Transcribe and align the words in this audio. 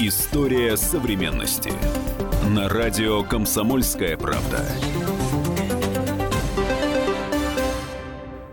История 0.00 0.76
современности. 0.76 1.72
На 2.54 2.68
радио 2.68 3.24
«Комсомольская 3.24 4.16
правда». 4.16 4.64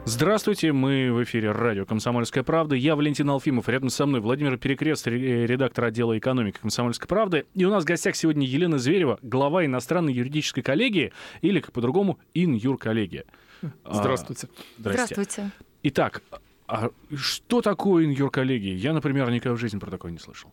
Здравствуйте, 0.06 0.72
мы 0.72 1.14
в 1.14 1.24
эфире 1.24 1.52
радио 1.52 1.86
«Комсомольская 1.86 2.44
правда». 2.44 2.76
Я 2.76 2.96
Валентин 2.96 3.30
Алфимов, 3.30 3.70
рядом 3.70 3.90
со 3.90 4.08
мной 4.08 4.22
Владимир 4.22 4.58
Перекрест, 4.58 5.06
редактор 5.06 5.86
отдела 5.86 6.18
экономики 6.18 6.58
«Комсомольской 6.60 7.08
правды». 7.08 7.46
И 7.54 7.64
у 7.64 7.70
нас 7.70 7.84
в 7.84 7.86
гостях 7.86 8.16
сегодня 8.16 8.48
Елена 8.48 8.80
Зверева, 8.80 9.20
глава 9.22 9.66
иностранной 9.66 10.14
юридической 10.14 10.64
коллегии, 10.64 11.14
или, 11.42 11.60
как 11.60 11.74
по-другому, 11.74 12.18
ин-юр-коллегия. 12.34 13.26
Здравствуйте. 13.88 14.48
А, 14.48 14.80
здрасте. 14.80 15.14
Здравствуйте. 15.14 15.52
Итак, 15.84 16.24
а 16.68 16.90
что 17.16 17.62
такое 17.62 18.06
ин-юр-коллегия? 18.06 18.74
Я, 18.74 18.94
например, 18.94 19.30
никогда 19.30 19.56
в 19.56 19.60
жизни 19.60 19.78
про 19.78 19.92
такое 19.92 20.12
не 20.12 20.18
слышал. 20.18 20.52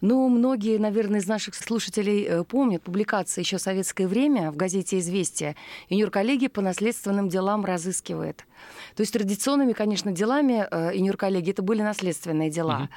Ну, 0.00 0.28
многие, 0.28 0.78
наверное, 0.78 1.20
из 1.20 1.26
наших 1.26 1.54
слушателей 1.54 2.24
э, 2.24 2.44
помнят 2.44 2.82
публикации 2.82 3.40
еще 3.40 3.58
советское 3.58 4.06
время 4.06 4.52
в 4.52 4.56
газете 4.56 4.98
«Известия». 4.98 5.56
Юниор-коллегия 5.88 6.48
по 6.48 6.60
наследственным 6.60 7.28
делам 7.28 7.64
разыскивает. 7.64 8.44
То 8.94 9.00
есть 9.02 9.12
традиционными, 9.12 9.72
конечно, 9.72 10.12
делами 10.12 10.66
э, 10.70 10.92
юниор-коллегии 10.94 11.50
это 11.50 11.62
были 11.62 11.82
наследственные 11.82 12.50
дела. 12.50 12.82
Угу. 12.82 12.88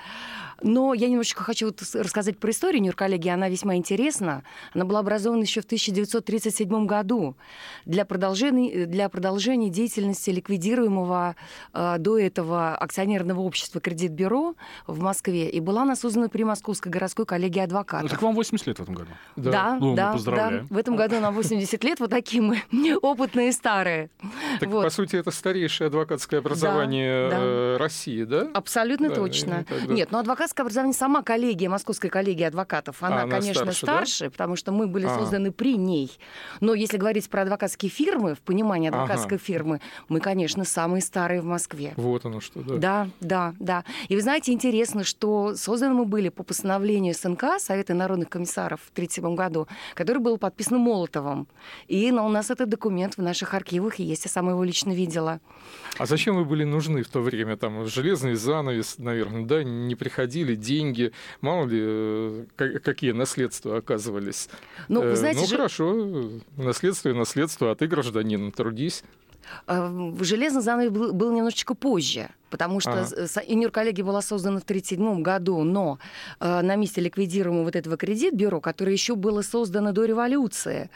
Но 0.64 0.94
я 0.94 1.08
немножечко 1.08 1.44
хочу 1.44 1.68
вот 1.68 1.82
рассказать 1.94 2.38
про 2.38 2.52
историю 2.52 2.82
Нью-коллегии. 2.84 3.30
Она 3.30 3.50
весьма 3.50 3.76
интересна. 3.76 4.44
Она 4.74 4.86
была 4.86 5.00
образована 5.00 5.42
еще 5.42 5.62
в 5.62 5.66
1937 5.66 6.86
году 6.86 7.36
для 7.86 8.06
продолжения, 8.06 8.86
для 8.86 9.10
продолжения 9.10 9.70
деятельности 9.70 10.30
ликвидируемого 10.30 11.36
э, 11.74 11.96
до 11.98 12.20
этого 12.20 12.76
акционерного 12.76 13.42
общества 13.42 13.82
«Кредит-бюро» 13.82 14.56
в 14.86 15.00
Москве. 15.00 15.50
И 15.50 15.60
была 15.60 15.82
она 15.82 15.96
создана 15.96 16.30
при 16.30 16.44
Московской 16.52 16.92
городской 16.92 17.26
коллегии 17.26 17.62
адвокатов. 17.62 18.04
Ну, 18.04 18.10
так 18.10 18.22
вам 18.22 18.36
80 18.36 18.68
лет 18.68 18.80
в 18.80 18.82
этом 18.84 18.96
году. 18.96 19.12
Да, 19.36 19.52
да, 19.52 19.78
ну, 19.80 19.96
да, 19.96 20.18
да. 20.26 20.66
В 20.70 20.78
этом 20.78 20.96
году 20.96 21.20
нам 21.20 21.34
80 21.34 21.84
лет. 21.84 22.00
Вот 22.00 22.10
такие 22.10 22.42
мы 22.42 22.62
опытные 23.02 23.50
и 23.50 23.52
старые. 23.52 24.10
Так, 24.60 24.70
вот. 24.70 24.84
по 24.84 24.90
сути, 24.90 25.16
это 25.16 25.32
старейшее 25.32 25.88
адвокатское 25.88 26.42
образование 26.42 27.30
да, 27.30 27.38
да. 27.38 27.44
Э, 27.44 27.78
России, 27.78 28.24
да? 28.26 28.50
Абсолютно 28.54 29.10
да, 29.10 29.16
точно. 29.16 29.66
Нет, 29.88 30.12
но 30.12 30.20
адвокат 30.20 30.42
адвокатское 30.42 30.64
образование, 30.64 30.94
сама 30.94 31.22
коллегия, 31.22 31.70
Московская 31.70 32.10
коллегия 32.10 32.48
адвокатов, 32.48 33.04
она, 33.04 33.22
а, 33.22 33.24
она 33.24 33.40
конечно, 33.40 33.72
старше, 33.72 33.86
старше 33.86 34.24
да? 34.26 34.30
потому 34.32 34.56
что 34.56 34.72
мы 34.72 34.88
были 34.88 35.06
а. 35.06 35.20
созданы 35.20 35.52
при 35.52 35.78
ней. 35.78 36.12
Но 36.60 36.74
если 36.74 36.98
говорить 36.98 37.30
про 37.30 37.44
адвокатские 37.44 37.92
фирмы, 37.92 38.34
в 38.34 38.40
понимании 38.40 38.90
адвокатской 38.90 39.38
ага. 39.38 39.46
фирмы, 39.46 39.82
мы, 40.10 40.20
конечно, 40.20 40.64
самые 40.66 41.02
старые 41.02 41.42
в 41.42 41.46
Москве. 41.46 41.94
Вот 41.96 42.26
оно 42.26 42.40
что, 42.40 42.62
да. 42.62 42.78
Да, 42.78 43.08
да, 43.20 43.54
да. 43.60 43.84
И 44.08 44.16
вы 44.16 44.22
знаете, 44.22 44.52
интересно, 44.52 45.04
что 45.04 45.56
созданы 45.56 45.94
мы 45.94 46.06
были 46.06 46.30
по 46.42 46.44
постановлению 46.44 47.14
СНК, 47.14 47.60
Совета 47.60 47.94
народных 47.94 48.30
комиссаров 48.30 48.80
в 48.82 48.90
1937 48.94 49.36
году, 49.36 49.68
который 49.94 50.18
был 50.18 50.40
подписан 50.40 50.80
Молотовым. 50.80 51.48
И 51.88 52.12
ну, 52.12 52.26
у 52.26 52.30
нас 52.30 52.50
этот 52.50 52.68
документ 52.68 53.16
в 53.16 53.22
наших 53.22 53.54
архивах 53.54 54.00
есть, 54.00 54.26
я 54.26 54.32
сама 54.32 54.52
его 54.52 54.64
лично 54.64 54.92
видела. 54.92 55.40
А 56.00 56.08
зачем 56.08 56.36
вы 56.36 56.46
были 56.46 56.64
нужны 56.64 57.04
в 57.04 57.10
то 57.10 57.22
время? 57.22 57.58
Там 57.58 57.86
железный 57.86 58.34
занавес, 58.34 58.98
наверное, 58.98 59.46
да, 59.46 59.64
не 59.64 59.94
приходили 59.94 60.56
деньги, 60.56 61.12
мало 61.42 61.68
ли 61.68 61.80
э, 61.80 62.46
какие 62.56 63.12
наследства 63.12 63.78
оказывались. 63.78 64.50
Ну, 64.88 65.02
вы 65.02 65.10
э, 65.10 65.16
знаете, 65.16 65.42
ну 65.42 65.48
же... 65.48 65.56
хорошо, 65.56 66.32
наследство 66.58 67.10
и 67.10 67.14
наследство, 67.14 67.70
а 67.70 67.76
ты 67.76 67.86
гражданин, 67.86 68.52
трудись. 68.52 69.04
Э, 69.68 70.12
железный 70.22 70.62
занавес 70.62 70.90
был, 70.90 71.14
был 71.14 71.32
немножечко 71.32 71.76
позже 71.76 72.32
потому 72.52 72.80
что 72.80 72.92
ага. 72.92 73.42
Инюр 73.48 73.72
коллеги 73.72 74.02
была 74.02 74.22
создана 74.22 74.60
в 74.60 74.64
1937 74.64 75.24
году, 75.24 75.64
но 75.64 75.98
э, 76.40 76.62
на 76.62 76.76
месте 76.76 77.02
ликвидируемого 77.02 77.64
вот 77.64 77.76
этого 77.76 77.98
кредит-бюро, 77.98 78.60
которое 78.60 78.92
еще 78.92 79.16
было 79.16 79.42
создано 79.42 79.94
до 79.94 80.06
революции. 80.06 80.92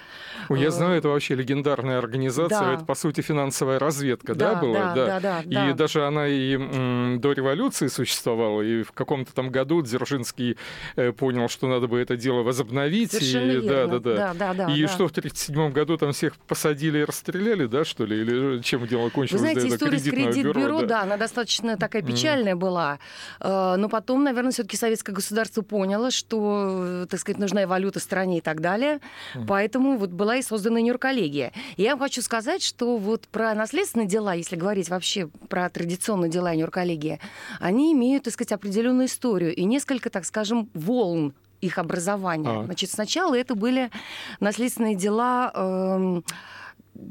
Ой, 0.49 0.59
я 0.61 0.67
э, 0.67 0.71
знаю, 0.71 0.97
это 0.97 1.09
вообще 1.09 1.35
легендарная 1.35 1.97
организация, 1.97 2.59
да. 2.59 2.73
это, 2.73 2.85
по 2.85 2.93
сути, 2.93 3.21
финансовая 3.21 3.79
разведка, 3.79 4.35
да, 4.35 4.53
да 4.53 4.61
была? 4.61 4.93
Да, 4.93 4.95
да, 4.95 5.19
да. 5.19 5.41
да 5.45 5.65
и 5.65 5.69
да. 5.69 5.73
даже 5.73 6.05
она 6.05 6.27
и 6.27 6.55
м, 6.55 7.19
до 7.21 7.31
революции 7.31 7.87
существовала, 7.87 8.61
и 8.61 8.83
в 8.83 8.91
каком-то 8.91 9.33
там 9.33 9.49
году 9.49 9.81
Дзержинский 9.81 10.57
э, 10.95 11.11
понял, 11.13 11.47
что 11.47 11.67
надо 11.67 11.87
бы 11.87 11.99
это 11.99 12.17
дело 12.17 12.43
возобновить. 12.43 13.11
Совершенно 13.11 13.51
и, 13.51 13.59
верно. 13.61 13.99
Да, 13.99 13.99
да, 13.99 14.33
да. 14.33 14.33
да, 14.33 14.53
да 14.53 14.73
и 14.73 14.81
да. 14.81 14.87
что, 14.87 15.07
в 15.07 15.11
1937 15.11 15.71
году 15.71 15.97
там 15.97 16.11
всех 16.11 16.35
посадили 16.37 16.99
и 16.99 17.03
расстреляли, 17.05 17.65
да, 17.65 17.85
что 17.85 18.05
ли? 18.05 18.19
Или 18.19 18.61
чем 18.61 18.85
дело 18.87 19.09
кончилось? 19.09 19.41
Вы 19.41 19.51
знаете, 19.51 19.73
история 19.73 19.99
с 19.99 20.03
кредит-бюро, 20.03 20.81
да, 20.83 21.03
она 21.03 21.17
достаточно 21.17 21.44
достаточно 21.45 21.77
такая 21.77 22.01
печальная 22.01 22.53
mm. 22.53 22.57
была. 22.57 22.99
Э, 23.39 23.75
но 23.77 23.87
потом, 23.87 24.23
наверное, 24.23 24.51
все-таки 24.51 24.77
советское 24.77 25.13
государство 25.13 25.61
поняло, 25.61 26.11
что, 26.11 27.05
так 27.09 27.19
сказать, 27.19 27.39
нужна 27.39 27.63
и 27.63 27.65
валюта 27.65 27.99
стране 27.99 28.39
и 28.39 28.41
так 28.41 28.61
далее. 28.61 28.99
Mm. 29.35 29.45
Поэтому 29.47 29.97
вот 29.97 30.09
была 30.09 30.37
и 30.37 30.41
создана 30.41 30.81
Нью-коллегия. 30.81 31.53
Я 31.77 31.91
вам 31.91 31.99
хочу 31.99 32.21
сказать, 32.21 32.63
что 32.63 32.97
вот 32.97 33.27
про 33.27 33.53
наследственные 33.53 34.07
дела, 34.07 34.33
если 34.33 34.55
говорить 34.55 34.89
вообще 34.89 35.27
про 35.49 35.69
традиционные 35.69 36.29
дела 36.29 36.55
Нью-коллегии, 36.55 37.19
они 37.59 37.93
имеют, 37.93 38.23
так 38.23 38.33
сказать, 38.33 38.51
определенную 38.51 39.07
историю 39.07 39.55
и 39.55 39.63
несколько, 39.65 40.09
так 40.09 40.25
скажем, 40.25 40.69
волн 40.73 41.33
их 41.61 41.77
образования. 41.77 42.61
А. 42.61 42.63
Значит, 42.63 42.91
сначала 42.91 43.35
это 43.35 43.55
были 43.55 43.91
наследственные 44.39 44.95
дела... 44.95 45.51
Э, 45.53 46.21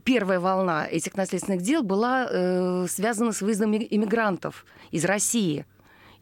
первая 0.05 0.41
волна 0.41 0.87
этих 0.87 1.15
наследственных 1.17 1.62
дел 1.62 1.83
была 1.83 2.27
э, 2.31 2.87
связана 2.89 3.33
с 3.33 3.41
выездом 3.41 3.75
иммигрантов 3.75 4.65
из 4.91 5.05
России 5.05 5.67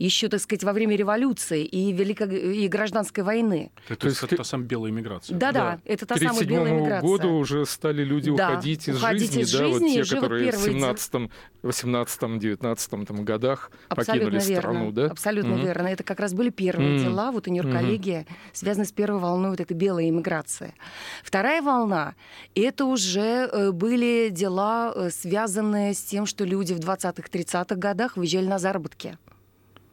еще, 0.04 0.28
так 0.28 0.40
сказать, 0.40 0.64
во 0.64 0.72
время 0.72 0.96
революции 0.96 1.64
и, 1.64 1.92
Великой, 1.92 2.64
и 2.64 2.68
гражданской 2.68 3.22
войны. 3.22 3.70
Это, 3.88 4.00
То 4.00 4.08
есть 4.08 4.22
это 4.22 4.36
та 4.36 4.44
самая 4.44 4.66
белая 4.66 4.90
иммиграция. 4.90 5.36
Да-да, 5.36 5.80
это 5.84 6.06
та 6.06 6.16
самая 6.16 6.44
белая 6.44 6.72
иммиграция. 6.72 7.08
году 7.08 7.34
уже 7.34 7.64
стали 7.66 8.02
люди 8.04 8.34
да, 8.34 8.50
уходить 8.50 8.88
из 8.88 8.96
уходить 8.96 9.32
жизни, 9.32 9.42
из 9.42 9.52
да, 9.52 9.58
жизни, 9.58 9.98
вот 9.98 10.06
те, 10.08 10.14
которые 10.14 10.52
в 10.52 10.56
17 10.56 11.30
18 11.62 12.38
19 12.38 12.90
там, 13.06 13.24
годах 13.24 13.70
Абсолютно 13.88 14.30
покинули 14.30 14.48
верно. 14.48 14.60
страну, 14.60 14.92
да? 14.92 15.06
Абсолютно 15.06 15.52
mm-hmm. 15.54 15.64
верно. 15.64 15.86
Это 15.86 16.02
как 16.02 16.20
раз 16.20 16.34
были 16.34 16.50
первые 16.50 16.96
mm-hmm. 16.96 17.04
дела, 17.04 17.30
вот 17.30 17.46
универколлегия, 17.46 18.22
mm-hmm. 18.22 18.50
связанные 18.52 18.86
с 18.86 18.92
первой 18.92 19.20
волной 19.20 19.50
вот 19.50 19.60
этой 19.60 19.74
белой 19.74 20.08
иммиграции. 20.08 20.74
Вторая 21.22 21.62
волна, 21.62 22.14
это 22.54 22.84
уже 22.86 23.48
э, 23.52 23.70
были 23.70 24.30
дела, 24.30 24.92
э, 24.94 25.10
связанные 25.10 25.94
с 25.94 26.02
тем, 26.02 26.26
что 26.26 26.44
люди 26.44 26.72
в 26.72 26.80
20-30-х 26.80 27.76
годах 27.76 28.16
выезжали 28.16 28.46
на 28.46 28.58
заработки. 28.58 29.16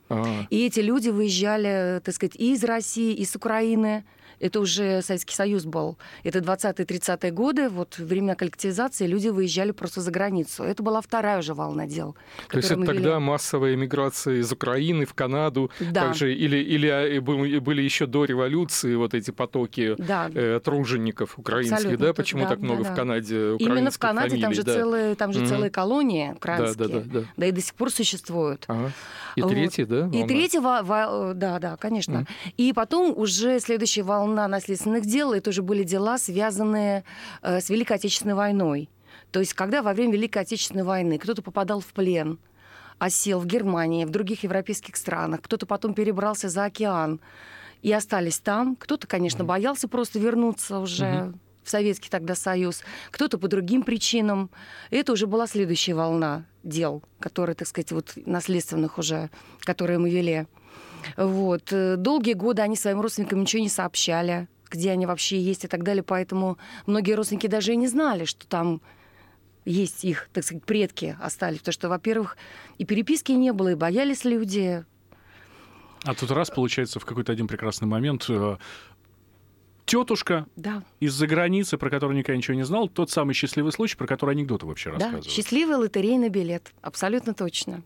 А-а-а. 0.09 0.47
И 0.49 0.65
эти 0.65 0.79
люди 0.79 1.09
выезжали, 1.09 2.01
так 2.03 2.13
сказать, 2.15 2.35
и 2.35 2.53
из 2.53 2.63
России, 2.63 3.13
и 3.13 3.25
с 3.25 3.35
Украины. 3.35 4.03
Это 4.39 4.59
уже 4.59 5.01
Советский 5.01 5.35
Союз 5.35 5.65
был. 5.65 5.97
Это 6.23 6.39
20-30-е 6.39 7.31
годы, 7.31 7.69
вот 7.69 7.97
времена 7.97 8.35
коллективизации, 8.35 9.07
люди 9.07 9.27
выезжали 9.27 9.71
просто 9.71 10.01
за 10.01 10.11
границу. 10.11 10.63
Это 10.63 10.83
была 10.83 11.01
вторая 11.01 11.39
уже 11.39 11.53
волна 11.53 11.87
дел. 11.87 12.15
То 12.49 12.57
есть 12.57 12.71
это 12.71 12.85
тогда 12.85 13.15
вели... 13.15 13.19
массовая 13.19 13.73
эмиграция 13.75 14.37
из 14.37 14.51
Украины 14.51 15.05
в 15.05 15.13
Канаду, 15.13 15.71
да. 15.79 16.07
также, 16.07 16.33
или, 16.33 16.57
или 16.57 16.87
а, 16.87 17.21
были 17.21 17.81
еще 17.81 18.05
до 18.05 18.25
революции 18.25 18.95
вот 18.95 19.13
эти 19.13 19.31
потоки 19.31 19.95
да. 19.97 20.29
э, 20.33 20.59
тружеников 20.63 21.37
украинских, 21.37 21.77
Абсолютно. 21.77 22.07
да? 22.07 22.13
Почему 22.13 22.43
да, 22.43 22.49
так 22.49 22.59
много 22.59 22.83
да, 22.83 22.93
в 22.93 22.95
Канаде 22.95 23.55
Именно 23.57 23.91
в 23.91 23.99
Канаде 23.99 24.29
фамилий, 24.29 24.41
там 24.41 24.53
же, 24.53 24.63
да. 24.63 24.73
целые, 24.73 25.15
там 25.15 25.33
же 25.33 25.41
mm-hmm. 25.41 25.47
целые 25.47 25.69
колонии 25.69 26.31
украинские, 26.31 26.87
да, 26.87 26.93
да, 26.93 26.99
да, 26.99 27.19
да. 27.21 27.25
да 27.35 27.45
и 27.45 27.51
до 27.51 27.61
сих 27.61 27.73
пор 27.73 27.91
существуют. 27.91 28.65
Ага. 28.67 28.91
И 29.35 29.41
вот. 29.41 29.51
третья, 29.51 29.85
да? 29.85 30.01
Волна? 30.01 30.17
И 30.17 30.27
третья, 30.27 30.61
да, 30.61 31.59
да, 31.59 31.77
конечно. 31.77 32.25
Mm-hmm. 32.45 32.53
И 32.57 32.73
потом 32.73 33.13
уже 33.17 33.59
следующая 33.59 34.03
волна 34.03 34.28
наследственных 34.35 35.05
дел, 35.05 35.33
это 35.33 35.49
уже 35.49 35.61
были 35.61 35.83
дела, 35.83 36.17
связанные 36.17 37.03
э, 37.41 37.61
с 37.61 37.69
Великой 37.69 37.97
Отечественной 37.97 38.35
войной. 38.35 38.89
То 39.31 39.39
есть, 39.39 39.53
когда 39.53 39.81
во 39.81 39.93
время 39.93 40.13
Великой 40.13 40.43
Отечественной 40.43 40.83
войны 40.83 41.17
кто-то 41.17 41.41
попадал 41.41 41.79
в 41.79 41.87
плен, 41.87 42.39
осел 42.97 43.39
в 43.39 43.45
Германии, 43.45 44.05
в 44.05 44.09
других 44.09 44.43
европейских 44.43 44.95
странах, 44.95 45.41
кто-то 45.41 45.65
потом 45.65 45.93
перебрался 45.93 46.49
за 46.49 46.65
океан 46.65 47.19
и 47.81 47.91
остались 47.91 48.39
там. 48.39 48.75
Кто-то, 48.75 49.07
конечно, 49.07 49.43
боялся 49.43 49.87
просто 49.87 50.19
вернуться 50.19 50.79
уже 50.79 51.05
mm-hmm. 51.05 51.37
в 51.63 51.69
Советский 51.69 52.09
тогда 52.09 52.35
Союз, 52.35 52.83
кто-то 53.11 53.37
по 53.37 53.47
другим 53.47 53.83
причинам. 53.83 54.49
И 54.89 54.97
это 54.97 55.13
уже 55.13 55.27
была 55.27 55.47
следующая 55.47 55.93
волна 55.93 56.45
дел, 56.63 57.01
которые, 57.19 57.55
так 57.55 57.67
сказать, 57.67 57.91
вот 57.91 58.13
наследственных 58.25 58.97
уже, 58.97 59.29
которые 59.61 59.97
мы 59.97 60.09
вели. 60.09 60.45
Вот. 61.17 61.71
Э, 61.71 61.95
долгие 61.95 62.33
годы 62.33 62.61
они 62.61 62.75
своим 62.75 63.01
родственникам 63.01 63.41
ничего 63.41 63.61
не 63.61 63.69
сообщали, 63.69 64.47
где 64.69 64.91
они 64.91 65.05
вообще 65.05 65.39
есть 65.39 65.65
и 65.65 65.67
так 65.67 65.83
далее, 65.83 66.03
поэтому 66.03 66.57
многие 66.85 67.13
родственники 67.13 67.47
даже 67.47 67.73
и 67.73 67.75
не 67.75 67.87
знали, 67.87 68.25
что 68.25 68.47
там 68.47 68.81
есть 69.65 70.03
их, 70.03 70.29
так 70.33 70.43
сказать, 70.43 70.63
предки 70.63 71.17
остались. 71.21 71.59
Потому 71.59 71.73
что, 71.73 71.89
во-первых, 71.89 72.37
и 72.77 72.85
переписки 72.85 73.31
не 73.31 73.53
было, 73.53 73.69
и 73.69 73.75
боялись 73.75 74.23
люди. 74.23 74.85
А 76.03 76.15
тут 76.15 76.31
раз, 76.31 76.49
получается, 76.49 76.99
в 76.99 77.05
какой-то 77.05 77.31
один 77.31 77.47
прекрасный 77.47 77.87
момент 77.87 78.25
э, 78.29 78.57
тетушка 79.85 80.47
да. 80.55 80.83
из-за 80.99 81.27
границы, 81.27 81.77
про 81.77 81.89
которую 81.89 82.17
никогда 82.17 82.37
ничего 82.37 82.55
не 82.55 82.63
знал, 82.63 82.87
тот 82.87 83.09
самый 83.11 83.33
счастливый 83.33 83.71
случай, 83.71 83.97
про 83.97 84.07
который 84.07 84.35
анекдоты 84.35 84.65
вообще 84.65 84.91
да, 84.91 84.95
рассказывают. 84.95 85.25
счастливый 85.25 85.75
лотерейный 85.75 86.29
билет, 86.29 86.71
абсолютно 86.81 87.33
точно. 87.33 87.83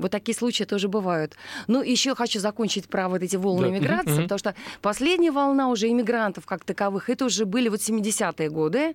Вот 0.00 0.10
такие 0.10 0.34
случаи 0.34 0.64
тоже 0.64 0.88
бывают. 0.88 1.36
Ну, 1.66 1.82
еще 1.82 2.14
хочу 2.14 2.40
закончить 2.40 2.88
про 2.88 3.08
вот 3.08 3.22
эти 3.22 3.36
волны 3.36 3.68
да. 3.68 3.68
иммиграции, 3.68 4.18
mm-hmm. 4.18 4.22
потому 4.22 4.38
что 4.38 4.54
последняя 4.80 5.30
волна 5.30 5.68
уже 5.68 5.88
иммигрантов 5.88 6.46
как 6.46 6.64
таковых, 6.64 7.10
это 7.10 7.26
уже 7.26 7.44
были 7.44 7.68
вот 7.68 7.80
70-е 7.80 8.48
годы, 8.48 8.94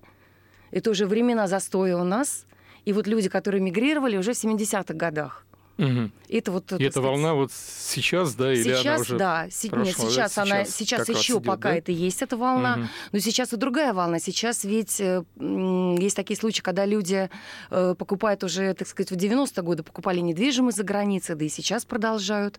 это 0.72 0.90
уже 0.90 1.06
времена 1.06 1.46
застоя 1.46 1.96
у 1.96 2.04
нас, 2.04 2.44
и 2.84 2.92
вот 2.92 3.06
люди, 3.06 3.28
которые 3.28 3.62
мигрировали 3.62 4.16
уже 4.16 4.32
в 4.32 4.36
70-х 4.36 4.94
годах. 4.94 5.45
Угу. 5.78 6.10
Это 6.30 6.52
вот. 6.52 6.72
И 6.72 6.84
эта 6.84 7.00
волна 7.02 7.34
вот 7.34 7.52
сейчас, 7.52 8.34
да, 8.34 8.52
или 8.52 8.62
сейчас, 8.62 8.86
она 8.86 8.96
уже 8.96 9.18
да, 9.18 9.46
прошла, 9.68 9.84
нет, 9.84 9.96
сейчас 9.96 10.34
да? 10.34 10.42
она, 10.42 10.64
сейчас 10.64 11.08
еще 11.08 11.34
идет, 11.34 11.44
пока 11.44 11.70
да? 11.70 11.76
это 11.76 11.92
есть 11.92 12.22
эта 12.22 12.36
волна, 12.36 12.74
угу. 12.74 12.88
но 13.12 13.18
сейчас 13.18 13.52
и 13.52 13.56
другая 13.56 13.92
волна. 13.92 14.18
Сейчас 14.18 14.64
ведь 14.64 15.00
э, 15.00 15.22
есть 15.38 16.16
такие 16.16 16.38
случаи, 16.38 16.62
когда 16.62 16.86
люди 16.86 17.28
э, 17.70 17.94
покупают 17.98 18.42
уже, 18.42 18.72
так 18.74 18.88
сказать, 18.88 19.10
в 19.10 19.16
90-е 19.16 19.62
годы 19.62 19.82
покупали 19.82 20.20
недвижимость 20.20 20.78
за 20.78 20.84
границей, 20.84 21.34
да 21.36 21.44
и 21.44 21.48
сейчас 21.48 21.84
продолжают, 21.84 22.58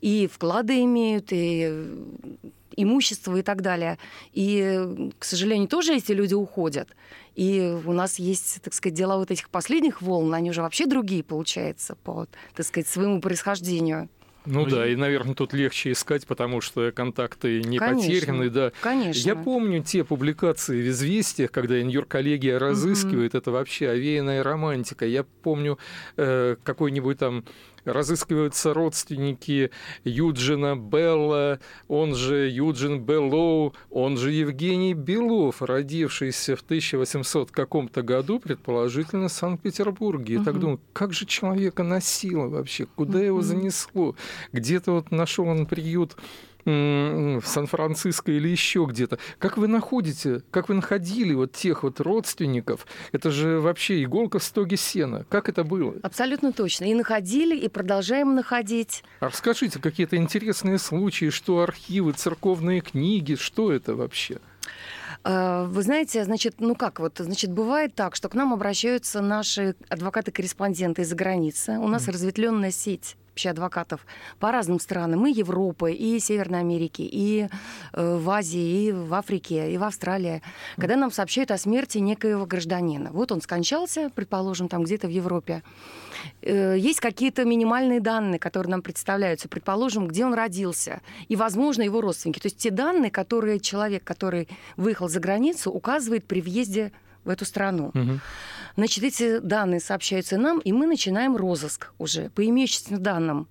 и 0.00 0.28
вклады 0.32 0.82
имеют, 0.82 1.28
и 1.30 1.86
имущество 2.74 3.36
и 3.36 3.42
так 3.42 3.62
далее. 3.62 3.98
И, 4.32 5.10
к 5.18 5.24
сожалению, 5.24 5.68
тоже 5.68 5.96
эти 5.96 6.12
люди 6.12 6.34
уходят. 6.34 6.88
И 7.34 7.76
у 7.84 7.92
нас 7.92 8.18
есть, 8.18 8.62
так 8.62 8.72
сказать, 8.72 8.96
дела 8.96 9.18
вот 9.18 9.30
этих 9.30 9.50
последних 9.50 10.00
волн, 10.00 10.32
они 10.34 10.50
уже 10.50 10.62
вообще 10.62 10.86
другие, 10.86 11.22
получается, 11.22 11.94
по, 11.94 12.26
так 12.54 12.66
сказать, 12.66 12.88
своему 12.88 13.20
происхождению. 13.20 14.08
Ну 14.46 14.64
да, 14.64 14.86
и, 14.86 14.94
наверное, 14.94 15.34
тут 15.34 15.52
легче 15.52 15.92
искать, 15.92 16.26
потому 16.26 16.60
что 16.60 16.92
контакты 16.92 17.62
не 17.62 17.78
конечно, 17.78 18.08
потеряны. 18.08 18.50
Да. 18.50 18.72
Конечно. 18.80 19.28
Я 19.28 19.34
помню 19.34 19.82
те 19.82 20.04
публикации 20.04 20.82
в 20.82 20.88
«Известиях», 20.88 21.50
когда 21.50 21.82
Нью-Йорк-коллегия 21.82 22.58
разыскивает, 22.58 23.34
mm-hmm. 23.34 23.38
это 23.38 23.50
вообще 23.50 23.88
овеянная 23.88 24.42
романтика. 24.44 25.04
Я 25.04 25.24
помню 25.42 25.78
э, 26.16 26.56
какой-нибудь 26.62 27.18
там 27.18 27.44
разыскиваются 27.86 28.74
родственники 28.74 29.70
Юджина 30.04 30.76
Белла, 30.76 31.60
он 31.88 32.14
же 32.14 32.48
Юджин 32.48 33.00
Беллоу, 33.00 33.74
он 33.90 34.16
же 34.16 34.32
Евгений 34.32 34.94
Белов, 34.94 35.62
родившийся 35.62 36.56
в 36.56 36.62
1800 36.62 37.50
каком-то 37.50 38.02
году, 38.02 38.40
предположительно, 38.40 39.28
в 39.28 39.32
Санкт-Петербурге. 39.32 40.34
И 40.34 40.36
угу. 40.38 40.44
так 40.44 40.58
думаю, 40.58 40.80
как 40.92 41.12
же 41.12 41.26
человека 41.26 41.82
носило 41.82 42.48
вообще, 42.48 42.86
куда 42.86 43.18
угу. 43.18 43.26
его 43.26 43.42
занесло? 43.42 44.14
Где-то 44.52 44.92
вот 44.92 45.10
нашел 45.10 45.46
он 45.46 45.66
приют 45.66 46.16
в 46.66 47.42
Сан-Франциско 47.44 48.32
или 48.32 48.48
еще 48.48 48.86
где-то. 48.88 49.18
Как 49.38 49.56
вы 49.56 49.68
находите, 49.68 50.42
как 50.50 50.68
вы 50.68 50.74
находили 50.74 51.32
вот 51.32 51.52
тех 51.52 51.84
вот 51.84 52.00
родственников? 52.00 52.86
Это 53.12 53.30
же 53.30 53.60
вообще 53.60 54.02
иголка 54.02 54.40
в 54.40 54.42
стоге 54.42 54.76
сена. 54.76 55.24
Как 55.28 55.48
это 55.48 55.62
было? 55.62 55.94
Абсолютно 56.02 56.52
точно. 56.52 56.86
И 56.86 56.94
находили, 56.94 57.56
и 57.56 57.68
продолжаем 57.68 58.34
находить. 58.34 59.04
А 59.20 59.26
расскажите 59.26 59.78
какие-то 59.78 60.16
интересные 60.16 60.78
случаи, 60.78 61.30
что 61.30 61.60
архивы, 61.60 62.12
церковные 62.12 62.80
книги, 62.80 63.36
что 63.36 63.72
это 63.72 63.94
вообще? 63.94 64.38
А, 65.22 65.64
вы 65.66 65.82
знаете, 65.82 66.24
значит, 66.24 66.56
ну 66.58 66.74
как 66.74 66.98
вот, 66.98 67.18
значит, 67.18 67.52
бывает 67.52 67.94
так, 67.94 68.16
что 68.16 68.28
к 68.28 68.34
нам 68.34 68.52
обращаются 68.52 69.20
наши 69.20 69.76
адвокаты-корреспонденты 69.88 71.02
из-за 71.02 71.14
границы. 71.14 71.78
У 71.78 71.86
нас 71.86 72.08
mm. 72.08 72.12
разветвленная 72.12 72.70
сеть 72.72 73.16
вообще 73.36 73.50
адвокатов 73.50 74.06
по 74.38 74.50
разным 74.50 74.80
странам, 74.80 75.26
и 75.26 75.30
Европы, 75.30 75.92
и 75.92 76.18
Северной 76.18 76.60
Америки, 76.60 77.02
и 77.02 77.48
э, 77.92 78.16
в 78.16 78.30
Азии, 78.30 78.86
и 78.86 78.92
в 78.92 79.12
Африке, 79.12 79.72
и 79.72 79.76
в 79.76 79.84
Австралии, 79.84 80.40
когда 80.76 80.96
нам 80.96 81.12
сообщают 81.12 81.50
о 81.50 81.58
смерти 81.58 81.98
некоего 81.98 82.46
гражданина. 82.46 83.10
Вот 83.12 83.32
он 83.32 83.42
скончался, 83.42 84.10
предположим, 84.14 84.68
там 84.68 84.84
где-то 84.84 85.06
в 85.06 85.10
Европе. 85.10 85.62
Э, 86.40 86.76
есть 86.78 87.00
какие-то 87.00 87.44
минимальные 87.44 88.00
данные, 88.00 88.38
которые 88.38 88.70
нам 88.70 88.80
представляются, 88.80 89.48
предположим, 89.48 90.08
где 90.08 90.24
он 90.24 90.32
родился, 90.32 91.02
и, 91.28 91.36
возможно, 91.36 91.82
его 91.82 92.00
родственники. 92.00 92.40
То 92.40 92.46
есть 92.46 92.56
те 92.56 92.70
данные, 92.70 93.10
которые 93.10 93.60
человек, 93.60 94.02
который 94.02 94.48
выехал 94.78 95.10
за 95.10 95.20
границу, 95.20 95.70
указывает 95.70 96.24
при 96.24 96.40
въезде 96.40 96.90
в 97.26 97.28
эту 97.28 97.44
страну. 97.44 97.90
Угу. 97.92 98.20
Значит, 98.76 99.04
эти 99.04 99.38
данные 99.38 99.80
сообщаются 99.80 100.36
нам, 100.36 100.58
и 100.58 100.70
мы 100.70 100.86
начинаем 100.86 101.34
розыск 101.34 101.92
уже 101.98 102.28
по 102.30 102.44
имеющимся 102.44 102.98
данным. 102.98 103.48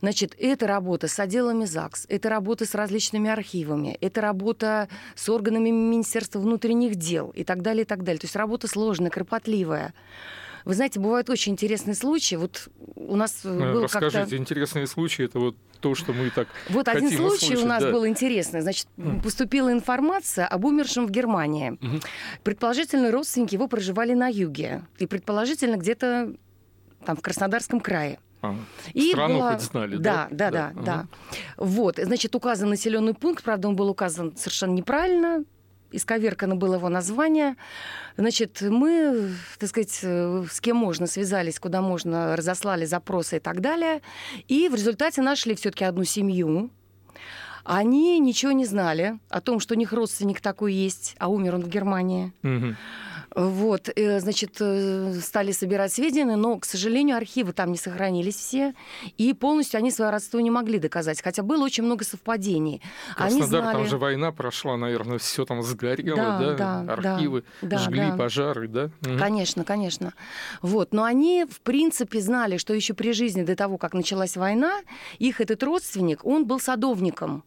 Значит, 0.00 0.36
это 0.38 0.68
работа 0.68 1.08
с 1.08 1.18
отделами 1.18 1.64
ЗАГС, 1.64 2.06
это 2.08 2.28
работа 2.28 2.64
с 2.64 2.74
различными 2.76 3.28
архивами, 3.28 3.98
это 4.00 4.20
работа 4.20 4.88
с 5.16 5.28
органами 5.28 5.70
Министерства 5.70 6.38
внутренних 6.38 6.94
дел 6.94 7.32
и 7.34 7.42
так 7.42 7.62
далее, 7.62 7.82
и 7.82 7.86
так 7.86 8.04
далее. 8.04 8.20
То 8.20 8.26
есть 8.26 8.36
работа 8.36 8.68
сложная, 8.68 9.10
кропотливая. 9.10 9.94
Вы 10.64 10.74
знаете, 10.74 11.00
бывают 11.00 11.30
очень 11.30 11.52
интересные 11.52 11.94
случаи. 11.94 12.34
Вот 12.36 12.68
у 12.96 13.16
нас 13.16 13.40
э, 13.44 13.72
был 13.72 13.82
Расскажите, 13.84 14.36
интересные 14.36 14.86
случаи, 14.86 15.24
это 15.24 15.38
вот 15.38 15.56
то, 15.80 15.94
что 15.94 16.12
мы 16.12 16.30
так 16.30 16.48
Вот 16.68 16.88
один 16.88 17.10
случай 17.10 17.54
услышать, 17.54 17.64
у 17.64 17.66
нас 17.66 17.82
да. 17.82 17.92
был 17.92 18.06
интересный. 18.06 18.60
Значит, 18.60 18.88
поступила 19.22 19.72
информация 19.72 20.46
об 20.46 20.64
умершем 20.64 21.06
в 21.06 21.10
Германии. 21.10 21.78
Угу. 21.80 22.00
Предположительно, 22.42 23.10
родственники 23.10 23.54
его 23.54 23.68
проживали 23.68 24.14
на 24.14 24.28
юге. 24.28 24.82
И 24.98 25.06
предположительно 25.06 25.76
где-то 25.76 26.34
там 27.04 27.16
в 27.16 27.20
Краснодарском 27.20 27.80
крае. 27.80 28.18
А, 28.40 28.54
и 28.94 29.10
страну 29.10 29.38
была... 29.38 29.52
хоть 29.52 29.62
знали, 29.62 29.96
да? 29.96 30.28
Да, 30.30 30.50
да, 30.50 30.50
да, 30.50 30.72
да. 30.74 30.82
да. 30.82 31.06
Вот, 31.56 31.96
значит, 31.96 32.34
указан 32.34 32.68
населенный 32.68 33.14
пункт, 33.14 33.42
правда, 33.42 33.68
он 33.68 33.74
был 33.74 33.88
указан 33.88 34.36
совершенно 34.36 34.72
неправильно, 34.72 35.44
исковеркано 35.90 36.56
было 36.56 36.74
его 36.74 36.88
название. 36.88 37.56
Значит, 38.16 38.60
мы, 38.62 39.32
так 39.58 39.68
сказать, 39.68 40.00
э, 40.02 40.44
с 40.50 40.60
кем 40.60 40.76
можно 40.76 41.06
связались, 41.06 41.58
куда 41.58 41.80
можно, 41.80 42.36
разослали 42.36 42.84
запросы 42.84 43.36
и 43.36 43.40
так 43.40 43.60
далее. 43.60 44.02
И 44.48 44.68
в 44.68 44.74
результате 44.74 45.22
нашли 45.22 45.54
все-таки 45.54 45.84
одну 45.84 46.04
семью, 46.04 46.70
они 47.68 48.18
ничего 48.18 48.52
не 48.52 48.64
знали 48.64 49.18
о 49.28 49.42
том, 49.42 49.60
что 49.60 49.74
у 49.74 49.76
них 49.76 49.92
родственник 49.92 50.40
такой 50.40 50.72
есть, 50.72 51.14
а 51.18 51.28
умер 51.28 51.56
он 51.56 51.62
в 51.62 51.68
Германии. 51.68 52.32
Угу. 52.42 52.76
Вот, 53.34 53.88
э, 53.94 54.20
значит, 54.20 54.56
э, 54.60 55.12
стали 55.22 55.52
собирать 55.52 55.92
сведения, 55.92 56.36
но, 56.36 56.58
к 56.58 56.64
сожалению, 56.64 57.16
архивы 57.16 57.52
там 57.52 57.72
не 57.72 57.78
сохранились 57.78 58.36
все, 58.36 58.74
и 59.16 59.32
полностью 59.34 59.78
они 59.78 59.90
свое 59.90 60.10
родство 60.10 60.40
не 60.40 60.50
могли 60.50 60.78
доказать, 60.78 61.22
хотя 61.22 61.42
было 61.42 61.64
очень 61.64 61.84
много 61.84 62.04
совпадений. 62.04 62.80
Краснодар, 63.16 63.30
они 63.30 63.42
знали... 63.42 63.76
там 63.76 63.86
же 63.86 63.98
война 63.98 64.32
прошла, 64.32 64.76
наверное, 64.76 65.18
все 65.18 65.44
там 65.44 65.62
сгорело, 65.62 66.16
да, 66.16 66.54
да, 66.54 66.82
да 66.82 66.92
архивы 66.92 67.44
да, 67.62 67.78
жгли, 67.78 68.10
да. 68.10 68.16
пожары, 68.16 68.68
да? 68.68 68.90
Конечно, 69.18 69.64
конечно. 69.64 70.14
Вот, 70.62 70.92
но 70.92 71.04
они, 71.04 71.44
в 71.48 71.60
принципе, 71.60 72.20
знали, 72.20 72.56
что 72.56 72.74
еще 72.74 72.94
при 72.94 73.12
жизни 73.12 73.42
до 73.42 73.56
того, 73.56 73.78
как 73.78 73.94
началась 73.94 74.36
война, 74.36 74.80
их 75.18 75.40
этот 75.40 75.62
родственник, 75.62 76.24
он 76.24 76.46
был 76.46 76.60
садовником. 76.60 77.44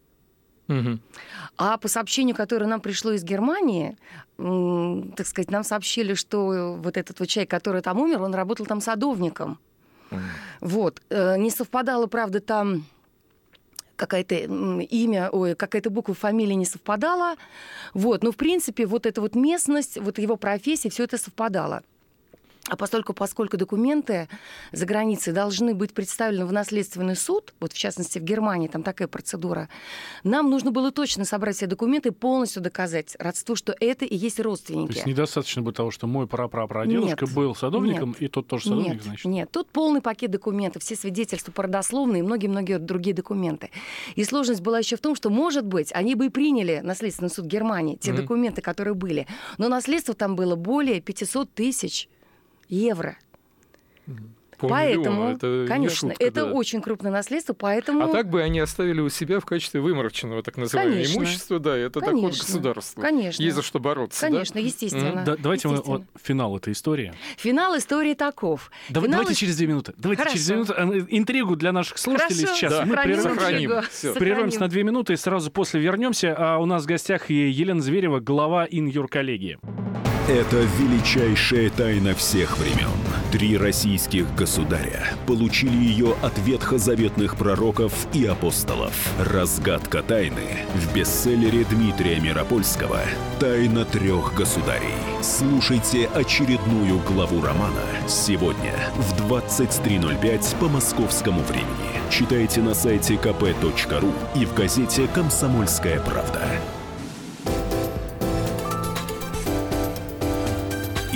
Угу. 0.71 0.99
А 1.57 1.77
по 1.77 1.87
сообщению, 1.87 2.35
которое 2.35 2.65
нам 2.65 2.81
пришло 2.81 3.11
из 3.11 3.23
Германии, 3.23 3.97
так 4.37 5.27
сказать, 5.27 5.51
нам 5.51 5.63
сообщили, 5.63 6.13
что 6.13 6.77
вот 6.81 6.97
этот 6.97 7.19
вот 7.19 7.27
человек, 7.27 7.49
который 7.49 7.81
там 7.81 7.99
умер, 7.99 8.21
он 8.21 8.33
работал 8.33 8.65
там 8.65 8.81
садовником. 8.81 9.59
Угу. 10.11 10.19
Вот. 10.61 11.01
Э, 11.09 11.37
не 11.37 11.51
совпадало, 11.51 12.07
правда, 12.07 12.39
там 12.39 12.85
какое-то 13.95 14.35
имя, 14.35 15.29
ой, 15.29 15.55
какая-то 15.55 15.91
буква 15.91 16.15
фамилии 16.15 16.55
не 16.55 16.65
совпадала. 16.65 17.35
Вот. 17.93 18.23
Но, 18.23 18.31
в 18.31 18.35
принципе, 18.35 18.85
вот 18.87 19.05
эта 19.05 19.21
вот 19.21 19.35
местность, 19.35 19.97
вот 19.99 20.17
его 20.17 20.37
профессия, 20.37 20.89
все 20.89 21.03
это 21.03 21.17
совпадало. 21.17 21.83
А 22.67 22.75
поскольку, 22.75 23.13
поскольку 23.13 23.57
документы 23.57 24.29
за 24.71 24.85
границей 24.85 25.33
должны 25.33 25.73
быть 25.73 25.93
представлены 25.93 26.45
в 26.45 26.53
наследственный 26.53 27.15
суд, 27.15 27.53
вот 27.59 27.73
в 27.73 27.77
частности 27.77 28.19
в 28.19 28.23
Германии 28.23 28.67
там 28.67 28.83
такая 28.83 29.07
процедура, 29.07 29.67
нам 30.23 30.49
нужно 30.49 30.71
было 30.71 30.91
точно 30.91 31.25
собрать 31.25 31.55
все 31.55 31.65
документы 31.65 32.09
и 32.09 32.11
полностью 32.11 32.61
доказать 32.61 33.15
родство, 33.17 33.55
что 33.55 33.75
это 33.79 34.05
и 34.05 34.15
есть 34.15 34.39
родственники. 34.39 34.91
То 34.91 34.97
есть 34.97 35.07
недостаточно 35.07 35.63
было 35.63 35.73
того, 35.73 35.89
что 35.89 36.05
мой 36.05 36.27
прапрапрадедушка 36.27 37.25
был 37.27 37.55
садовником, 37.55 38.09
нет, 38.09 38.21
и 38.21 38.27
тот 38.27 38.47
тоже 38.47 38.65
садовник, 38.65 38.93
нет, 38.93 39.03
значит? 39.03 39.25
Нет, 39.25 39.51
тут 39.51 39.69
полный 39.69 40.01
пакет 40.01 40.29
документов, 40.29 40.83
все 40.83 40.95
свидетельства 40.95 41.51
породословные 41.51 42.19
и 42.19 42.23
многие-многие 42.23 42.77
другие 42.77 43.15
документы. 43.15 43.71
И 44.15 44.23
сложность 44.23 44.61
была 44.61 44.79
еще 44.79 44.97
в 44.97 45.01
том, 45.01 45.15
что, 45.15 45.31
может 45.31 45.65
быть, 45.65 45.91
они 45.93 46.13
бы 46.13 46.27
и 46.27 46.29
приняли 46.29 46.81
наследственный 46.83 47.31
суд 47.31 47.45
Германии, 47.45 47.95
те 47.95 48.11
mm-hmm. 48.11 48.17
документы, 48.17 48.61
которые 48.61 48.93
были, 48.93 49.25
но 49.57 49.67
наследство 49.67 50.13
там 50.13 50.35
было 50.35 50.55
более 50.55 51.01
500 51.01 51.51
тысяч 51.53 52.07
евро. 52.71 53.17
Поэтому, 54.69 55.29
это 55.29 55.65
конечно, 55.67 56.09
шутка, 56.09 56.23
это 56.23 56.45
да. 56.45 56.51
очень 56.51 56.81
крупное 56.81 57.11
наследство, 57.11 57.53
поэтому... 57.53 58.03
А 58.03 58.07
так 58.09 58.29
бы 58.29 58.41
они 58.41 58.59
оставили 58.59 59.01
у 59.01 59.09
себя 59.09 59.39
в 59.39 59.45
качестве 59.45 59.81
вымороченного, 59.81 60.43
так 60.43 60.57
называемого, 60.57 60.97
конечно. 60.97 61.17
имущества, 61.17 61.59
да, 61.59 61.75
это 61.75 61.99
конечно. 61.99 62.29
доход 62.29 62.39
государства. 62.39 63.01
Конечно. 63.01 63.41
Есть 63.41 63.55
за 63.55 63.63
что 63.63 63.79
бороться, 63.79 64.21
Конечно, 64.21 64.55
да? 64.55 64.59
естественно. 64.59 65.23
Да, 65.25 65.35
давайте 65.37 65.67
мы 65.67 65.77
вот, 65.77 66.03
финал 66.21 66.55
этой 66.57 66.73
истории. 66.73 67.13
Финал 67.37 67.77
истории 67.77 68.13
таков. 68.13 68.71
Да, 68.89 69.01
финал... 69.01 69.21
Давайте 69.21 69.35
через 69.35 69.57
две 69.57 69.67
минуты. 69.67 69.93
Давайте 69.97 70.23
Хорошо. 70.23 70.35
через 70.35 70.47
две 70.47 70.55
минуты. 70.57 70.73
Э, 70.77 71.05
интригу 71.09 71.55
для 71.55 71.71
наших 71.71 71.97
слушателей 71.97 72.45
Хорошо. 72.45 72.55
сейчас. 72.55 72.71
Да. 72.71 72.85
Мы 72.85 72.95
прервем, 72.97 73.23
Сохраним. 73.23 73.71
прервемся 74.15 74.59
на 74.59 74.67
две 74.67 74.83
минуты 74.83 75.13
и 75.13 75.17
сразу 75.17 75.49
после 75.49 75.81
вернемся. 75.81 76.35
А 76.37 76.57
у 76.59 76.65
нас 76.65 76.83
в 76.83 76.85
гостях 76.85 77.29
Елена 77.29 77.81
Зверева, 77.81 78.19
глава 78.19 78.67
ин-юр 78.69 79.07
коллегии. 79.07 79.57
Это 80.27 80.57
величайшая 80.77 81.71
тайна 81.71 82.13
всех 82.13 82.59
времен. 82.59 82.91
Три 83.31 83.57
российских 83.57 84.33
государя 84.35 85.15
получили 85.25 85.75
ее 85.75 86.15
от 86.21 86.37
ветхозаветных 86.37 87.37
пророков 87.37 87.91
и 88.13 88.27
апостолов. 88.27 88.93
Разгадка 89.17 90.03
тайны 90.03 90.65
в 90.75 90.93
бестселлере 90.93 91.65
Дмитрия 91.65 92.19
Миропольского 92.19 92.99
«Тайна 93.39 93.83
трех 93.83 94.35
государей». 94.35 94.93
Слушайте 95.23 96.07
очередную 96.13 96.99
главу 96.99 97.41
романа 97.41 97.81
сегодня 98.07 98.75
в 98.97 99.31
23.05 99.31 100.59
по 100.59 100.69
московскому 100.69 101.41
времени. 101.41 101.99
Читайте 102.11 102.61
на 102.61 102.75
сайте 102.75 103.15
kp.ru 103.15 104.13
и 104.35 104.45
в 104.45 104.53
газете 104.53 105.07
«Комсомольская 105.07 105.99
правда». 105.99 106.41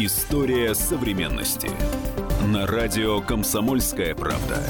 История 0.06 0.76
современности. 0.76 1.68
На 2.54 2.68
радио 2.68 3.22
«Комсомольская 3.22 4.14
правда». 4.14 4.62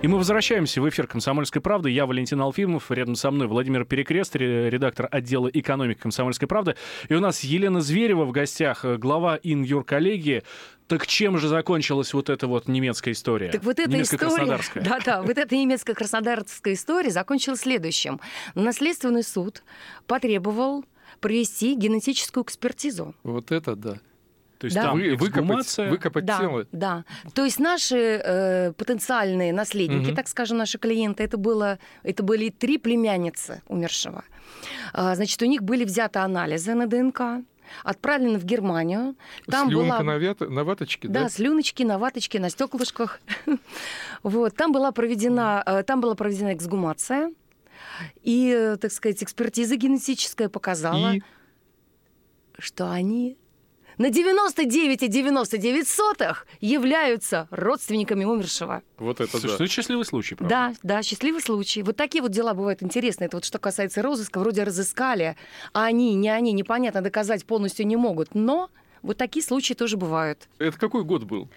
И 0.00 0.06
мы 0.06 0.16
возвращаемся 0.16 0.80
в 0.80 0.88
эфир 0.88 1.06
«Комсомольской 1.06 1.60
правды». 1.60 1.90
Я 1.90 2.06
Валентин 2.06 2.40
Алфимов, 2.40 2.90
рядом 2.90 3.16
со 3.16 3.30
мной 3.30 3.48
Владимир 3.48 3.84
Перекрест, 3.84 4.34
редактор 4.34 5.10
отдела 5.10 5.46
экономики 5.48 5.98
«Комсомольской 5.98 6.48
правды». 6.48 6.74
И 7.10 7.14
у 7.14 7.20
нас 7.20 7.40
Елена 7.40 7.82
Зверева 7.82 8.24
в 8.24 8.32
гостях, 8.32 8.86
э, 8.86 8.96
глава 8.96 9.38
ин-юр-коллегии. 9.42 10.42
Так 10.88 11.06
чем 11.06 11.36
же 11.36 11.48
закончилась 11.48 12.14
вот 12.14 12.30
эта 12.30 12.46
вот 12.46 12.66
немецкая 12.66 13.12
история? 13.12 13.50
Так 13.50 13.62
вот 13.62 13.78
эта 13.78 14.00
история, 14.00 14.58
да-да, 14.76 15.20
вот 15.20 15.36
эта 15.36 15.54
немецкая 15.54 15.92
краснодарская 15.92 16.72
история 16.72 17.10
закончилась 17.10 17.60
следующим. 17.60 18.20
Наследственный 18.54 19.22
суд 19.22 19.62
потребовал 20.06 20.86
провести 21.24 21.74
генетическую 21.74 22.44
экспертизу. 22.44 23.14
Вот 23.22 23.50
это 23.50 23.74
да. 23.74 23.94
То 24.58 24.66
есть 24.66 24.76
да. 24.76 24.82
там 24.82 24.98
Вы, 24.98 25.16
выкопать, 25.16 25.76
выкопать 25.78 26.24
да, 26.26 26.38
тело. 26.38 26.66
Да. 26.70 27.04
То 27.32 27.44
есть 27.44 27.58
наши 27.58 27.96
э, 27.96 28.72
потенциальные 28.72 29.54
наследники, 29.54 30.08
угу. 30.08 30.14
так 30.14 30.28
скажем, 30.28 30.58
наши 30.58 30.78
клиенты, 30.78 31.22
это, 31.22 31.38
было, 31.38 31.78
это 32.02 32.22
были 32.22 32.50
три 32.50 32.76
племянницы 32.76 33.62
умершего. 33.68 34.22
А, 34.92 35.14
значит, 35.14 35.40
у 35.40 35.46
них 35.46 35.62
были 35.62 35.84
взяты 35.84 36.18
анализы 36.18 36.74
на 36.74 36.86
ДНК, 36.86 37.42
отправлены 37.84 38.38
в 38.38 38.44
Германию. 38.44 39.16
Там 39.46 39.68
Слюнка 39.68 39.96
была... 39.96 40.02
на, 40.02 40.18
вят... 40.18 40.40
на 40.40 40.62
ваточке, 40.62 41.08
да? 41.08 41.22
Да, 41.22 41.28
слюночки 41.30 41.84
на 41.84 41.98
ваточке, 41.98 42.38
на 42.38 42.50
стеклышках. 42.50 43.20
вот. 44.22 44.54
Там 44.56 44.72
была 44.72 44.92
проведена, 44.92 45.62
э, 45.64 45.82
там 45.84 46.02
была 46.02 46.14
проведена 46.14 46.52
эксгумация. 46.52 47.32
И, 48.22 48.48
э, 48.48 48.76
так 48.76 48.92
сказать, 48.92 49.22
экспертиза 49.22 49.76
генетическая 49.76 50.48
показала, 50.48 51.14
и... 51.14 51.22
что 52.58 52.90
они 52.90 53.36
на 53.98 54.06
99,99 54.06 55.84
сотых 55.84 56.46
являются 56.60 57.46
родственниками 57.50 58.24
умершего. 58.24 58.82
Вот 58.98 59.20
это 59.20 59.30
Слушай, 59.30 59.46
да. 59.46 59.54
это 59.54 59.66
счастливый 59.68 60.04
случай, 60.04 60.34
правда? 60.34 60.74
Да, 60.82 60.96
да, 60.96 61.02
счастливый 61.02 61.40
случай. 61.40 61.82
Вот 61.82 61.96
такие 61.96 62.22
вот 62.22 62.32
дела 62.32 62.54
бывают 62.54 62.82
интересные. 62.82 63.26
Это 63.26 63.36
вот 63.36 63.44
что 63.44 63.58
касается 63.58 64.02
розыска, 64.02 64.40
вроде 64.40 64.64
разыскали, 64.64 65.36
а 65.72 65.84
они, 65.84 66.14
не 66.14 66.28
они, 66.28 66.52
непонятно, 66.52 67.02
доказать 67.02 67.44
полностью 67.46 67.86
не 67.86 67.96
могут. 67.96 68.34
Но 68.34 68.70
вот 69.04 69.18
такие 69.18 69.44
случаи 69.44 69.74
тоже 69.74 69.96
бывают. 69.96 70.48
Это 70.58 70.78
какой 70.78 71.04
год 71.04 71.24
был? 71.24 71.48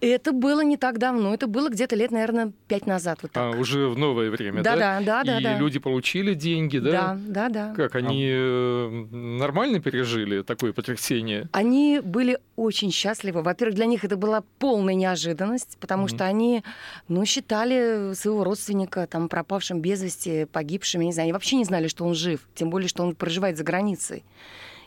Это 0.00 0.32
было 0.32 0.60
не 0.60 0.76
так 0.76 0.98
давно. 0.98 1.34
Это 1.34 1.48
было 1.48 1.68
где-то 1.68 1.96
лет, 1.96 2.12
наверное, 2.12 2.52
пять 2.68 2.86
назад. 2.86 3.18
Вот 3.22 3.32
так. 3.32 3.54
А, 3.54 3.58
уже 3.58 3.88
в 3.88 3.98
новое 3.98 4.30
время, 4.30 4.62
да? 4.62 4.76
Да, 4.76 5.00
да, 5.00 5.24
да. 5.24 5.40
И 5.40 5.42
да, 5.42 5.58
люди 5.58 5.80
получили 5.80 6.34
деньги, 6.34 6.78
да? 6.78 6.90
Да, 6.90 7.18
да, 7.26 7.48
да. 7.48 7.74
Как, 7.74 7.96
они 7.96 8.30
а. 8.32 9.06
нормально 9.10 9.80
пережили 9.80 10.42
такое 10.42 10.72
потрясение? 10.72 11.48
Они 11.52 12.00
были 12.02 12.38
очень 12.54 12.92
счастливы. 12.92 13.42
Во-первых, 13.42 13.74
для 13.74 13.86
них 13.86 14.04
это 14.04 14.16
была 14.16 14.44
полная 14.60 14.94
неожиданность, 14.94 15.76
потому 15.80 16.06
mm-hmm. 16.06 16.14
что 16.14 16.24
они, 16.24 16.62
ну, 17.08 17.24
считали 17.24 18.14
своего 18.14 18.44
родственника 18.44 19.08
там 19.08 19.28
пропавшим 19.28 19.80
без 19.80 20.02
вести, 20.02 20.44
погибшим, 20.44 21.00
я 21.00 21.06
не 21.08 21.12
знаю, 21.12 21.26
они 21.26 21.32
вообще 21.32 21.56
не 21.56 21.64
знали, 21.64 21.88
что 21.88 22.04
он 22.04 22.14
жив, 22.14 22.46
тем 22.54 22.70
более, 22.70 22.88
что 22.88 23.02
он 23.02 23.16
проживает 23.16 23.56
за 23.56 23.64
границей. 23.64 24.22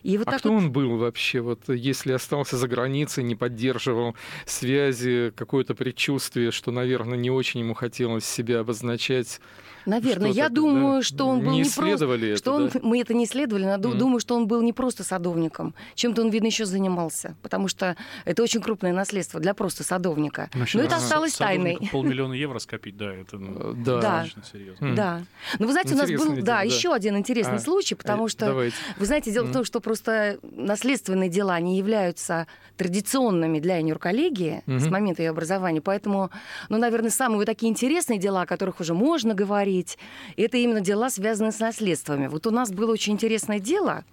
И 0.03 0.17
вот 0.17 0.27
а 0.27 0.31
так 0.31 0.39
кто 0.41 0.51
вот... 0.51 0.57
он 0.57 0.71
был 0.71 0.97
вообще? 0.97 1.41
Вот 1.41 1.67
если 1.67 2.11
остался 2.11 2.57
за 2.57 2.67
границей, 2.67 3.23
не 3.23 3.35
поддерживал 3.35 4.15
связи, 4.45 5.31
какое-то 5.35 5.75
предчувствие, 5.75 6.51
что, 6.51 6.71
наверное, 6.71 7.17
не 7.17 7.29
очень 7.29 7.61
ему 7.61 7.73
хотелось 7.73 8.25
себя 8.25 8.59
обозначать 8.59 9.39
Наверное, 9.85 10.31
я 10.31 10.49
думаю, 10.49 10.99
да? 10.99 11.03
что 11.03 11.27
он 11.27 11.41
был 11.41 11.51
не, 11.51 11.61
не 11.61 11.69
просто, 11.69 12.05
это, 12.05 12.37
что 12.37 12.53
он, 12.53 12.71
мы 12.81 12.99
это 12.99 13.13
не 13.13 13.25
исследовали, 13.25 13.65
но 13.65 13.75
mm. 13.75 13.93
думаю, 13.95 14.19
что 14.19 14.35
он 14.35 14.47
был 14.47 14.61
не 14.61 14.73
просто 14.73 15.03
садовником, 15.03 15.75
чем-то 15.95 16.21
он 16.21 16.29
видно 16.29 16.47
еще 16.47 16.65
занимался, 16.65 17.35
потому 17.41 17.67
что 17.67 17.95
это 18.25 18.41
очень 18.41 18.61
крупное 18.61 18.93
наследство 18.93 19.39
для 19.39 19.53
просто 19.53 19.83
садовника. 19.83 20.49
Ну, 20.53 20.65
но 20.73 20.81
это 20.81 20.95
осталось 20.95 21.33
тайной. 21.35 21.77
Полмиллиона 21.91 22.33
евро 22.33 22.59
скопить, 22.59 22.97
да, 22.97 23.13
это 23.13 23.37
ну, 23.37 23.71
э, 23.71 23.73
да. 23.77 24.01
Да. 24.01 24.25
серьезно. 24.51 24.85
Mm. 24.85 24.95
Да. 24.95 25.21
Но 25.59 25.67
вы 25.67 25.71
знаете, 25.71 25.93
у 25.93 25.97
нас 25.97 26.09
был, 26.09 26.35
день, 26.35 26.43
да, 26.43 26.57
да, 26.57 26.61
еще 26.61 26.93
один 26.93 27.17
интересный 27.17 27.57
а, 27.57 27.59
случай, 27.59 27.95
потому 27.95 28.27
что, 28.27 28.47
давайте. 28.47 28.75
вы 28.97 29.05
знаете, 29.05 29.31
дело 29.31 29.45
mm. 29.45 29.49
в 29.49 29.53
том, 29.53 29.65
что 29.65 29.79
просто 29.79 30.39
наследственные 30.41 31.29
дела 31.29 31.59
не 31.59 31.77
являются 31.77 32.47
традиционными 32.77 33.59
для 33.59 33.77
юрколлегии 33.77 34.63
mm-hmm. 34.65 34.79
с 34.79 34.87
момента 34.87 35.23
ее 35.23 35.29
образования, 35.29 35.81
поэтому, 35.81 36.29
ну, 36.69 36.77
наверное, 36.77 37.09
самые 37.09 37.37
вот 37.37 37.45
такие 37.45 37.71
интересные 37.71 38.19
дела, 38.19 38.41
о 38.41 38.45
которых 38.45 38.79
уже 38.79 38.93
можно 38.93 39.33
говорить 39.33 39.74
говорить. 39.75 39.97
Это 40.37 40.57
именно 40.57 40.81
дела, 40.81 41.09
связанные 41.09 41.51
с 41.51 41.59
наследствами. 41.59 42.27
Вот 42.27 42.47
у 42.47 42.51
нас 42.51 42.71
было 42.71 42.91
очень 42.91 43.13
интересное 43.13 43.59
дело 43.59 44.03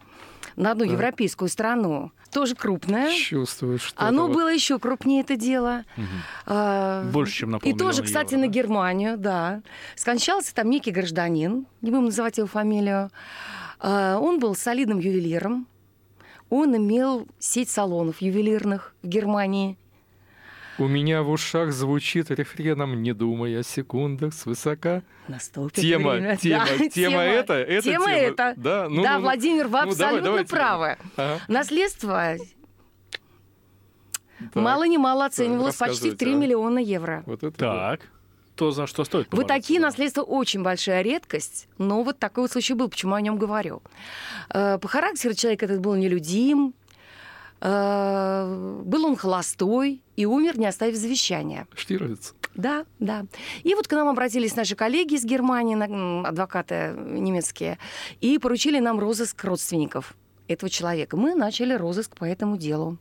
на 0.57 0.73
одну 0.73 0.85
да. 0.85 0.92
европейскую 0.92 1.49
страну, 1.49 2.12
тоже 2.31 2.54
крупное. 2.54 3.12
Чувствую, 3.14 3.78
что 3.78 4.02
Оно 4.02 4.28
было 4.28 4.45
вот... 4.45 4.50
еще 4.50 4.78
крупнее 4.78 5.23
это 5.23 5.37
дело. 5.37 5.85
Угу. 5.97 6.07
А, 6.47 7.11
Больше, 7.11 7.40
чем 7.40 7.50
на 7.50 7.57
И 7.57 7.73
тоже, 7.73 8.02
кстати, 8.02 8.35
евро, 8.35 8.47
на 8.47 8.50
Германию, 8.50 9.19
да. 9.19 9.62
Скончался 9.97 10.54
там 10.54 10.69
некий 10.69 10.90
гражданин, 10.90 11.66
не 11.81 11.90
будем 11.90 12.07
называть 12.07 12.38
его 12.38 12.49
фамилию. 12.49 13.11
А, 13.78 14.19
он 14.19 14.38
был 14.38 14.54
солидным 14.54 14.99
ювелиром. 14.99 15.66
Он 16.50 16.76
имел 16.76 17.26
сеть 17.38 17.71
салонов 17.71 18.21
ювелирных 18.21 18.95
в 19.02 19.09
Германии. 19.09 19.78
У 20.79 20.87
меня 20.87 21.23
в 21.23 21.31
ушах 21.31 21.73
звучит 21.73 22.31
рефреном, 22.31 23.02
не 23.02 23.12
думая 23.12 23.61
о 23.61 23.62
секундах, 23.62 24.33
свысока. 24.33 25.02
Наступит 25.29 25.83
тема, 25.83 26.12
время. 26.12 26.37
Тема, 26.37 26.64
да, 26.67 26.76
тема, 26.79 26.91
тема 26.91 27.23
это, 27.23 27.55
это 27.55 27.83
тема, 27.83 28.07
тема 28.07 28.17
это. 28.17 28.55
Да, 28.57 28.88
ну, 28.88 29.02
да 29.02 29.12
ну, 29.14 29.19
ну. 29.19 29.21
Владимир, 29.21 29.69
вы 29.69 29.83
ну, 29.83 29.91
абсолютно 29.91 30.23
давай, 30.23 30.45
правы. 30.47 30.97
Ага. 31.17 31.41
Наследство 31.49 32.37
так. 34.38 34.55
мало 34.55 34.85
не 34.85 34.99
мало 34.99 35.26
оценивалось 35.26 35.76
почти 35.76 36.11
в 36.11 36.17
3 36.17 36.33
а? 36.33 36.37
миллиона 36.37 36.79
евро. 36.79 37.23
Вот 37.26 37.43
это 37.43 37.57
так. 37.57 38.00
Да. 38.00 38.07
То, 38.55 38.71
за 38.71 38.87
что 38.87 39.05
стоит 39.05 39.29
Вот 39.31 39.49
такие 39.49 39.81
да. 39.81 39.87
наследства 39.87 40.23
очень 40.23 40.62
большая 40.62 41.02
редкость, 41.02 41.69
но 41.79 42.02
вот 42.02 42.19
такой 42.19 42.45
вот 42.45 42.52
случай 42.52 42.75
был, 42.75 42.88
почему 42.88 43.12
я 43.12 43.19
о 43.19 43.21
нем 43.23 43.38
говорю. 43.38 43.83
Э, 44.50 44.79
по 44.79 44.88
характеру 44.88 45.35
человек 45.35 45.62
этот 45.62 45.81
был 45.81 45.95
нелюдим, 45.95 46.75
был 47.62 49.07
он 49.07 49.16
холостой 49.16 50.02
и 50.16 50.26
умер, 50.26 50.59
не 50.59 50.66
оставив 50.66 50.97
завещания. 50.97 51.66
Штирлиц. 51.75 52.35
Да, 52.54 52.85
да. 52.99 53.25
И 53.62 53.75
вот 53.75 53.87
к 53.88 53.92
нам 53.92 54.09
обратились 54.09 54.57
наши 54.57 54.75
коллеги 54.75 55.14
из 55.14 55.25
Германии, 55.25 55.76
адвокаты 56.26 56.95
немецкие, 56.97 57.78
и 58.21 58.38
поручили 58.38 58.78
нам 58.78 58.99
розыск 58.99 59.42
родственников 59.45 60.14
этого 60.49 60.69
человека. 60.69 61.16
Мы 61.16 61.35
начали 61.35 61.73
розыск 61.75 62.16
по 62.16 62.25
этому 62.25 62.57
делу. 62.57 62.99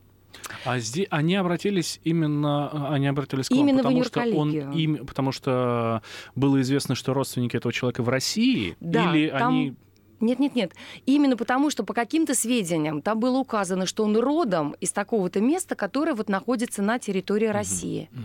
А 0.64 0.78
здесь 0.78 1.06
они 1.10 1.34
обратились 1.34 2.00
именно, 2.04 2.90
они 2.90 3.06
обратились 3.06 3.48
к 3.48 3.50
вам, 3.50 3.60
именно 3.60 3.82
потому 3.82 4.04
что 4.04 4.20
он 4.20 4.70
им, 4.70 5.06
потому 5.06 5.32
что 5.32 6.02
было 6.34 6.60
известно, 6.62 6.94
что 6.94 7.12
родственники 7.12 7.56
этого 7.56 7.72
человека 7.72 8.02
в 8.02 8.08
России, 8.08 8.76
да, 8.80 9.14
или 9.14 9.28
там... 9.28 9.48
они 9.48 9.74
нет, 10.22 10.38
нет, 10.38 10.54
нет. 10.54 10.72
Именно 11.04 11.36
потому, 11.36 11.70
что 11.70 11.84
по 11.84 11.92
каким-то 11.92 12.34
сведениям 12.34 13.02
там 13.02 13.20
было 13.20 13.38
указано, 13.38 13.86
что 13.86 14.04
он 14.04 14.16
родом 14.16 14.74
из 14.80 14.92
такого-то 14.92 15.40
места, 15.40 15.74
которое 15.74 16.14
вот 16.14 16.28
находится 16.28 16.82
на 16.82 16.98
территории 16.98 17.48
угу. 17.48 17.54
России. 17.54 18.08
Угу. 18.12 18.22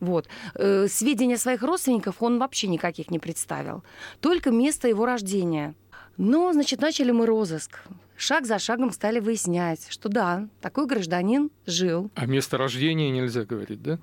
Вот. 0.00 0.28
Э, 0.54 0.86
сведения 0.88 1.38
своих 1.38 1.62
родственников 1.62 2.22
он 2.22 2.38
вообще 2.38 2.66
никаких 2.66 3.10
не 3.10 3.18
представил. 3.18 3.84
Только 4.20 4.50
место 4.50 4.88
его 4.88 5.06
рождения. 5.06 5.74
Но, 6.16 6.52
значит, 6.52 6.80
начали 6.80 7.10
мы 7.10 7.26
розыск. 7.26 7.80
Шаг 8.16 8.46
за 8.46 8.58
шагом 8.58 8.92
стали 8.92 9.18
выяснять, 9.18 9.86
что 9.88 10.08
да, 10.08 10.48
такой 10.60 10.86
гражданин 10.86 11.50
жил. 11.66 12.10
А 12.14 12.26
место 12.26 12.56
рождения 12.58 13.10
нельзя 13.10 13.44
говорить, 13.44 13.82
да? 13.82 13.98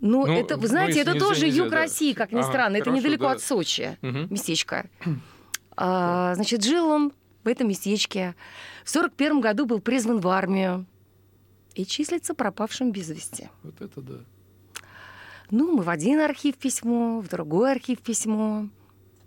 Ну, 0.00 0.26
ну 0.26 0.32
это, 0.32 0.56
вы 0.56 0.62
ну, 0.62 0.68
знаете, 0.68 1.00
это 1.00 1.18
тоже 1.18 1.46
нельзя, 1.46 1.64
юг 1.64 1.70
да. 1.70 1.76
России, 1.76 2.12
как 2.12 2.32
ни 2.32 2.38
ага, 2.38 2.48
странно. 2.48 2.76
Это 2.76 2.90
недалеко 2.90 3.24
да. 3.24 3.32
от 3.32 3.42
Сочи, 3.42 3.98
угу. 4.02 4.26
местечко. 4.30 4.88
А, 5.76 6.34
значит, 6.34 6.64
жил 6.64 6.88
он 6.88 7.12
в 7.44 7.48
этом 7.48 7.68
местечке. 7.68 8.34
В 8.84 8.90
41 8.90 9.40
году 9.40 9.66
был 9.66 9.80
призван 9.80 10.20
в 10.20 10.28
армию 10.28 10.86
и 11.74 11.84
числится 11.84 12.34
пропавшим 12.34 12.92
без 12.92 13.10
вести. 13.10 13.50
Вот 13.62 13.80
это 13.80 14.00
да. 14.00 14.18
Ну, 15.50 15.76
мы 15.76 15.82
в 15.82 15.90
один 15.90 16.20
архив 16.20 16.56
письмо, 16.56 17.20
в 17.20 17.28
другой 17.28 17.72
архив 17.72 18.00
письмо. 18.00 18.68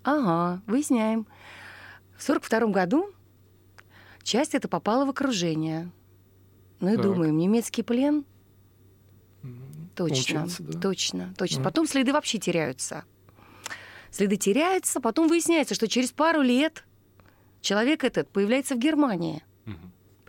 Ага, 0.03 0.61
выясняем. 0.65 1.27
В 2.17 2.23
42 2.23 2.67
году 2.67 3.13
Часть 4.29 4.53
это 4.53 4.67
попала 4.67 5.05
в 5.05 5.09
окружение. 5.09 5.89
Ну 6.81 6.93
и 6.93 6.95
так. 6.95 7.03
думаем, 7.03 7.35
немецкий 7.37 7.81
плен? 7.81 8.25
Точно, 9.95 10.47
да. 10.59 10.79
точно, 10.79 11.33
точно. 11.35 11.61
Mm. 11.61 11.63
Потом 11.63 11.87
следы 11.87 12.13
вообще 12.13 12.37
теряются. 12.37 13.05
Следы 14.11 14.37
теряются, 14.37 14.99
потом 14.99 15.27
выясняется, 15.27 15.75
что 15.75 15.87
через 15.87 16.11
пару 16.11 16.41
лет 16.41 16.83
человек 17.61 18.03
этот 18.03 18.29
появляется 18.29 18.75
в 18.75 18.79
Германии. 18.79 19.43
Mm-hmm. 19.65 19.73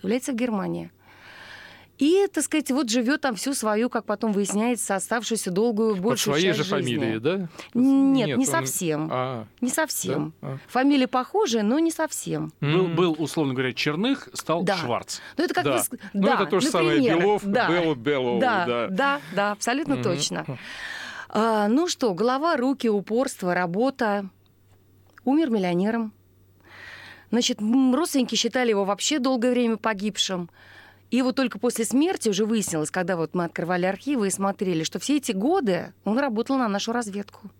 Появляется 0.00 0.32
в 0.32 0.36
Германии. 0.36 0.90
И, 2.00 2.26
так 2.32 2.44
сказать, 2.44 2.70
вот 2.70 2.88
живет 2.88 3.20
там 3.20 3.36
всю 3.36 3.52
свою, 3.52 3.90
как 3.90 4.06
потом 4.06 4.32
выясняется, 4.32 4.96
оставшуюся 4.96 5.50
долгую, 5.50 5.96
большую 5.96 6.12
Под 6.12 6.20
своей 6.20 6.46
часть 6.46 6.56
же 6.56 6.64
жизни. 6.64 6.96
фамилии, 6.96 7.18
да? 7.18 7.36
Нет, 7.74 8.26
Нет 8.26 8.38
не 8.38 8.46
он... 8.46 8.50
совсем. 8.50 9.08
А, 9.12 9.46
не 9.60 9.68
совсем. 9.68 10.32
Да? 10.40 10.48
А. 10.48 10.58
Фамилия 10.68 11.06
похожая, 11.06 11.62
но 11.62 11.78
не 11.78 11.90
совсем. 11.90 12.54
Был, 12.62 12.88
был, 12.88 13.16
условно 13.18 13.52
говоря, 13.52 13.74
Черных, 13.74 14.30
стал 14.32 14.62
да. 14.62 14.78
Шварц. 14.78 15.20
Ну, 15.36 15.44
это 15.44 15.52
как 15.52 15.64
да. 15.64 15.76
Вы... 15.90 15.98
Ну, 16.14 16.28
это 16.28 16.46
то 16.46 16.60
же 16.60 16.68
например, 16.68 16.70
самое 16.70 17.20
Белов, 17.20 17.42
да. 17.44 17.68
Белов, 17.70 17.98
Белов. 17.98 18.40
Да, 18.40 18.64
да, 18.66 18.88
да, 18.88 19.20
да 19.34 19.52
абсолютно 19.52 19.94
mm 19.94 20.02
точно. 20.02 20.46
А, 21.32 21.68
ну 21.68 21.86
что, 21.86 22.12
голова, 22.12 22.56
руки, 22.56 22.88
упорство, 22.88 23.54
работа. 23.54 24.28
Умер 25.24 25.50
миллионером. 25.50 26.12
Значит, 27.30 27.60
родственники 27.60 28.34
считали 28.34 28.70
его 28.70 28.84
вообще 28.84 29.20
долгое 29.20 29.52
время 29.52 29.76
погибшим. 29.76 30.50
И 31.10 31.22
вот 31.22 31.36
только 31.36 31.58
после 31.58 31.84
смерти 31.84 32.28
уже 32.28 32.44
выяснилось, 32.44 32.90
когда 32.90 33.16
вот 33.16 33.34
мы 33.34 33.44
открывали 33.44 33.86
архивы 33.86 34.28
и 34.28 34.30
смотрели, 34.30 34.82
что 34.82 34.98
все 34.98 35.16
эти 35.16 35.32
годы 35.32 35.92
он 36.04 36.18
работал 36.18 36.56
на 36.56 36.68
нашу 36.68 36.92
разведку. 36.92 37.50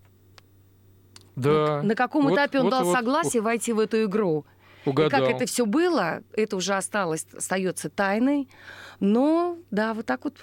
Да. 1.35 1.77
Вот 1.77 1.83
на 1.83 1.95
каком 1.95 2.25
вот, 2.25 2.33
этапе 2.33 2.59
он 2.59 2.65
вот, 2.65 2.71
дал 2.71 2.83
вот, 2.85 2.93
согласие 2.93 3.41
вот. 3.41 3.45
войти 3.45 3.71
в 3.71 3.79
эту 3.79 4.03
игру? 4.03 4.45
Угадал. 4.85 5.07
И 5.07 5.25
как 5.25 5.35
это 5.35 5.45
все 5.45 5.65
было, 5.65 6.23
это 6.33 6.55
уже 6.55 6.73
осталось, 6.73 7.25
остается 7.35 7.89
тайной. 7.89 8.47
Но 8.99 9.57
да, 9.71 9.93
вот 9.93 10.05
так 10.05 10.25
вот 10.25 10.35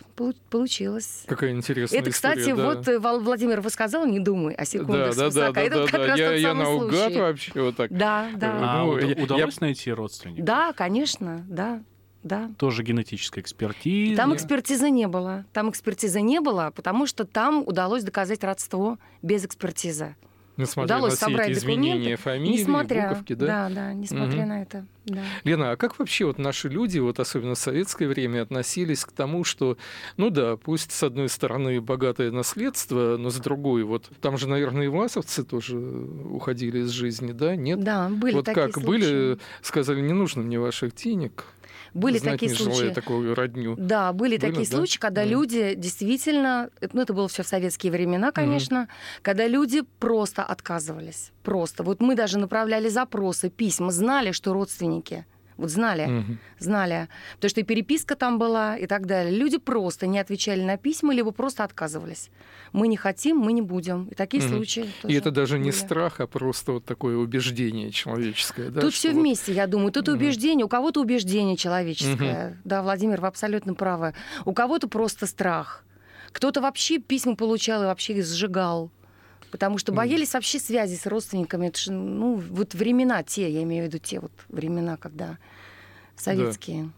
получилось. 0.50 1.24
Какая 1.26 1.52
интересная 1.52 2.00
Это, 2.00 2.10
кстати, 2.10 2.40
история, 2.40 2.54
вот 2.54 2.82
да. 2.82 2.92
Э, 2.92 2.98
Владимир, 2.98 3.60
вы 3.60 3.70
сказал, 3.70 4.04
не 4.04 4.18
думай, 4.18 4.54
а 4.54 4.64
секунду 4.64 4.92
да, 4.92 5.12
да, 5.12 5.30
да, 5.30 5.52
да, 5.52 5.60
это 5.60 5.76
да, 5.76 5.86
как 5.86 6.00
да. 6.00 6.06
раз 6.06 6.18
я, 6.18 6.28
тот 6.28 6.36
я 6.38 6.48
самый 6.48 6.64
наугад 6.64 6.98
случай. 6.98 7.18
вообще 7.20 7.62
вот 7.62 7.76
так. 7.76 7.90
Да, 7.92 8.28
да. 8.34 8.58
А, 8.60 8.84
ну, 8.84 9.22
удалось 9.22 9.54
я... 9.54 9.60
найти 9.60 9.92
родственников? 9.92 10.44
Да, 10.44 10.72
конечно, 10.72 11.44
да 11.48 11.82
да. 12.24 12.50
Тоже 12.58 12.82
генетическая 12.82 13.40
экспертиза. 13.40 14.16
Там 14.16 14.34
экспертизы 14.34 14.90
не 14.90 15.06
было. 15.06 15.44
Там 15.52 15.70
экспертизы 15.70 16.20
не 16.20 16.40
было, 16.40 16.72
потому 16.74 17.06
что 17.06 17.24
там 17.24 17.62
удалось 17.66 18.02
доказать 18.02 18.42
родство 18.44 18.98
без 19.22 19.44
экспертизы. 19.44 20.16
Несмотря 20.58 20.96
удалось 20.96 21.12
на 21.12 21.16
все 21.16 21.26
собрать 21.26 21.50
эти 21.50 21.58
изменения 21.58 22.16
фамилии, 22.16 22.62
несмотря, 22.62 23.08
буковки, 23.08 23.34
да? 23.34 23.46
Да, 23.46 23.74
да, 23.74 23.92
несмотря 23.94 24.40
угу. 24.40 24.48
на 24.48 24.62
это. 24.62 24.86
Да. 25.06 25.22
Лена, 25.44 25.70
а 25.70 25.76
как 25.76 25.98
вообще 25.98 26.26
вот 26.26 26.38
наши 26.38 26.68
люди, 26.68 26.98
вот 26.98 27.20
особенно 27.20 27.54
в 27.54 27.58
советское 27.58 28.08
время, 28.08 28.42
относились 28.42 29.04
к 29.04 29.12
тому, 29.12 29.44
что, 29.44 29.78
ну 30.16 30.30
да, 30.30 30.56
пусть 30.56 30.90
с 30.92 31.02
одной 31.02 31.28
стороны 31.28 31.80
богатое 31.80 32.32
наследство, 32.32 33.16
но 33.16 33.30
с 33.30 33.36
другой, 33.36 33.84
вот 33.84 34.10
там 34.20 34.36
же, 34.36 34.48
наверное, 34.48 34.86
и 34.86 34.88
власовцы 34.88 35.44
тоже 35.44 35.78
уходили 35.78 36.80
из 36.80 36.90
жизни, 36.90 37.32
да? 37.32 37.56
Нет? 37.56 37.82
Да, 37.82 38.08
были 38.08 38.34
вот 38.34 38.44
такие 38.44 38.66
как 38.66 38.74
случаи. 38.74 38.86
были, 38.86 39.38
сказали, 39.62 40.00
не 40.00 40.12
нужно 40.12 40.42
мне 40.42 40.58
ваших 40.58 40.94
денег, 40.94 41.46
были 41.98 42.18
Знать 42.18 42.40
такие 42.40 42.54
случаи. 42.54 42.92
такую 42.92 43.34
родню. 43.34 43.74
Да, 43.76 44.12
были, 44.12 44.36
были 44.36 44.52
такие 44.52 44.68
да? 44.68 44.76
случаи, 44.76 44.98
когда 44.98 45.22
да. 45.22 45.28
люди 45.28 45.74
действительно, 45.74 46.70
ну 46.92 47.02
это 47.02 47.12
было 47.12 47.28
все 47.28 47.42
в 47.42 47.46
советские 47.46 47.92
времена, 47.92 48.32
конечно, 48.32 48.82
угу. 48.82 48.88
когда 49.22 49.46
люди 49.46 49.82
просто 49.98 50.42
отказывались, 50.42 51.32
просто. 51.42 51.82
Вот 51.82 52.00
мы 52.00 52.14
даже 52.14 52.38
направляли 52.38 52.88
запросы, 52.88 53.50
письма, 53.50 53.90
знали, 53.90 54.32
что 54.32 54.52
родственники 54.52 55.26
вот 55.58 55.70
знали, 55.70 56.20
угу. 56.20 56.36
знали. 56.60 57.08
Потому 57.34 57.50
что 57.50 57.60
и 57.60 57.64
переписка 57.64 58.14
там 58.14 58.38
была 58.38 58.76
и 58.76 58.86
так 58.86 59.06
далее. 59.06 59.36
Люди 59.36 59.58
просто 59.58 60.06
не 60.06 60.20
отвечали 60.20 60.62
на 60.62 60.76
письма, 60.76 61.12
либо 61.12 61.32
просто 61.32 61.64
отказывались. 61.64 62.30
Мы 62.72 62.86
не 62.86 62.96
хотим, 62.96 63.38
мы 63.38 63.52
не 63.52 63.60
будем. 63.60 64.06
И 64.06 64.14
такие 64.14 64.42
угу. 64.42 64.54
случаи 64.54 64.88
И 65.02 65.14
это 65.14 65.32
даже 65.32 65.58
не 65.58 65.72
страх, 65.72 66.20
а 66.20 66.28
просто 66.28 66.72
вот 66.72 66.84
такое 66.84 67.16
убеждение 67.16 67.90
человеческое. 67.90 68.70
Да, 68.70 68.80
Тут 68.80 68.94
все 68.94 69.10
вот... 69.10 69.20
вместе, 69.20 69.52
я 69.52 69.66
думаю. 69.66 69.90
Тут 69.90 70.08
угу. 70.08 70.16
убеждение, 70.16 70.64
у 70.64 70.68
кого-то 70.68 71.00
убеждение 71.00 71.56
человеческое. 71.56 72.50
Угу. 72.50 72.56
Да, 72.64 72.82
Владимир, 72.82 73.20
вы 73.20 73.26
абсолютно 73.26 73.74
правы. 73.74 74.14
У 74.44 74.52
кого-то 74.52 74.88
просто 74.88 75.26
страх. 75.26 75.84
Кто-то 76.30 76.60
вообще 76.60 76.98
письма 76.98 77.34
получал 77.34 77.82
и 77.82 77.86
вообще 77.86 78.14
их 78.14 78.24
сжигал 78.24 78.92
потому 79.50 79.78
что 79.78 79.92
боялись 79.92 80.34
вообще 80.34 80.58
связи 80.58 80.96
с 80.96 81.06
родственниками. 81.06 81.68
Это 81.68 81.78
же, 81.78 81.92
ну, 81.92 82.34
вот 82.34 82.74
времена 82.74 83.22
те, 83.22 83.50
я 83.50 83.62
имею 83.62 83.84
в 83.84 83.86
виду 83.88 83.98
те 83.98 84.20
вот 84.20 84.32
времена, 84.48 84.96
когда 84.96 85.38
советские. 86.16 86.84
Да 86.84 86.90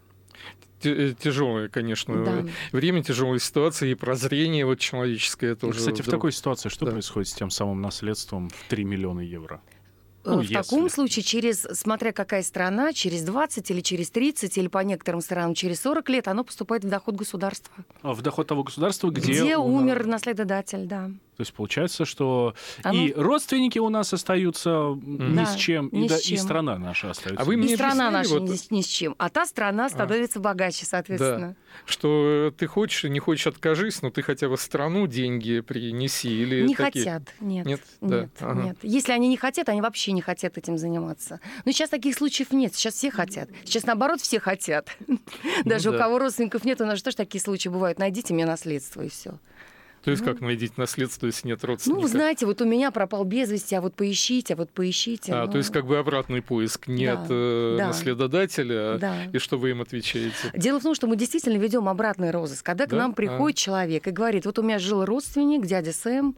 э, 0.82 1.14
тяжелое, 1.18 1.68
конечно, 1.68 2.24
да. 2.24 2.46
время, 2.72 3.02
тяжелая 3.02 3.38
ситуация 3.38 3.90
и 3.90 3.94
прозрение 3.94 4.64
вот 4.64 4.78
человеческое 4.78 5.54
тоже. 5.54 5.78
Кстати, 5.78 6.02
в 6.02 6.06
такой 6.06 6.32
ситуации 6.32 6.68
что 6.68 6.86
да. 6.86 6.92
происходит 6.92 7.28
с 7.28 7.34
тем 7.34 7.50
самым 7.50 7.80
наследством 7.80 8.48
в 8.50 8.68
3 8.68 8.84
миллиона 8.84 9.20
евро? 9.20 9.60
Ну, 10.22 10.38
в 10.38 10.42
если. 10.42 10.54
таком 10.54 10.90
случае, 10.90 11.22
через, 11.22 11.62
смотря 11.72 12.12
какая 12.12 12.42
страна, 12.42 12.92
через 12.92 13.22
20 13.22 13.70
или 13.70 13.80
через 13.80 14.10
30, 14.10 14.58
или 14.58 14.68
по 14.68 14.78
некоторым 14.78 15.22
странам 15.22 15.54
через 15.54 15.80
40 15.80 16.08
лет, 16.10 16.28
оно 16.28 16.44
поступает 16.44 16.84
в 16.84 16.88
доход 16.88 17.14
государства. 17.14 17.72
А 18.02 18.12
в 18.12 18.20
доход 18.20 18.46
того 18.46 18.62
государства, 18.62 19.08
где... 19.08 19.32
Где 19.32 19.56
умер 19.56 20.06
наследодатель, 20.06 20.86
да. 20.86 21.10
То 21.40 21.42
есть 21.42 21.55
получается, 21.55 22.05
что 22.05 22.55
Оно... 22.83 22.94
и 22.94 23.14
родственники 23.14 23.79
у 23.79 23.88
нас 23.88 24.12
остаются 24.12 24.94
да, 24.94 25.24
ни 25.24 25.44
с 25.46 25.55
чем, 25.55 25.88
ни 25.90 26.05
и, 26.05 26.09
с 26.11 26.12
да, 26.12 26.20
чем. 26.20 26.35
и 26.35 26.37
страна 26.37 26.76
наша 26.76 27.12
остается. 27.12 27.42
А 27.42 27.46
вы 27.46 27.57
мне 27.57 27.72
и 27.72 27.76
страна 27.76 28.11
наша 28.11 28.38
вот... 28.38 28.42
ни, 28.42 28.74
ни 28.74 28.83
с 28.83 28.87
чем, 28.87 29.14
а 29.16 29.31
та 29.31 29.46
страна 29.46 29.87
а. 29.87 29.88
становится 29.88 30.38
а. 30.38 30.42
богаче, 30.42 30.85
соответственно. 30.85 31.57
Да. 31.57 31.81
Что 31.87 32.53
ты 32.55 32.66
хочешь, 32.66 33.05
не 33.05 33.20
хочешь, 33.20 33.46
откажись, 33.46 34.03
но 34.03 34.11
ты 34.11 34.20
хотя 34.20 34.50
бы 34.50 34.59
страну 34.59 35.07
деньги 35.07 35.61
принеси 35.61 36.29
или 36.29 36.66
не 36.66 36.74
такие... 36.74 37.07
хотят, 37.07 37.22
нет, 37.40 37.64
нет, 37.64 37.81
нет, 38.03 38.31
да. 38.38 38.46
ага. 38.50 38.62
нет. 38.62 38.76
Если 38.83 39.12
они 39.12 39.26
не 39.26 39.38
хотят, 39.38 39.70
они 39.70 39.81
вообще 39.81 40.12
не 40.12 40.20
хотят 40.20 40.59
этим 40.59 40.76
заниматься. 40.76 41.40
Но 41.64 41.72
сейчас 41.72 41.88
таких 41.88 42.18
случаев 42.18 42.53
нет, 42.53 42.74
сейчас 42.74 42.96
все 42.96 43.11
хотят. 43.11 43.48
Сейчас 43.64 43.87
наоборот 43.87 44.20
все 44.20 44.40
хотят. 44.40 44.94
Даже 45.64 45.88
у 45.88 45.96
кого 45.96 46.18
родственников 46.18 46.64
нет, 46.64 46.83
у 46.83 46.85
нас 46.85 46.98
же 46.98 47.05
тоже 47.05 47.16
такие 47.16 47.40
случаи 47.40 47.70
бывают. 47.70 47.98
Найдите 47.98 48.35
мне 48.35 48.44
наследство 48.44 49.00
и 49.00 49.09
все. 49.09 49.38
То 50.02 50.10
есть 50.10 50.24
как 50.24 50.40
найти 50.40 50.70
наследство, 50.76 51.26
если 51.26 51.48
нет 51.48 51.62
родственников? 51.62 52.02
Ну, 52.02 52.08
знаете, 52.08 52.46
вот 52.46 52.60
у 52.62 52.64
меня 52.64 52.90
пропал 52.90 53.24
без 53.24 53.50
вести, 53.50 53.74
а 53.74 53.82
вот 53.82 53.94
поищите, 53.94 54.54
а 54.54 54.56
вот 54.56 54.70
поищите. 54.70 55.32
А, 55.32 55.44
ну... 55.44 55.52
то 55.52 55.58
есть 55.58 55.70
как 55.70 55.86
бы 55.86 55.98
обратный 55.98 56.40
поиск. 56.40 56.88
Нет 56.88 57.18
да, 57.20 57.26
э, 57.28 57.76
да, 57.78 57.86
наследодателя, 57.88 58.98
да. 58.98 59.24
и 59.30 59.38
что 59.38 59.58
вы 59.58 59.70
им 59.70 59.82
отвечаете? 59.82 60.34
Дело 60.54 60.80
в 60.80 60.82
том, 60.82 60.94
что 60.94 61.06
мы 61.06 61.16
действительно 61.16 61.58
ведем 61.58 61.88
обратный 61.88 62.30
розыск. 62.30 62.64
Когда 62.64 62.86
да? 62.86 62.90
к 62.90 62.98
нам 62.98 63.12
приходит 63.12 63.58
а. 63.58 63.60
человек 63.60 64.06
и 64.06 64.10
говорит, 64.10 64.46
вот 64.46 64.58
у 64.58 64.62
меня 64.62 64.78
жил 64.78 65.04
родственник, 65.04 65.66
дядя 65.66 65.92
Сэм, 65.92 66.34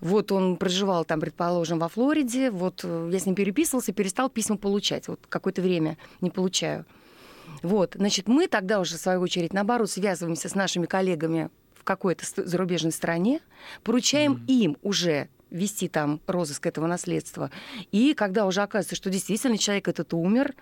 вот 0.00 0.32
он 0.32 0.56
проживал 0.56 1.04
там, 1.04 1.20
предположим, 1.20 1.78
во 1.78 1.88
Флориде, 1.90 2.50
вот 2.50 2.80
э, 2.82 3.10
я 3.12 3.18
с 3.18 3.26
ним 3.26 3.34
переписывался, 3.34 3.92
перестал 3.92 4.30
письма 4.30 4.56
получать, 4.56 5.08
вот 5.08 5.20
какое-то 5.28 5.60
время 5.60 5.98
не 6.22 6.30
получаю. 6.30 6.86
Вот, 7.62 7.94
значит, 7.94 8.26
мы 8.26 8.46
тогда 8.46 8.80
уже, 8.80 8.96
в 8.96 9.00
свою 9.00 9.20
очередь, 9.20 9.52
наоборот, 9.52 9.90
связываемся 9.90 10.48
с 10.48 10.54
нашими 10.54 10.86
коллегами 10.86 11.50
в 11.82 11.84
какой-то 11.84 12.24
зарубежной 12.36 12.92
стране, 12.92 13.40
поручаем 13.82 14.34
mm-hmm. 14.34 14.46
им 14.46 14.76
уже 14.82 15.28
вести 15.50 15.88
там 15.88 16.20
розыск 16.28 16.64
этого 16.64 16.86
наследства. 16.86 17.50
И 17.90 18.14
когда 18.14 18.46
уже 18.46 18.62
оказывается, 18.62 18.94
что 18.94 19.10
действительно 19.10 19.58
человек 19.58 19.88
этот 19.88 20.14
умер, 20.14 20.54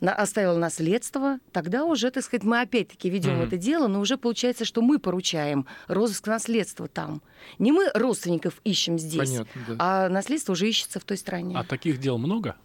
оставил 0.00 0.56
наследство, 0.56 1.38
тогда 1.52 1.84
уже, 1.84 2.10
так 2.10 2.24
сказать, 2.24 2.44
мы 2.44 2.62
опять-таки 2.62 3.10
ведем 3.10 3.40
mm-hmm. 3.40 3.46
это 3.46 3.56
дело, 3.58 3.86
но 3.86 4.00
уже 4.00 4.16
получается, 4.16 4.64
что 4.64 4.80
мы 4.80 4.98
поручаем 4.98 5.66
розыск 5.88 6.26
наследства 6.26 6.88
там. 6.88 7.22
Не 7.58 7.72
мы 7.72 7.90
родственников 7.94 8.60
ищем 8.64 8.98
здесь, 8.98 9.30
Понятно, 9.30 9.62
да. 9.68 9.76
а 9.78 10.08
наследство 10.08 10.52
уже 10.52 10.68
ищется 10.68 11.00
в 11.00 11.04
той 11.04 11.18
стране. 11.18 11.56
А 11.56 11.64
таких 11.64 11.98
дел 11.98 12.18
много? 12.18 12.56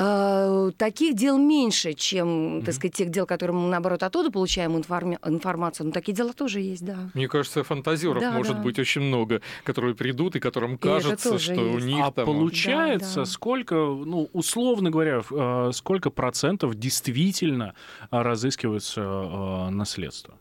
А, 0.00 0.70
таких 0.76 1.16
дел 1.16 1.38
меньше, 1.38 1.92
чем, 1.92 2.28
mm-hmm. 2.28 2.64
так 2.64 2.74
сказать, 2.74 2.94
тех 2.94 3.10
дел, 3.10 3.26
которые 3.26 3.56
мы, 3.56 3.68
наоборот, 3.68 4.04
оттуда 4.04 4.30
получаем 4.30 4.76
информи- 4.76 5.18
информацию. 5.24 5.86
Но 5.86 5.92
такие 5.92 6.12
дела 6.12 6.32
тоже 6.32 6.60
есть, 6.60 6.84
да. 6.84 7.10
Мне 7.14 7.26
кажется, 7.26 7.64
фантазеров 7.64 8.20
да, 8.20 8.30
может 8.30 8.58
да. 8.58 8.62
быть 8.62 8.78
очень 8.78 9.00
много, 9.00 9.40
которые 9.64 9.96
придут 9.96 10.36
и 10.36 10.40
которым 10.40 10.78
кажется, 10.78 11.34
и 11.34 11.38
что 11.38 11.52
есть. 11.52 11.84
у 11.84 11.86
них 11.86 12.04
а 12.04 12.12
там... 12.12 12.26
получается, 12.26 13.14
да, 13.16 13.20
да. 13.22 13.26
сколько, 13.26 13.74
ну, 13.74 14.30
условно 14.32 14.90
говоря, 14.90 15.20
а, 15.32 15.70
сколько 15.72 16.10
процентов 16.10 16.76
действительно 16.76 17.74
разыскивается 18.10 19.02
а, 19.04 19.70
наследство? 19.70 20.34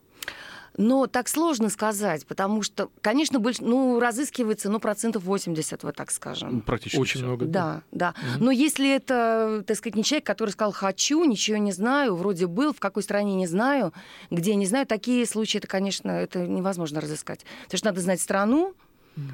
Но 0.77 1.07
так 1.07 1.27
сложно 1.27 1.69
сказать, 1.69 2.27
потому 2.27 2.61
что, 2.61 2.89
конечно, 3.01 3.39
больше, 3.39 3.63
ну, 3.63 3.99
разыскивается, 3.99 4.69
ну, 4.69 4.79
процентов 4.79 5.23
80, 5.23 5.83
вот 5.83 5.95
так 5.95 6.11
скажем. 6.11 6.61
Практически 6.61 6.99
Очень 6.99 7.25
много. 7.25 7.45
Да, 7.45 7.81
да. 7.91 8.13
да. 8.13 8.35
Угу. 8.35 8.43
Но 8.45 8.51
если 8.51 8.95
это, 8.95 9.63
так 9.65 9.75
сказать, 9.75 9.95
не 9.95 10.03
человек, 10.03 10.25
который 10.25 10.51
сказал 10.51 10.71
«хочу», 10.71 11.23
ничего 11.23 11.57
не 11.57 11.71
знаю, 11.71 12.15
вроде 12.15 12.45
был, 12.45 12.73
в 12.73 12.79
какой 12.79 13.01
стране 13.01 13.33
не 13.35 13.47
знаю, 13.47 13.91
где 14.29 14.53
не 14.53 14.67
знаю, 14.67 14.85
такие 14.85 15.25
случаи, 15.25 15.57
это, 15.57 15.67
конечно, 15.67 16.11
это 16.11 16.45
невозможно 16.45 17.01
разыскать. 17.01 17.43
Потому 17.63 17.77
что 17.77 17.87
надо 17.87 18.01
знать 18.01 18.21
страну, 18.21 18.75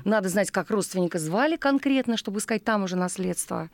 надо 0.06 0.30
знать, 0.30 0.50
как 0.50 0.70
родственника 0.70 1.20
звали 1.20 1.58
конкретно, 1.58 2.16
чтобы 2.16 2.40
искать 2.40 2.64
там 2.64 2.84
уже 2.84 2.96
наследство. 2.96 3.70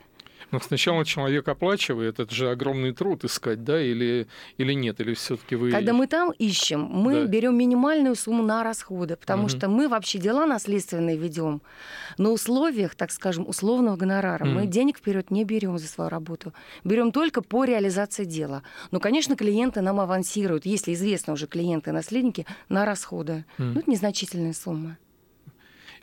Но 0.50 0.60
сначала 0.60 1.04
человек 1.04 1.48
оплачивает, 1.48 2.18
это 2.18 2.34
же 2.34 2.50
огромный 2.50 2.92
труд 2.92 3.24
искать, 3.24 3.62
да, 3.64 3.80
или, 3.80 4.26
или 4.58 4.72
нет, 4.72 5.00
или 5.00 5.14
все-таки 5.14 5.54
вы... 5.54 5.70
Когда 5.70 5.92
мы 5.92 6.06
там 6.06 6.32
ищем, 6.32 6.80
мы 6.82 7.22
да. 7.22 7.26
берем 7.26 7.56
минимальную 7.56 8.16
сумму 8.16 8.42
на 8.42 8.64
расходы, 8.64 9.16
потому 9.16 9.44
угу. 9.44 9.50
что 9.50 9.68
мы 9.68 9.88
вообще 9.88 10.18
дела 10.18 10.46
наследственные 10.46 11.16
ведем 11.16 11.62
на 12.18 12.30
условиях, 12.30 12.94
так 12.94 13.12
скажем, 13.12 13.48
условного 13.48 13.96
гонорара. 13.96 14.44
Угу. 14.44 14.52
Мы 14.52 14.66
денег 14.66 14.98
вперед 14.98 15.30
не 15.30 15.44
берем 15.44 15.78
за 15.78 15.86
свою 15.86 16.10
работу, 16.10 16.52
берем 16.84 17.12
только 17.12 17.42
по 17.42 17.64
реализации 17.64 18.24
дела. 18.24 18.62
Но, 18.90 18.98
конечно, 19.00 19.36
клиенты 19.36 19.80
нам 19.80 20.00
авансируют, 20.00 20.66
если 20.66 20.94
известно 20.94 21.32
уже 21.32 21.46
клиенты 21.46 21.90
и 21.90 21.92
наследники, 21.92 22.46
на 22.68 22.84
расходы. 22.84 23.44
Угу. 23.58 23.66
Ну, 23.66 23.80
это 23.80 23.90
незначительная 23.90 24.52
сумма. 24.52 24.98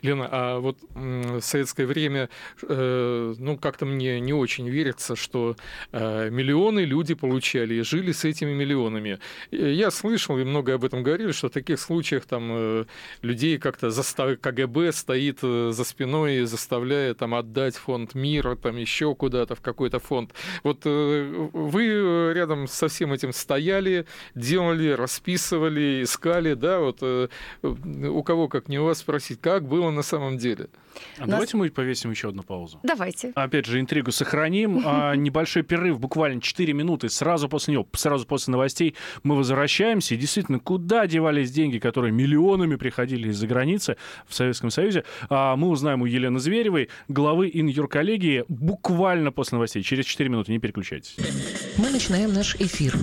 Лена, 0.02 0.28
а 0.30 0.58
вот 0.60 0.78
в 0.94 1.40
советское 1.40 1.86
время, 1.86 2.28
э, 2.62 3.34
ну, 3.38 3.58
как-то 3.58 3.84
мне 3.84 4.20
не 4.20 4.32
очень 4.32 4.68
верится, 4.68 5.16
что 5.16 5.56
э, 5.92 6.30
миллионы 6.30 6.80
люди 6.80 7.14
получали 7.14 7.74
и 7.74 7.82
жили 7.82 8.12
с 8.12 8.24
этими 8.24 8.52
миллионами. 8.52 9.18
Я 9.50 9.90
слышал, 9.90 10.38
и 10.38 10.44
много 10.44 10.74
об 10.74 10.84
этом 10.84 11.02
говорили, 11.02 11.32
что 11.32 11.48
в 11.48 11.52
таких 11.52 11.80
случаях 11.80 12.26
там 12.26 12.48
э, 12.50 12.84
людей 13.22 13.58
как-то 13.58 13.90
застав... 13.90 14.38
КГБ 14.40 14.92
стоит 14.92 15.40
за 15.40 15.84
спиной, 15.84 16.44
заставляя 16.44 17.14
там 17.14 17.34
отдать 17.34 17.76
фонд 17.76 18.14
мира, 18.14 18.56
там 18.56 18.76
еще 18.76 19.14
куда-то 19.14 19.54
в 19.54 19.60
какой-то 19.60 19.98
фонд. 19.98 20.32
Вот 20.62 20.84
вы 20.84 22.32
рядом 22.34 22.66
со 22.66 22.88
всем 22.88 23.12
этим 23.12 23.32
стояли, 23.32 24.06
делали, 24.34 24.90
расписывали, 24.90 26.02
искали, 26.02 26.54
да, 26.54 26.80
вот 26.80 27.02
у 27.62 28.22
кого, 28.22 28.48
как 28.48 28.68
не 28.68 28.78
у 28.78 28.84
вас 28.84 28.98
спросить, 28.98 29.40
как 29.40 29.66
было 29.66 29.87
было 29.88 29.90
на 29.90 30.02
самом 30.02 30.38
деле. 30.38 30.68
А 31.16 31.20
Нас... 31.20 31.30
Давайте 31.30 31.56
мы 31.56 31.70
повесим 31.70 32.10
еще 32.10 32.28
одну 32.28 32.42
паузу. 32.42 32.80
Давайте. 32.82 33.32
Опять 33.34 33.66
же, 33.66 33.80
интригу 33.80 34.12
сохраним. 34.12 34.82
А, 34.84 35.14
небольшой 35.16 35.62
перерыв, 35.62 35.98
буквально 35.98 36.40
4 36.40 36.72
минуты. 36.72 37.08
Сразу 37.08 37.48
после 37.48 37.72
него, 37.72 37.88
сразу 37.94 38.26
после 38.26 38.52
новостей 38.52 38.94
мы 39.22 39.36
возвращаемся. 39.36 40.14
И 40.14 40.18
действительно, 40.18 40.58
куда 40.58 41.06
девались 41.06 41.50
деньги, 41.50 41.78
которые 41.78 42.12
миллионами 42.12 42.76
приходили 42.76 43.28
из-за 43.28 43.46
границы 43.46 43.96
в 44.26 44.34
Советском 44.34 44.70
Союзе? 44.70 45.04
А, 45.28 45.56
мы 45.56 45.68
узнаем 45.68 46.02
у 46.02 46.06
Елены 46.06 46.38
Зверевой, 46.38 46.88
главы 47.08 47.50
инюрколлегии, 47.52 48.44
буквально 48.48 49.32
после 49.32 49.56
новостей. 49.56 49.82
Через 49.82 50.04
4 50.06 50.28
минуты. 50.28 50.52
Не 50.52 50.58
переключайтесь. 50.58 51.16
Мы 51.76 51.90
начинаем 51.90 52.32
наш 52.32 52.56
эфир. 52.56 52.94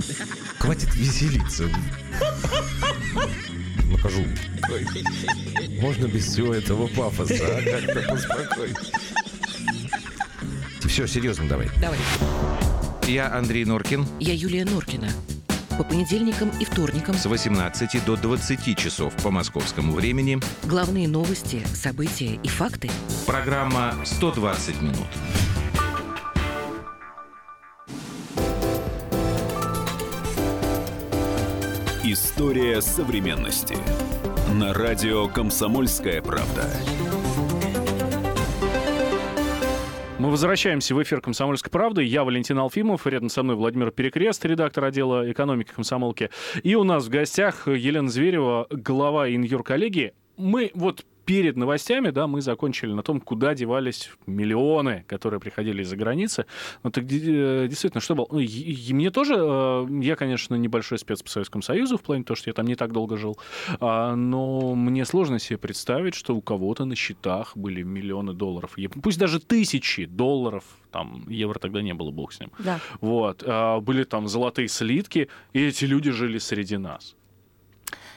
Хватит 0.60 0.94
веселиться 0.96 1.66
накажу. 4.06 4.24
Можно 5.82 6.08
без 6.08 6.26
всего 6.26 6.54
этого 6.54 6.88
пафоса, 6.88 7.36
а? 7.42 7.62
Как-то 7.62 8.02
поспокойнее. 8.10 8.76
Все, 10.88 11.08
серьезно 11.08 11.48
давай. 11.48 11.70
Давай. 11.82 11.98
Я 13.08 13.34
Андрей 13.34 13.66
Норкин. 13.66 14.06
Я 14.20 14.34
Юлия 14.34 14.66
Норкина. 14.66 15.10
По 15.78 15.84
понедельникам 15.84 16.50
и 16.60 16.64
вторникам 16.64 17.16
с 17.16 17.26
18 17.26 18.06
до 18.06 18.16
20 18.16 18.78
часов 18.78 19.14
по 19.18 19.30
московскому 19.30 19.92
времени. 19.92 20.40
Главные 20.64 21.08
новости, 21.08 21.62
события 21.74 22.40
и 22.42 22.48
факты. 22.48 22.90
Программа 23.26 23.94
«120 24.06 24.82
минут». 24.82 25.08
История 32.16 32.80
современности. 32.80 33.76
На 34.58 34.74
радио 34.74 35.28
«Комсомольская 35.28 36.22
правда». 36.22 36.64
Мы 40.18 40.32
возвращаемся 40.32 40.96
в 40.96 41.04
эфир 41.04 41.20
«Комсомольской 41.20 41.70
правды». 41.70 42.04
Я 42.04 42.24
Валентин 42.24 42.58
Алфимов, 42.58 43.06
рядом 43.06 43.28
со 43.28 43.44
мной 43.44 43.58
Владимир 43.58 43.92
Перекрест, 43.92 44.46
редактор 44.46 44.86
отдела 44.86 45.30
экономики 45.30 45.74
комсомолки. 45.76 46.30
И 46.64 46.76
у 46.76 46.86
нас 46.86 47.04
в 47.04 47.10
гостях 47.10 47.68
Елена 47.68 48.08
Зверева, 48.08 48.68
глава 48.70 49.30
инюр-коллегии. 49.30 50.14
Мы 50.38 50.72
вот 50.74 51.06
перед 51.26 51.58
новостями, 51.58 52.12
да, 52.12 52.28
мы 52.28 52.42
закончили 52.42 52.94
на 52.94 53.04
том, 53.04 53.20
куда 53.20 53.54
девались 53.56 54.12
миллионы, 54.28 55.04
которые 55.08 55.40
приходили 55.40 55.82
из-за 55.82 55.98
границы. 55.98 56.46
Ну, 56.84 56.92
так 56.92 57.04
э, 57.06 57.68
действительно, 57.68 58.02
что 58.02 58.16
было? 58.16 58.28
Ну, 58.32 58.40
и, 58.40 58.46
и 58.46 58.94
мне 58.94 59.10
тоже, 59.12 59.36
э, 59.38 59.88
я, 60.02 60.16
конечно, 60.16 60.56
небольшой 60.56 61.00
спец 61.00 61.24
по 61.24 61.30
Советскому 61.30 61.64
Союзу, 61.64 61.98
в 61.98 62.02
плане 62.02 62.24
того, 62.24 62.36
что 62.36 62.50
я 62.50 62.54
там 62.54 62.68
не 62.68 62.76
так 62.76 62.92
долго 62.92 63.18
жил, 63.18 63.38
а, 63.80 64.16
но 64.16 64.76
мне 64.76 65.06
сложно 65.06 65.40
себе 65.40 65.58
представить, 65.58 66.16
что 66.16 66.36
у 66.36 66.42
кого-то 66.42 66.86
на 66.86 66.96
счетах 66.96 67.58
были 67.58 67.82
миллионы 67.82 68.34
долларов. 68.34 68.76
Пусть 69.02 69.20
даже 69.20 69.40
тысячи 69.40 70.06
долларов, 70.06 70.64
там, 70.92 71.26
евро 71.28 71.60
тогда 71.60 71.82
не 71.82 71.94
было, 71.94 72.12
бог 72.12 72.34
с 72.34 72.40
ним. 72.40 72.52
Да. 72.60 72.80
Вот. 73.02 73.44
А, 73.46 73.80
были 73.80 74.04
там 74.04 74.28
золотые 74.28 74.68
слитки, 74.68 75.30
и 75.54 75.66
эти 75.66 75.86
люди 75.86 76.12
жили 76.12 76.38
среди 76.38 76.78
нас. 76.78 77.16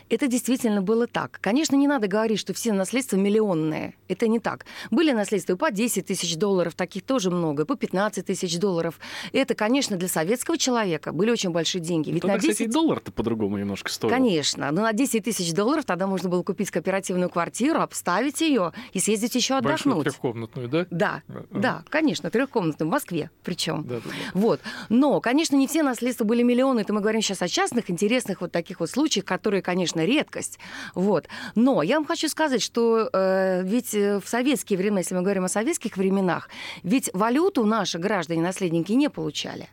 Это 0.08 0.26
действительно 0.26 0.82
было 0.82 1.06
так. 1.06 1.38
Конечно, 1.40 1.76
не 1.76 1.86
надо 1.86 2.06
говорить, 2.06 2.38
что 2.38 2.54
все 2.54 2.72
наследства 2.72 3.16
миллионные. 3.16 3.94
Это 4.08 4.26
не 4.28 4.40
так. 4.40 4.66
Были 4.90 5.12
наследства 5.12 5.56
по 5.56 5.70
10 5.70 6.06
тысяч 6.06 6.36
долларов, 6.36 6.74
таких 6.74 7.02
тоже 7.04 7.30
много, 7.30 7.64
по 7.64 7.76
15 7.76 8.24
тысяч 8.24 8.58
долларов. 8.58 8.98
Это, 9.32 9.54
конечно, 9.54 9.96
для 9.96 10.08
советского 10.08 10.56
человека 10.56 11.12
были 11.12 11.30
очень 11.30 11.50
большие 11.50 11.82
деньги. 11.82 12.10
Ведь 12.10 12.22
тогда, 12.22 12.36
на 12.36 12.40
10... 12.40 12.52
кстати, 12.52 12.70
доллар-то 12.70 13.12
по-другому 13.12 13.58
немножко 13.58 13.90
стоил. 13.90 14.10
Конечно. 14.10 14.70
Но 14.70 14.82
на 14.82 14.92
10 14.92 15.24
тысяч 15.24 15.52
долларов 15.52 15.84
тогда 15.84 16.06
можно 16.06 16.28
было 16.28 16.42
купить 16.42 16.70
кооперативную 16.70 17.30
квартиру, 17.30 17.80
обставить 17.80 18.40
ее 18.40 18.72
и 18.92 19.00
съездить 19.00 19.34
еще 19.34 19.56
отдохнуть. 19.56 19.84
Большую 19.84 20.04
трехкомнатную, 20.04 20.68
да? 20.68 20.86
Да, 20.90 21.22
да, 21.28 21.42
да 21.50 21.84
конечно, 21.88 22.30
трехкомнатную, 22.30 22.88
в 22.88 22.92
Москве 22.92 23.30
причем. 23.42 23.84
Да, 23.84 23.96
да, 23.96 24.00
да. 24.04 24.10
Вот. 24.34 24.60
Но, 24.88 25.20
конечно, 25.20 25.56
не 25.56 25.66
все 25.66 25.82
наследства 25.82 26.24
были 26.24 26.42
миллионы. 26.42 26.80
Это 26.80 26.92
мы 26.92 27.00
говорим 27.00 27.22
сейчас 27.22 27.42
о 27.42 27.48
частных, 27.48 27.90
интересных 27.90 28.40
вот 28.40 28.52
таких 28.52 28.80
вот 28.80 28.90
случаях, 28.90 29.24
которые, 29.24 29.62
конечно, 29.62 29.97
конечно, 29.98 30.04
редкость. 30.04 30.58
Вот. 30.94 31.28
Но 31.54 31.82
я 31.82 31.96
вам 31.96 32.06
хочу 32.06 32.28
сказать, 32.28 32.62
что 32.62 33.08
э, 33.12 33.62
ведь 33.64 33.94
э, 33.94 34.20
в 34.20 34.28
советские 34.28 34.78
времена, 34.78 35.00
если 35.00 35.14
мы 35.14 35.22
говорим 35.22 35.44
о 35.44 35.48
советских 35.48 35.96
временах, 35.96 36.48
ведь 36.82 37.10
валюту 37.12 37.64
наши 37.64 37.98
граждане-наследники 37.98 38.92
не 38.92 39.10
получали. 39.10 39.68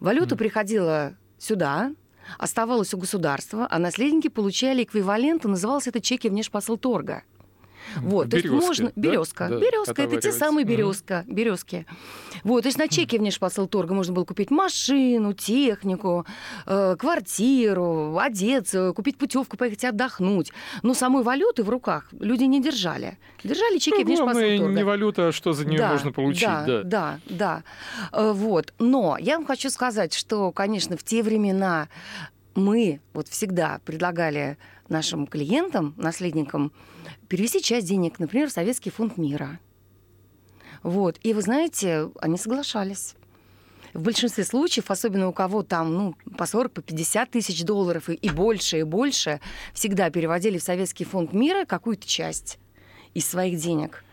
Валюта 0.00 0.34
mm. 0.34 0.38
приходила 0.38 1.14
сюда, 1.38 1.92
оставалась 2.38 2.94
у 2.94 2.98
государства, 2.98 3.66
а 3.70 3.78
наследники 3.78 4.28
получали 4.28 4.82
эквивалент, 4.82 5.44
назывался 5.44 5.90
это 5.90 6.00
чеки 6.00 6.28
внешпосылторга. 6.28 7.22
Вот, 7.96 8.26
березки, 8.26 8.48
то 8.48 8.54
есть 8.54 8.66
можно 8.66 8.92
да? 8.94 9.10
березка, 9.10 9.48
да, 9.48 9.58
березка, 9.58 10.02
это 10.02 10.20
те 10.20 10.32
самые 10.32 10.64
березка, 10.64 11.24
mm 11.26 11.34
березки. 11.40 11.86
Вот, 12.44 12.62
то 12.62 12.68
есть 12.68 12.78
на 12.78 12.88
чеке 12.88 13.18
внешпосылторга 13.18 13.94
можно 13.94 14.12
было 14.12 14.24
купить 14.24 14.50
машину, 14.50 15.32
технику, 15.32 16.26
э, 16.66 16.96
квартиру, 16.98 18.18
одеться, 18.18 18.92
купить 18.92 19.16
путевку, 19.16 19.56
поехать 19.56 19.84
отдохнуть. 19.84 20.52
Но 20.82 20.94
самой 20.94 21.22
валюты 21.22 21.62
в 21.62 21.70
руках 21.70 22.08
люди 22.18 22.44
не 22.44 22.62
держали. 22.62 23.18
Держали 23.42 23.78
чеки 23.78 23.98
ну, 23.98 24.04
внешпосылторга. 24.04 24.74
не 24.74 24.84
валюта, 24.84 25.28
а 25.28 25.32
что 25.32 25.52
за 25.52 25.66
нее 25.66 25.78
да, 25.78 25.92
можно 25.92 26.12
получить. 26.12 26.42
Да, 26.42 26.64
да, 26.66 26.82
да, 26.84 27.18
да. 27.28 27.62
Э, 28.12 28.32
вот. 28.32 28.74
Но 28.78 29.16
я 29.18 29.36
вам 29.36 29.46
хочу 29.46 29.70
сказать, 29.70 30.12
что, 30.12 30.52
конечно, 30.52 30.96
в 30.96 31.02
те 31.02 31.22
времена 31.22 31.88
мы 32.54 33.00
вот 33.12 33.28
всегда 33.28 33.80
предлагали 33.84 34.58
нашим 34.88 35.26
клиентам, 35.26 35.94
наследникам, 35.96 36.72
перевести 37.30 37.62
часть 37.62 37.86
денег, 37.86 38.18
например, 38.18 38.48
в 38.48 38.52
Советский 38.52 38.90
фонд 38.90 39.16
мира. 39.16 39.60
Вот. 40.82 41.18
И 41.22 41.32
вы 41.32 41.42
знаете, 41.42 42.10
они 42.20 42.36
соглашались. 42.36 43.14
В 43.94 44.02
большинстве 44.02 44.44
случаев, 44.44 44.90
особенно 44.90 45.28
у 45.28 45.32
кого 45.32 45.62
там 45.62 45.94
ну, 45.94 46.16
по 46.36 46.46
40, 46.46 46.72
по 46.72 46.82
50 46.82 47.30
тысяч 47.30 47.64
долларов 47.64 48.08
и, 48.08 48.14
и 48.14 48.30
больше, 48.30 48.80
и 48.80 48.82
больше, 48.82 49.40
всегда 49.72 50.10
переводили 50.10 50.58
в 50.58 50.62
Советский 50.62 51.04
фонд 51.04 51.32
мира 51.32 51.64
какую-то 51.64 52.06
часть 52.06 52.58
из 53.14 53.26
своих 53.26 53.58
денег– 53.58 54.04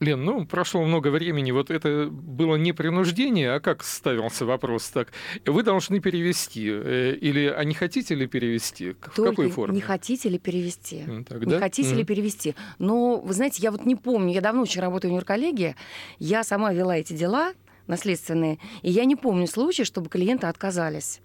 Лен, 0.00 0.24
ну, 0.24 0.44
прошло 0.44 0.84
много 0.84 1.08
времени, 1.08 1.52
вот 1.52 1.70
это 1.70 2.08
было 2.10 2.56
не 2.56 2.72
принуждение, 2.72 3.54
а 3.54 3.60
как 3.60 3.82
ставился 3.82 4.44
вопрос 4.44 4.88
так? 4.90 5.08
Вы 5.46 5.62
должны 5.62 6.00
перевести, 6.00 6.68
э, 6.68 7.14
или, 7.18 7.46
а 7.46 7.64
не 7.64 7.72
хотите 7.72 8.14
ли 8.14 8.26
перевести? 8.26 8.92
В 8.92 9.14
Только 9.14 9.30
какой 9.30 9.50
форме? 9.50 9.74
не 9.74 9.80
хотите 9.80 10.28
ли 10.28 10.38
перевести? 10.38 11.04
Так, 11.26 11.46
не 11.46 11.58
хотите 11.58 11.90
mm-hmm. 11.90 11.96
ли 11.96 12.04
перевести? 12.04 12.54
Но, 12.78 13.18
вы 13.18 13.32
знаете, 13.32 13.62
я 13.62 13.70
вот 13.70 13.86
не 13.86 13.96
помню, 13.96 14.34
я 14.34 14.42
давно 14.42 14.62
очень 14.62 14.82
работаю 14.82 15.12
в 15.12 15.16
юрколлегии, 15.16 15.76
я 16.18 16.44
сама 16.44 16.72
вела 16.72 16.98
эти 16.98 17.14
дела 17.14 17.54
наследственные, 17.86 18.58
и 18.82 18.90
я 18.90 19.04
не 19.04 19.16
помню 19.16 19.46
случая, 19.46 19.84
чтобы 19.84 20.08
клиенты 20.10 20.46
отказались 20.46 21.20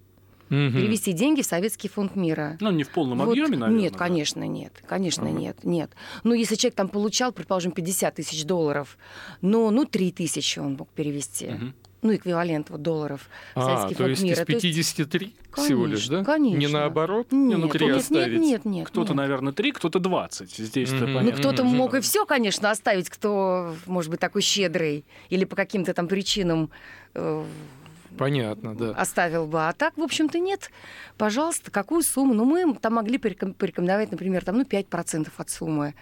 угу. 0.52 0.78
перевести 0.78 1.14
деньги 1.14 1.42
в 1.42 1.46
Советский 1.46 1.88
фонд 1.88 2.16
мира. 2.16 2.58
Ну, 2.60 2.72
не 2.72 2.84
в 2.84 2.90
полном 2.90 3.20
вот, 3.20 3.30
объеме, 3.30 3.58
наверное. 3.58 3.84
Нет, 3.84 3.96
конечно, 3.96 4.44
нет. 4.44 4.74
Конечно, 4.88 5.30
угу. 5.30 5.38
нет, 5.38 5.58
нет. 5.64 5.92
Ну, 6.24 6.34
если 6.34 6.56
человек 6.56 6.76
там 6.76 6.90
получал, 6.90 7.32
предположим, 7.32 7.72
50 7.72 8.16
тысяч 8.16 8.46
долларов, 8.46 8.98
ну, 9.42 9.72
ну 9.72 9.86
3 9.86 10.12
тысячи 10.12 10.60
он 10.60 10.76
мог 10.76 10.90
перевести. 10.90 11.48
Угу. 11.48 11.66
ну, 12.02 12.16
эквивалент 12.16 12.70
вот 12.70 12.82
долларов. 12.82 13.30
А, 13.56 13.90
то 13.90 14.08
есть 14.08 14.24
мира. 14.24 14.42
из 14.42 14.46
53 14.46 15.26
есть... 15.26 15.36
всего 15.54 15.86
лишь, 15.86 16.08
да? 16.08 16.24
Конечно. 16.24 16.58
Не 16.58 16.68
наоборот? 16.68 17.28
Нет, 17.32 17.58
ну, 17.58 17.70
3 17.70 17.86
нет, 17.86 17.96
оставить? 17.96 18.40
Нет, 18.40 18.66
нет, 18.66 18.66
нет. 18.66 18.88
Кто-то, 18.88 19.14
нет. 19.14 19.18
наверное, 19.18 19.54
3, 19.54 19.72
кто-то 19.72 20.00
20. 20.00 20.50
Здесь 20.50 20.90
mm-hmm. 20.90 21.22
Ну, 21.22 21.32
кто-то 21.32 21.64
mm-hmm. 21.64 21.66
мог 21.66 21.94
и 21.94 22.02
все, 22.02 22.26
конечно, 22.26 22.70
оставить, 22.70 23.10
кто, 23.10 23.74
может 23.86 24.12
быть, 24.12 24.20
такой 24.20 24.42
щедрый, 24.42 25.06
или 25.30 25.46
по 25.46 25.56
каким-то 25.56 25.94
там 25.94 26.08
причинам 26.08 26.72
э, 27.14 27.46
Понятно, 28.17 28.76
да. 28.76 28.91
Оставил 28.91 29.47
бы. 29.47 29.67
А 29.67 29.74
так, 29.74 29.97
в 29.97 30.02
общем-то, 30.02 30.39
нет. 30.39 30.69
Пожалуйста, 31.17 31.71
какую 31.71 32.04
сумму? 32.04 32.34
Ну, 32.34 32.45
мы 32.45 32.76
там 32.76 32.95
могли 32.95 33.17
порекомендовать, 33.17 34.12
например, 34.12 34.43
там, 34.43 34.58
ну, 34.58 34.63
5% 34.63 35.30
от 35.38 35.50
суммы 35.50 35.95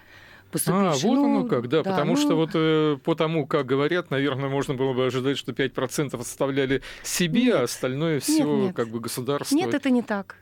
поступивший. 0.51 0.87
А, 0.87 0.91
вот 0.91 1.15
ну, 1.15 1.25
оно 1.25 1.45
как, 1.45 1.67
да, 1.67 1.83
да 1.83 1.91
потому 1.91 2.13
ну... 2.13 2.17
что 2.17 2.35
вот 2.35 2.51
э, 2.53 2.97
по 3.03 3.15
тому, 3.15 3.47
как 3.47 3.65
говорят, 3.65 4.09
наверное, 4.11 4.49
можно 4.49 4.73
было 4.73 4.93
бы 4.93 5.05
ожидать, 5.05 5.37
что 5.37 5.51
5% 5.51 6.19
оставляли 6.19 6.81
себе, 7.03 7.45
нет. 7.45 7.55
а 7.55 7.63
остальное 7.63 8.19
все 8.19 8.43
нет, 8.43 8.65
нет. 8.67 8.75
как 8.75 8.89
бы 8.89 8.99
государство. 8.99 9.55
Нет, 9.55 9.73
это 9.73 9.89
не 9.89 10.01
так. 10.01 10.37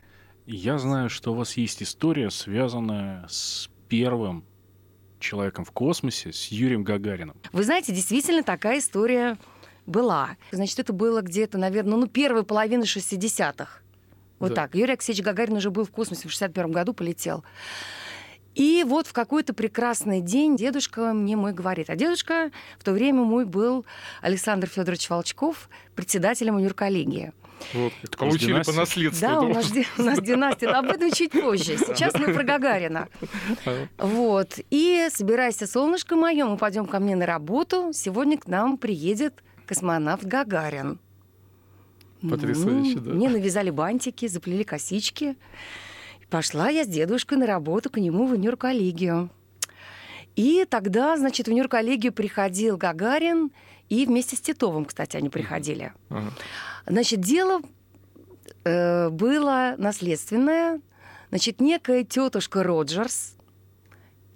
Я 0.45 0.77
знаю, 0.77 1.09
что 1.09 1.33
у 1.33 1.35
вас 1.35 1.57
есть 1.57 1.83
история, 1.83 2.29
связанная 2.29 3.25
с 3.27 3.69
первым 3.89 4.45
человеком 5.19 5.65
в 5.65 5.71
космосе, 5.71 6.31
с 6.31 6.47
Юрием 6.47 6.83
Гагарином. 6.83 7.35
Вы 7.51 7.63
знаете, 7.63 7.91
действительно 7.93 8.43
такая 8.43 8.79
история 8.79 9.37
была. 9.87 10.37
Значит, 10.51 10.79
это 10.79 10.93
было 10.93 11.21
где-то, 11.21 11.57
наверное, 11.57 11.97
ну, 11.97 12.07
первая 12.07 12.43
половина 12.43 12.83
60-х. 12.83 13.79
Вот 14.39 14.49
да. 14.49 14.55
так. 14.55 14.75
Юрий 14.75 14.91
Алексеевич 14.91 15.23
Гагарин 15.23 15.55
уже 15.55 15.71
был 15.71 15.85
в 15.85 15.91
космосе 15.91 16.27
в 16.27 16.31
61 16.31 16.71
году, 16.71 16.93
полетел. 16.93 17.43
И 18.53 18.83
вот 18.87 19.05
в 19.05 19.13
какой-то 19.13 19.53
прекрасный 19.53 20.19
день 20.19 20.57
дедушка 20.57 21.13
мне 21.13 21.35
мой 21.35 21.53
говорит. 21.53 21.89
А 21.89 21.95
дедушка 21.95 22.51
в 22.79 22.83
то 22.83 22.91
время 22.91 23.21
мой 23.21 23.45
был 23.45 23.85
Александр 24.21 24.67
Федорович 24.67 25.09
Волчков, 25.09 25.69
председателем 25.95 26.55
универколлегии. 26.55 27.33
Вот, 27.73 27.93
получили 28.17 28.61
по 28.63 28.71
наследству. 28.71 29.27
Да, 29.27 29.41
у 29.41 29.53
нас, 29.53 29.71
у 29.97 30.01
нас 30.01 30.19
династия, 30.19 30.69
но 30.69 30.79
об 30.79 30.89
этом 30.89 31.11
чуть 31.11 31.31
позже. 31.31 31.77
Сейчас 31.77 32.13
мы 32.15 32.33
про 32.33 32.43
Гагарина. 32.43 33.09
Вот. 33.97 34.59
И 34.69 35.07
собирайся, 35.11 35.67
солнышко 35.67 36.15
мое, 36.15 36.45
мы 36.45 36.57
пойдем 36.57 36.85
ко 36.85 36.99
мне 36.99 37.15
на 37.15 37.25
работу. 37.25 37.91
Сегодня 37.93 38.37
к 38.37 38.47
нам 38.47 38.77
приедет 38.77 39.43
космонавт 39.67 40.25
Гагарин. 40.25 40.99
Потрясающе, 42.21 42.99
да. 42.99 43.11
Мне 43.11 43.29
навязали 43.29 43.69
бантики, 43.69 44.27
заплели 44.27 44.63
косички. 44.63 45.35
Пошла 46.29 46.69
я 46.69 46.83
с 46.83 46.87
дедушкой 46.87 47.37
на 47.37 47.45
работу 47.45 47.89
к 47.89 47.97
нему 47.97 48.25
в 48.25 48.31
универколлегию. 48.31 49.29
И 50.35 50.65
тогда, 50.69 51.17
значит, 51.17 51.47
в 51.47 51.51
универколлегию 51.51 52.13
приходил 52.13 52.77
Гагарин, 52.77 53.51
и 53.89 54.05
вместе 54.05 54.35
с 54.35 54.41
Титовым, 54.41 54.85
кстати, 54.85 55.15
они 55.15 55.29
приходили. 55.29 55.93
Uh-huh. 56.09 56.31
Значит, 56.85 57.21
дело 57.21 57.61
э, 58.65 59.09
было 59.09 59.75
наследственное. 59.77 60.81
Значит, 61.29 61.61
некая 61.61 62.03
тетушка 62.03 62.63
Роджерс 62.63 63.35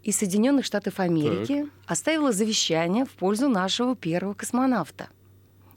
из 0.04 0.18
Соединенных 0.18 0.66
Штатов 0.66 1.00
Америки 1.00 1.64
так. 1.64 1.92
оставила 1.92 2.32
завещание 2.32 3.06
в 3.06 3.12
пользу 3.12 3.50
нашего 3.50 3.96
первого 3.96 4.34
космонавта 4.34 5.10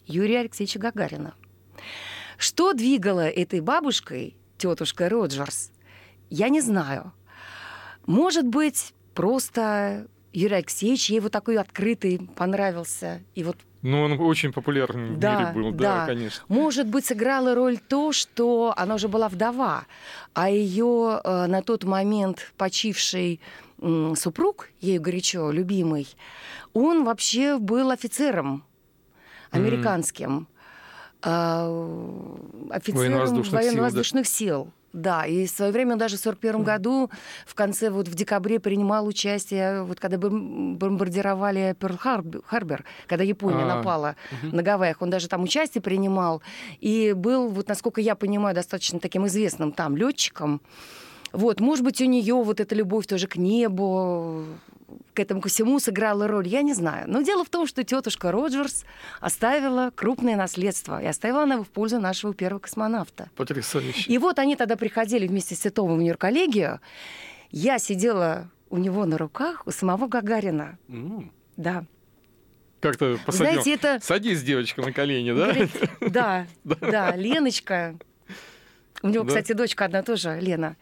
Юрия 0.06 0.40
Алексеевича 0.40 0.78
Гагарина. 0.78 1.34
Что 2.38 2.72
двигало 2.72 3.28
этой 3.28 3.60
бабушкой, 3.60 4.36
тетушкой 4.58 5.08
Роджерс, 5.08 5.70
я 6.30 6.48
не 6.48 6.60
знаю. 6.60 7.12
Может 8.06 8.46
быть, 8.46 8.92
просто 9.14 10.06
Юрий 10.32 10.56
Алексеевич, 10.56 11.10
ей 11.10 11.20
вот 11.20 11.32
такой 11.32 11.56
открытый 11.58 12.28
понравился. 12.36 13.22
И 13.34 13.44
вот 13.44 13.56
ну, 13.82 14.00
он 14.00 14.18
очень 14.18 14.50
популярный 14.50 15.14
да, 15.16 15.36
в 15.36 15.40
мире 15.40 15.52
был, 15.52 15.72
да, 15.72 16.00
да, 16.00 16.06
конечно. 16.06 16.42
Может 16.48 16.86
быть, 16.86 17.04
сыграла 17.04 17.54
роль 17.54 17.76
то, 17.76 18.12
что 18.12 18.72
она 18.78 18.94
уже 18.94 19.08
была 19.08 19.28
вдова, 19.28 19.84
а 20.32 20.48
ее 20.48 21.20
э, 21.22 21.46
на 21.46 21.60
тот 21.60 21.84
момент 21.84 22.52
почивший 22.56 23.40
э, 23.80 24.14
супруг, 24.16 24.70
ею 24.80 25.02
горячо 25.02 25.50
любимый, 25.50 26.08
он 26.72 27.04
вообще 27.04 27.58
был 27.58 27.90
офицером 27.90 28.64
американским, 29.54 30.48
mm. 31.22 32.70
офицером 32.70 32.98
военно-воздушных, 32.98 33.52
военно-воздушных 33.52 34.26
сил. 34.26 34.64
Да. 34.64 34.64
сил. 34.64 34.72
Да, 34.94 35.26
и 35.26 35.46
в 35.46 35.50
свое 35.50 35.72
время 35.72 35.94
он 35.94 35.98
даже 35.98 36.16
в 36.16 36.20
1941 36.20 36.62
году, 36.62 37.10
в 37.46 37.54
конце, 37.56 37.90
вот 37.90 38.06
в 38.06 38.14
декабре, 38.14 38.60
принимал 38.60 39.06
участие, 39.08 39.82
вот 39.82 39.98
когда 39.98 40.16
бомбардировали 40.18 41.74
Перл-Харбер, 41.80 42.84
когда 43.08 43.24
Япония 43.24 43.64
А-а-а. 43.64 43.76
напала 43.76 44.16
угу. 44.30 44.54
на 44.54 44.62
Гавайях, 44.62 45.02
он 45.02 45.10
даже 45.10 45.28
там 45.28 45.42
участие 45.42 45.82
принимал, 45.82 46.42
и 46.78 47.12
был, 47.12 47.48
вот 47.48 47.66
насколько 47.66 48.00
я 48.00 48.14
понимаю, 48.14 48.54
достаточно 48.54 49.00
таким 49.00 49.26
известным 49.26 49.72
там 49.72 49.96
летчиком. 49.96 50.62
Вот, 51.32 51.58
может 51.58 51.84
быть, 51.84 52.00
у 52.00 52.04
нее 52.04 52.36
вот 52.36 52.60
эта 52.60 52.76
любовь 52.76 53.08
тоже 53.08 53.26
к 53.26 53.34
небу, 53.34 54.44
к 55.14 55.20
этому 55.20 55.40
ко 55.40 55.48
всему 55.48 55.78
сыграла 55.78 56.26
роль, 56.26 56.48
я 56.48 56.62
не 56.62 56.74
знаю. 56.74 57.04
Но 57.08 57.22
дело 57.22 57.44
в 57.44 57.48
том, 57.48 57.66
что 57.66 57.84
тетушка 57.84 58.30
Роджерс 58.32 58.84
оставила 59.20 59.90
крупное 59.94 60.36
наследство, 60.36 61.02
и 61.02 61.06
оставила 61.06 61.42
она 61.44 61.54
его 61.54 61.64
в 61.64 61.68
пользу 61.68 62.00
нашего 62.00 62.34
первого 62.34 62.60
космонавта. 62.60 63.30
Потрясающе. 63.36 64.10
И 64.10 64.18
вот 64.18 64.38
они 64.38 64.56
тогда 64.56 64.76
приходили 64.76 65.26
вместе 65.26 65.54
с 65.54 65.60
Титовым 65.60 65.96
в 65.96 66.00
универколлегию. 66.00 66.80
Я 67.50 67.78
сидела 67.78 68.50
у 68.70 68.78
него 68.78 69.06
на 69.06 69.18
руках, 69.18 69.62
у 69.66 69.70
самого 69.70 70.08
Гагарина. 70.08 70.78
Mm. 70.88 71.30
Да. 71.56 71.84
Как-то 72.80 73.18
посадил. 73.24 73.52
Знаете, 73.52 73.74
это... 73.74 73.98
Садись, 74.02 74.42
девочка, 74.42 74.82
на 74.82 74.92
колени, 74.92 75.32
да? 75.32 75.46
Говорит, 75.46 75.70
да, 76.00 76.46
да, 76.64 77.14
Леночка. 77.16 77.96
У 79.02 79.08
него, 79.08 79.24
кстати, 79.24 79.52
дочка 79.52 79.84
одна 79.84 80.02
тоже, 80.02 80.38
Лена. 80.40 80.76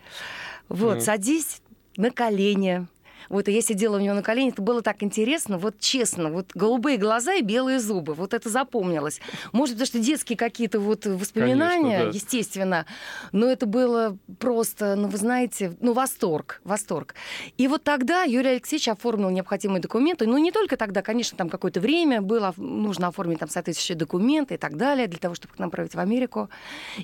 Вот, 0.68 1.02
садись 1.02 1.60
на 1.96 2.10
колени. 2.10 2.86
Вот, 3.32 3.48
и 3.48 3.52
я 3.52 3.62
сидела 3.62 3.96
у 3.96 3.98
него 3.98 4.14
на 4.14 4.22
коленях, 4.22 4.52
это 4.52 4.62
было 4.62 4.82
так 4.82 5.02
интересно, 5.02 5.56
вот 5.56 5.78
честно, 5.80 6.28
вот 6.28 6.50
голубые 6.54 6.98
глаза 6.98 7.32
и 7.32 7.40
белые 7.40 7.80
зубы, 7.80 8.12
вот 8.12 8.34
это 8.34 8.50
запомнилось. 8.50 9.22
Может, 9.52 9.76
потому 9.76 9.86
что 9.86 9.98
детские 10.00 10.36
какие-то 10.36 10.78
вот 10.78 11.06
воспоминания, 11.06 11.98
Конечно, 11.98 12.12
да. 12.12 12.14
естественно, 12.14 12.86
но 13.32 13.46
это 13.46 13.64
было 13.64 14.18
просто, 14.38 14.96
ну, 14.96 15.08
вы 15.08 15.16
знаете, 15.16 15.74
ну, 15.80 15.94
восторг, 15.94 16.60
восторг. 16.62 17.14
И 17.56 17.68
вот 17.68 17.82
тогда 17.82 18.24
Юрий 18.24 18.50
Алексеевич 18.50 18.88
оформил 18.88 19.30
необходимые 19.30 19.80
документы, 19.80 20.26
ну, 20.26 20.36
не 20.36 20.52
только 20.52 20.76
тогда, 20.76 21.00
конечно, 21.00 21.38
там 21.38 21.48
какое-то 21.48 21.80
время 21.80 22.20
было, 22.20 22.52
нужно 22.58 23.06
оформить 23.08 23.38
там 23.38 23.48
соответствующие 23.48 23.96
документы 23.96 24.54
и 24.54 24.58
так 24.58 24.76
далее, 24.76 25.06
для 25.06 25.18
того, 25.18 25.34
чтобы 25.34 25.54
их 25.54 25.58
направить 25.58 25.94
в 25.94 25.98
Америку. 25.98 26.50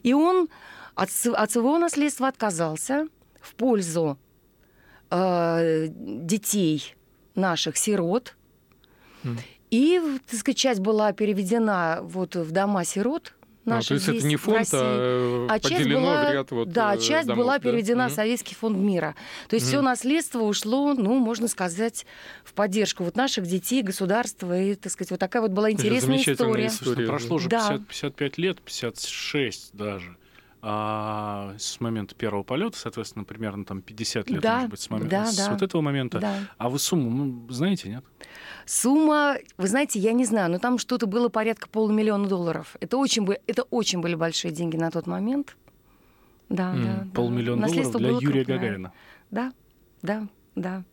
И 0.02 0.12
он 0.12 0.50
от, 0.94 1.08
от 1.32 1.50
своего 1.50 1.78
наследства 1.78 2.28
отказался 2.28 3.08
в 3.40 3.54
пользу 3.54 4.18
детей 5.10 6.94
наших 7.34 7.76
сирот. 7.76 8.34
Mm. 9.24 9.38
И, 9.70 10.00
так 10.30 10.40
сказать, 10.40 10.56
часть 10.56 10.80
была 10.80 11.12
переведена 11.12 12.00
вот 12.02 12.36
в 12.36 12.50
дома 12.52 12.84
сирот, 12.84 13.34
а, 13.70 13.82
то 13.82 13.94
есть 13.94 14.06
здесь, 14.06 14.18
это 14.20 14.26
не 14.26 14.36
фонд, 14.36 14.68
а, 14.72 15.46
а 15.48 15.60
часть 15.60 15.88
была, 15.88 16.30
в 16.30 16.32
ряд 16.32 16.50
вот 16.50 16.70
Да, 16.70 16.94
э, 16.94 16.98
часть 16.98 17.28
домов, 17.28 17.44
была 17.44 17.58
переведена 17.58 18.04
да? 18.04 18.08
в 18.08 18.12
Советский 18.12 18.54
фонд 18.54 18.78
мира. 18.78 19.14
То 19.48 19.56
есть 19.56 19.66
mm 19.66 19.68
все 19.68 19.82
наследство 19.82 20.40
ушло, 20.40 20.94
ну, 20.94 21.18
можно 21.18 21.46
сказать, 21.48 22.06
в 22.42 22.54
поддержку 22.54 23.04
вот 23.04 23.16
наших 23.16 23.46
детей, 23.46 23.82
государства. 23.82 24.58
И, 24.58 24.74
так 24.74 24.90
сказать, 24.90 25.10
вот 25.10 25.20
такая 25.20 25.42
вот 25.42 25.50
была 25.50 25.70
интересная 25.70 26.16
история. 26.18 26.68
история. 26.68 27.06
Прошло 27.06 27.36
уже 27.36 27.50
да. 27.50 27.68
50, 27.68 27.86
55 27.86 28.38
лет, 28.38 28.60
56 28.62 29.70
даже 29.74 30.16
а 30.60 31.54
с 31.58 31.80
момента 31.80 32.14
первого 32.14 32.42
полета, 32.42 32.76
соответственно, 32.76 33.24
примерно 33.24 33.64
там 33.64 33.80
50 33.80 34.30
лет, 34.30 34.42
да, 34.42 34.56
может 34.56 34.70
быть, 34.70 34.80
с, 34.80 34.90
момента, 34.90 35.10
да, 35.10 35.26
с 35.26 35.36
да, 35.36 35.50
вот 35.52 35.62
этого 35.62 35.80
момента. 35.80 36.18
Да. 36.18 36.34
А 36.56 36.68
вы 36.68 36.78
сумму 36.78 37.10
ну, 37.10 37.52
знаете, 37.52 37.88
нет? 37.88 38.04
Сумма, 38.66 39.36
вы 39.56 39.68
знаете, 39.68 39.98
я 39.98 40.12
не 40.12 40.24
знаю, 40.24 40.50
но 40.50 40.58
там 40.58 40.78
что-то 40.78 41.06
было 41.06 41.28
порядка 41.28 41.68
полумиллиона 41.68 42.28
долларов. 42.28 42.76
Это 42.80 42.96
очень, 42.96 43.26
это 43.46 43.62
очень 43.64 44.00
были 44.00 44.14
большие 44.14 44.52
деньги 44.52 44.76
на 44.76 44.90
тот 44.90 45.06
момент. 45.06 45.56
Да, 46.48 46.74
mm, 46.74 46.82
да. 46.82 47.06
Полмиллиона 47.14 47.66
долларов 47.66 47.96
для 47.96 48.08
Юрия 48.10 48.44
крупное. 48.44 48.44
Гагарина. 48.44 48.92
Да, 49.30 49.52
да, 50.02 50.26
да. 50.54 50.84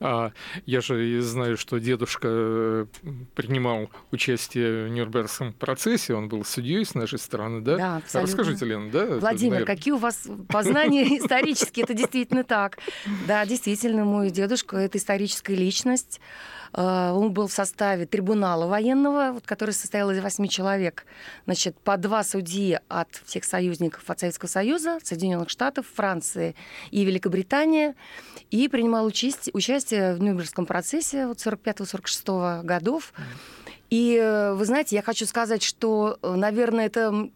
А 0.00 0.32
я 0.64 0.80
же 0.80 1.20
знаю, 1.20 1.58
что 1.58 1.78
дедушка 1.78 2.28
э, 2.30 2.86
принимал 3.34 3.90
участие 4.10 4.86
в 4.86 4.88
Нюрнбергском 4.88 5.52
процессе, 5.52 6.14
он 6.14 6.28
был 6.28 6.44
судьей 6.44 6.84
с 6.86 6.94
нашей 6.94 7.18
стороны, 7.18 7.60
да? 7.60 7.76
Да, 7.76 7.96
абсолютно. 7.98 8.36
Расскажите, 8.36 8.64
Лена, 8.64 8.90
да? 8.90 9.06
Владимир, 9.18 9.58
это, 9.58 9.66
какие 9.66 9.92
у 9.92 9.98
вас 9.98 10.26
познания 10.48 11.04
исторические? 11.18 11.84
Это 11.84 11.92
действительно 11.92 12.44
так. 12.44 12.78
Да, 13.26 13.44
действительно, 13.44 14.04
мой 14.04 14.30
дедушка– 14.30 14.76
это 14.78 14.96
историческая 14.96 15.54
личность. 15.54 16.20
Э, 16.72 17.10
он 17.12 17.32
был 17.32 17.48
в 17.48 17.52
составе 17.52 18.06
трибунала 18.06 18.66
военного, 18.66 19.40
который 19.44 19.72
состоял 19.72 20.10
из 20.10 20.20
восьми 20.20 20.48
человек. 20.48 21.04
Значит, 21.44 21.78
по 21.78 21.96
два 21.96 22.24
судьи 22.24 22.78
от 22.88 23.08
всех 23.24 23.44
союзников 23.44 24.08
от 24.08 24.20
Советского 24.20 24.48
Союза, 24.48 24.98
Соединенных 25.02 25.50
Штатов, 25.50 25.86
Франции 25.94 26.54
и 26.90 27.04
Великобритании. 27.04 27.94
И 28.50 28.68
принимал 28.68 29.06
участие, 29.06 29.52
участие 29.54 30.14
в 30.14 30.20
Нюрнбергском 30.20 30.66
процессе 30.66 31.26
вот 31.26 31.38
45-46 31.38 32.62
годов. 32.64 33.12
И 33.90 34.16
э, 34.16 34.54
вы 34.54 34.64
знаете, 34.64 34.96
я 34.96 35.02
хочу 35.02 35.26
сказать, 35.26 35.62
что, 35.62 36.18
э, 36.22 36.34
наверное, 36.34 36.86
это 36.86 37.30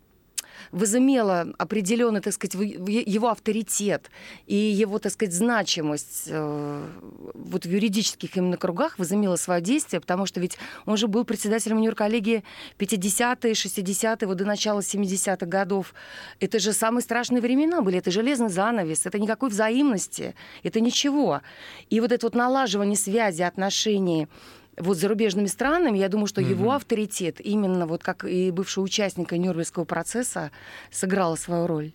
возымело 0.73 1.55
определенный, 1.59 2.21
так 2.21 2.33
сказать, 2.33 2.55
его 2.55 3.29
авторитет 3.29 4.11
и 4.47 4.55
его, 4.55 4.99
так 4.99 5.13
сказать, 5.13 5.35
значимость 5.35 6.25
э, 6.29 6.89
вот 7.35 7.67
в 7.67 7.71
юридических 7.71 8.37
именно 8.37 8.57
кругах 8.57 8.99
возымело 8.99 9.37
свое 9.37 9.61
действие, 9.61 10.01
потому 10.01 10.27
что 10.27 10.41
ведь 10.41 10.59
он 10.87 10.97
же 10.97 11.09
был 11.09 11.25
председателем 11.25 11.79
универколлегии 11.79 12.45
50-е, 12.79 13.53
60-е, 13.53 14.27
вот 14.27 14.37
до 14.37 14.45
начала 14.45 14.81
70-х 14.81 15.47
годов. 15.47 15.95
Это 16.41 16.59
же 16.59 16.73
самые 16.73 17.03
страшные 17.03 17.41
времена 17.41 17.81
были, 17.81 17.99
это 17.99 18.11
железный 18.11 18.49
занавес, 18.49 19.07
это 19.07 19.19
никакой 19.19 19.51
взаимности, 19.51 20.35
это 20.63 20.81
ничего. 20.81 21.43
И 21.91 22.01
вот 22.01 22.13
это 22.13 22.27
вот 22.27 22.35
налаживание 22.35 22.97
связи, 22.97 23.43
отношений 23.43 24.29
вот 24.79 24.97
зарубежными 24.97 25.47
странами, 25.47 25.99
я 25.99 26.09
думаю, 26.09 26.27
что 26.27 26.41
mm-hmm. 26.41 26.51
его 26.51 26.73
авторитет, 26.73 27.41
именно 27.41 27.87
вот 27.87 28.03
как 28.03 28.25
и 28.25 28.51
бывший 28.51 28.83
участник 28.85 29.33
Нюрнбергского 29.33 29.85
процесса, 29.85 30.51
сыграл 30.91 31.37
свою 31.37 31.67
роль. 31.67 31.93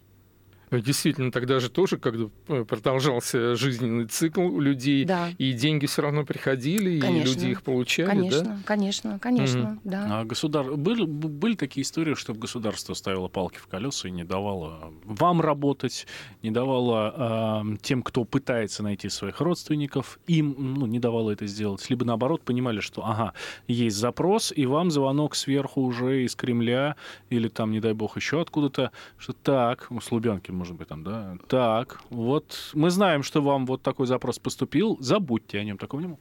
Действительно, 0.71 1.31
тогда 1.31 1.59
же 1.59 1.69
тоже 1.69 1.97
как 1.97 2.15
э, 2.47 2.63
продолжался 2.63 3.55
жизненный 3.55 4.05
цикл 4.05 4.41
у 4.41 4.59
людей, 4.59 5.03
да. 5.03 5.29
и 5.37 5.53
деньги 5.53 5.87
все 5.87 6.03
равно 6.03 6.25
приходили, 6.25 6.99
конечно. 6.99 7.27
и 7.27 7.33
люди 7.33 7.45
их 7.47 7.63
получали. 7.63 8.07
Конечно, 8.07 8.43
да? 8.43 8.57
конечно, 8.65 9.19
конечно, 9.19 9.71
угу. 9.71 9.79
да. 9.83 10.19
А 10.19 10.25
государ... 10.25 10.75
были, 10.75 11.05
были 11.05 11.55
такие 11.55 11.83
истории, 11.83 12.13
что 12.13 12.35
государство 12.35 12.93
ставило 12.93 13.27
палки 13.29 13.57
в 13.57 13.65
колеса 13.65 14.07
и 14.09 14.11
не 14.11 14.23
давало 14.23 14.93
вам 15.05 15.41
работать, 15.41 16.05
не 16.43 16.51
давало 16.51 17.63
э, 17.65 17.77
тем, 17.81 18.03
кто 18.03 18.23
пытается 18.23 18.83
найти 18.83 19.09
своих 19.09 19.41
родственников, 19.41 20.19
им 20.27 20.55
ну, 20.57 20.85
не 20.85 20.99
давало 20.99 21.31
это 21.31 21.47
сделать. 21.47 21.89
Либо 21.89 22.05
наоборот 22.05 22.43
понимали, 22.43 22.79
что 22.79 23.03
ага, 23.03 23.33
есть 23.67 23.97
запрос, 23.97 24.53
и 24.55 24.67
вам 24.67 24.91
звонок 24.91 25.35
сверху 25.35 25.81
уже 25.81 26.25
из 26.25 26.35
Кремля 26.35 26.95
или 27.31 27.47
там, 27.47 27.71
не 27.71 27.79
дай 27.79 27.93
бог, 27.93 28.17
еще 28.17 28.39
откуда-то, 28.39 28.91
что 29.17 29.33
так, 29.33 29.87
у 29.89 29.99
Слубянки 29.99 30.51
может 30.59 30.75
быть, 30.75 30.87
там, 30.89 31.03
да. 31.03 31.37
Так, 31.47 32.01
вот 32.09 32.71
мы 32.73 32.89
знаем, 32.89 33.23
что 33.23 33.41
вам 33.41 33.65
вот 33.65 33.81
такой 33.81 34.05
запрос 34.07 34.39
поступил, 34.39 34.97
забудьте 34.99 35.57
о 35.57 35.63
нем, 35.63 35.77
такого 35.77 36.01
не 36.01 36.17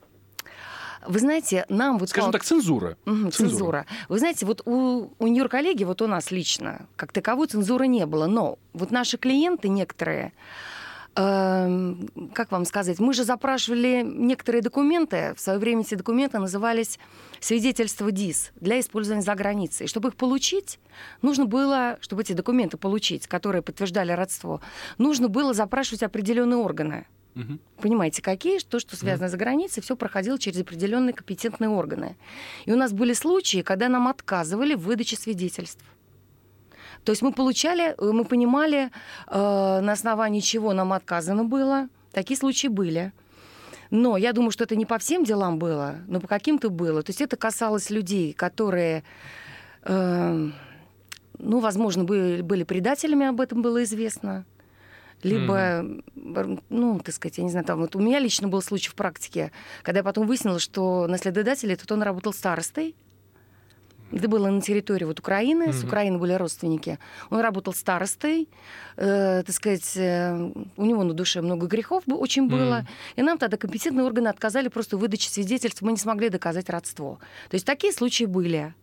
Вы 1.06 1.18
знаете, 1.18 1.66
нам 1.68 1.98
вот... 1.98 2.08
Скажем 2.10 2.32
так, 2.32 2.44
цензура. 2.44 2.96
Угу, 3.04 3.14
цензура. 3.14 3.30
цензура. 3.30 3.86
Вы 4.08 4.18
знаете, 4.18 4.46
вот 4.46 4.62
у, 4.64 5.10
у 5.18 5.26
Нью-Йорк-коллеги, 5.26 5.84
вот 5.84 6.00
у 6.02 6.06
нас 6.06 6.30
лично, 6.30 6.86
как 6.96 7.12
таковой 7.12 7.48
цензуры 7.48 7.88
не 7.88 8.06
было, 8.06 8.26
но 8.26 8.58
вот 8.72 8.92
наши 8.92 9.18
клиенты 9.18 9.68
некоторые, 9.68 10.32
как 11.18 12.52
вам 12.52 12.64
сказать, 12.64 13.00
мы 13.00 13.12
же 13.12 13.24
запрашивали 13.24 14.02
некоторые 14.04 14.62
документы, 14.62 15.34
в 15.36 15.40
свое 15.40 15.58
время 15.58 15.80
эти 15.80 15.96
документы 15.96 16.38
назывались 16.38 17.00
свидетельство 17.40 18.12
ДИС 18.12 18.52
для 18.60 18.78
использования 18.78 19.22
за 19.22 19.34
границей. 19.34 19.86
И 19.86 19.88
чтобы 19.88 20.10
их 20.10 20.14
получить, 20.14 20.78
нужно 21.20 21.44
было, 21.44 21.98
чтобы 22.02 22.22
эти 22.22 22.34
документы 22.34 22.76
получить, 22.76 23.26
которые 23.26 23.62
подтверждали 23.62 24.12
родство, 24.12 24.60
нужно 24.96 25.28
было 25.28 25.54
запрашивать 25.54 26.04
определенные 26.04 26.58
органы. 26.58 27.06
Угу. 27.34 27.58
Понимаете, 27.82 28.22
какие? 28.22 28.60
То, 28.60 28.78
что 28.78 28.96
связано 28.96 29.26
угу. 29.26 29.32
за 29.32 29.38
границей, 29.38 29.82
все 29.82 29.96
проходило 29.96 30.38
через 30.38 30.60
определенные 30.60 31.14
компетентные 31.14 31.68
органы. 31.68 32.16
И 32.64 32.72
у 32.72 32.76
нас 32.76 32.92
были 32.92 33.12
случаи, 33.12 33.62
когда 33.62 33.88
нам 33.88 34.06
отказывали 34.06 34.74
в 34.74 34.82
выдаче 34.82 35.16
свидетельств. 35.16 35.82
То 37.04 37.12
есть 37.12 37.22
мы 37.22 37.32
получали, 37.32 37.94
э, 37.96 38.12
мы 38.12 38.24
понимали, 38.24 38.90
э, 39.26 39.80
на 39.80 39.92
основании 39.92 40.40
чего 40.40 40.72
нам 40.72 40.92
отказано 40.92 41.44
было. 41.44 41.88
Такие 42.12 42.36
случаи 42.36 42.68
были. 42.68 43.12
Но 43.90 44.16
я 44.16 44.32
думаю, 44.32 44.50
что 44.50 44.64
это 44.64 44.76
не 44.76 44.86
по 44.86 44.98
всем 44.98 45.24
делам 45.24 45.58
было, 45.58 45.96
но 46.08 46.20
по 46.20 46.28
каким-то 46.28 46.70
было. 46.70 47.02
То 47.02 47.10
есть 47.10 47.20
это 47.20 47.36
касалось 47.36 47.90
людей, 47.90 48.32
которые, 48.32 49.02
э, 49.84 50.50
ну, 51.38 51.60
возможно, 51.60 52.04
были, 52.04 52.42
были 52.42 52.64
предателями, 52.64 53.26
об 53.26 53.40
этом 53.40 53.62
было 53.62 53.82
известно. 53.84 54.44
Либо, 55.22 55.54
mm-hmm. 55.54 56.62
ну, 56.68 57.00
так 57.00 57.14
сказать, 57.14 57.38
я 57.38 57.44
не 57.44 57.50
знаю, 57.50 57.64
там 57.64 57.80
вот 57.80 57.96
у 57.96 57.98
меня 57.98 58.20
лично 58.20 58.46
был 58.46 58.62
случай 58.62 58.90
в 58.90 58.94
практике, 58.94 59.50
когда 59.82 60.00
я 60.00 60.04
потом 60.04 60.26
выяснила, 60.26 60.60
что 60.60 61.06
наследодатель, 61.08 61.72
этот 61.72 61.90
он 61.90 62.02
работал 62.02 62.32
старостой, 62.32 62.94
это 64.12 64.28
было 64.28 64.48
на 64.48 64.60
территории 64.60 65.04
вот 65.04 65.18
Украины, 65.18 65.64
mm-hmm. 65.64 65.72
с 65.72 65.84
Украины 65.84 66.18
были 66.18 66.32
родственники. 66.32 66.98
Он 67.30 67.40
работал 67.40 67.74
старостой, 67.74 68.48
э, 68.96 69.42
так 69.44 69.54
сказать, 69.54 69.96
э, 69.96 70.52
у 70.76 70.84
него 70.84 71.04
на 71.04 71.14
душе 71.14 71.40
много 71.40 71.66
грехов 71.66 72.04
очень 72.06 72.48
было. 72.48 72.80
Mm-hmm. 72.80 73.16
И 73.16 73.22
нам 73.22 73.38
тогда 73.38 73.56
компетентные 73.56 74.04
органы 74.04 74.28
отказали 74.28 74.68
просто 74.68 74.96
выдаче 74.96 75.30
свидетельств, 75.30 75.82
мы 75.82 75.92
не 75.92 75.98
смогли 75.98 76.28
доказать 76.28 76.70
родство. 76.70 77.18
То 77.50 77.54
есть 77.54 77.66
такие 77.66 77.92
случаи 77.92 78.24
были. 78.24 78.74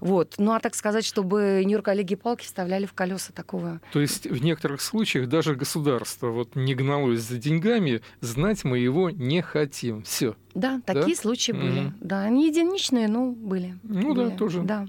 Вот. 0.00 0.34
Ну 0.38 0.52
а 0.52 0.60
так 0.60 0.74
сказать, 0.74 1.04
чтобы 1.04 1.62
Нью-Йорк 1.64 1.88
палки 2.22 2.44
вставляли 2.44 2.86
в 2.86 2.92
колеса 2.92 3.32
такого. 3.32 3.80
То 3.92 4.00
есть 4.00 4.26
в 4.26 4.42
некоторых 4.42 4.80
случаях 4.80 5.28
даже 5.28 5.54
государство 5.54 6.28
вот 6.28 6.56
не 6.56 6.74
гналось 6.74 7.20
за 7.20 7.38
деньгами, 7.38 8.02
знать 8.20 8.64
мы 8.64 8.78
его 8.78 9.10
не 9.10 9.42
хотим. 9.42 10.02
Все. 10.02 10.36
Да, 10.54 10.80
такие 10.84 11.14
да? 11.14 11.20
случаи 11.20 11.52
были. 11.52 11.82
Mm-hmm. 11.82 11.92
Да, 12.00 12.22
они 12.22 12.48
единичные, 12.48 13.08
но 13.08 13.30
были. 13.30 13.78
Ну 13.82 14.14
были. 14.14 14.30
да, 14.30 14.36
тоже. 14.36 14.62
Да. 14.62 14.86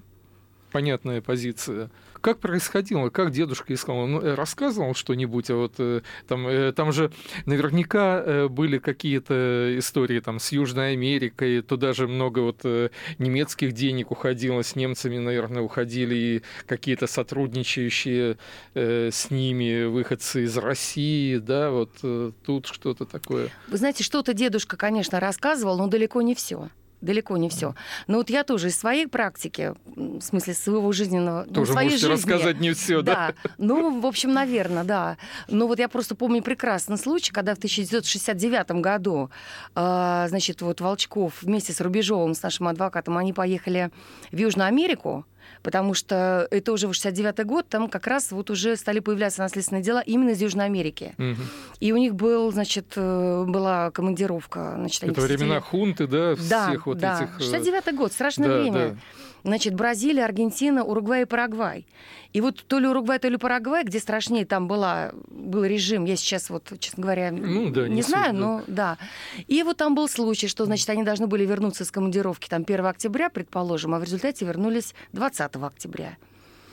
Понятная 0.71 1.21
позиция. 1.21 1.89
Как 2.21 2.39
происходило? 2.39 3.09
Как 3.09 3.31
дедушка 3.31 3.73
искал? 3.73 3.97
Он 3.97 4.17
э, 4.17 4.33
рассказывал 4.35 4.93
что-нибудь? 4.93 5.49
А 5.49 5.55
вот 5.55 5.75
э, 5.77 6.01
там, 6.27 6.47
э, 6.47 6.71
там 6.73 6.91
же 6.91 7.11
наверняка 7.45 8.47
были 8.49 8.77
какие-то 8.77 9.77
истории 9.77 10.19
там 10.19 10.39
с 10.39 10.51
Южной 10.51 10.93
Америкой. 10.93 11.61
Туда 11.61 11.93
же 11.93 12.07
много 12.07 12.39
вот 12.39 12.63
немецких 13.17 13.73
денег 13.73 14.11
уходило, 14.11 14.61
с 14.61 14.75
немцами, 14.75 15.17
наверное, 15.17 15.61
уходили 15.61 16.15
и 16.15 16.41
какие-то 16.65 17.07
сотрудничающие 17.07 18.37
с 18.73 19.31
ними 19.31 19.85
выходцы 19.85 20.43
из 20.43 20.57
России, 20.57 21.37
да, 21.37 21.71
вот 21.71 21.91
тут 22.45 22.67
что-то 22.67 23.05
такое. 23.05 23.49
Вы 23.67 23.77
знаете, 23.77 24.03
что-то 24.03 24.33
дедушка, 24.33 24.77
конечно, 24.77 25.19
рассказывал, 25.19 25.77
но 25.77 25.87
далеко 25.87 26.21
не 26.21 26.35
все 26.35 26.69
далеко 27.01 27.37
не 27.37 27.49
все. 27.49 27.75
Но 28.07 28.17
вот 28.17 28.29
я 28.29 28.43
тоже 28.43 28.67
из 28.67 28.77
своей 28.77 29.07
практики, 29.07 29.73
в 29.95 30.21
смысле 30.21 30.53
своего 30.53 30.91
жизненного... 30.91 31.45
Ну, 31.47 31.53
тоже 31.53 31.73
ну, 31.73 31.81
можете 31.81 31.97
жизни, 31.97 32.13
рассказать 32.13 32.59
не 32.59 32.73
все, 32.73 33.01
да? 33.01 33.33
Да. 33.43 33.49
Ну, 33.57 33.99
в 33.99 34.05
общем, 34.05 34.33
наверное, 34.33 34.83
да. 34.83 35.17
Но 35.47 35.67
вот 35.67 35.79
я 35.79 35.89
просто 35.89 36.15
помню 36.15 36.41
прекрасный 36.41 36.97
случай, 36.97 37.31
когда 37.31 37.55
в 37.55 37.57
1969 37.57 38.71
году, 38.81 39.29
э, 39.75 40.25
значит, 40.27 40.61
вот 40.61 40.81
Волчков 40.81 41.41
вместе 41.41 41.73
с 41.73 41.81
Рубежовым, 41.81 42.33
с 42.33 42.41
нашим 42.41 42.67
адвокатом, 42.67 43.17
они 43.17 43.33
поехали 43.33 43.91
в 44.31 44.37
Южную 44.37 44.67
Америку, 44.67 45.25
потому 45.63 45.93
что 45.93 46.47
это 46.51 46.71
уже 46.71 46.87
69-й 46.87 47.43
год, 47.43 47.67
там 47.69 47.89
как 47.89 48.07
раз 48.07 48.31
вот 48.31 48.49
уже 48.49 48.75
стали 48.75 48.99
появляться 48.99 49.41
наследственные 49.41 49.83
дела 49.83 50.01
именно 50.01 50.29
из 50.29 50.41
Южной 50.41 50.65
Америки. 50.65 51.13
Угу. 51.17 51.41
И 51.79 51.91
у 51.91 51.97
них 51.97 52.15
был, 52.15 52.51
значит, 52.51 52.93
э, 52.95 53.45
была 53.47 53.91
командировка. 53.91 54.73
Значит, 54.75 55.03
это 55.03 55.21
времена 55.21 55.59
хунты, 55.59 56.07
да, 56.07 56.35
да, 56.49 56.69
всех 56.69 56.85
вот 56.87 56.97
да. 56.97 57.29
этих... 57.37 57.39
69-й 57.39 57.95
год, 57.95 58.11
страшное 58.11 58.49
да, 58.49 58.57
время. 58.59 58.89
Да. 58.89 58.97
Значит, 59.43 59.73
Бразилия, 59.73 60.25
Аргентина, 60.25 60.83
Уругвай 60.83 61.23
и 61.23 61.25
Парагвай. 61.25 61.85
И 62.33 62.41
вот 62.41 62.63
то 62.67 62.79
ли 62.79 62.87
Уругвай, 62.87 63.19
то 63.19 63.27
ли 63.27 63.37
Парагвай, 63.37 63.83
где 63.83 63.99
страшнее 63.99 64.45
там 64.45 64.67
была, 64.67 65.11
был 65.29 65.63
режим, 65.65 66.05
я 66.05 66.15
сейчас 66.15 66.49
вот, 66.49 66.71
честно 66.79 67.03
говоря, 67.03 67.31
ну, 67.31 67.69
да, 67.71 67.87
не, 67.87 67.95
не 67.95 68.01
знаю, 68.01 68.31
суть, 68.31 68.39
но 68.39 68.61
да. 68.67 68.97
И 69.47 69.63
вот 69.63 69.77
там 69.77 69.95
был 69.95 70.07
случай, 70.07 70.47
что, 70.47 70.65
значит, 70.65 70.89
они 70.89 71.03
должны 71.03 71.27
были 71.27 71.45
вернуться 71.45 71.85
с 71.85 71.91
командировки 71.91 72.47
там 72.47 72.63
1 72.67 72.85
октября, 72.85 73.29
предположим, 73.29 73.95
а 73.95 73.99
в 73.99 74.03
результате 74.03 74.45
вернулись 74.45 74.93
20 75.13 75.55
октября. 75.55 76.17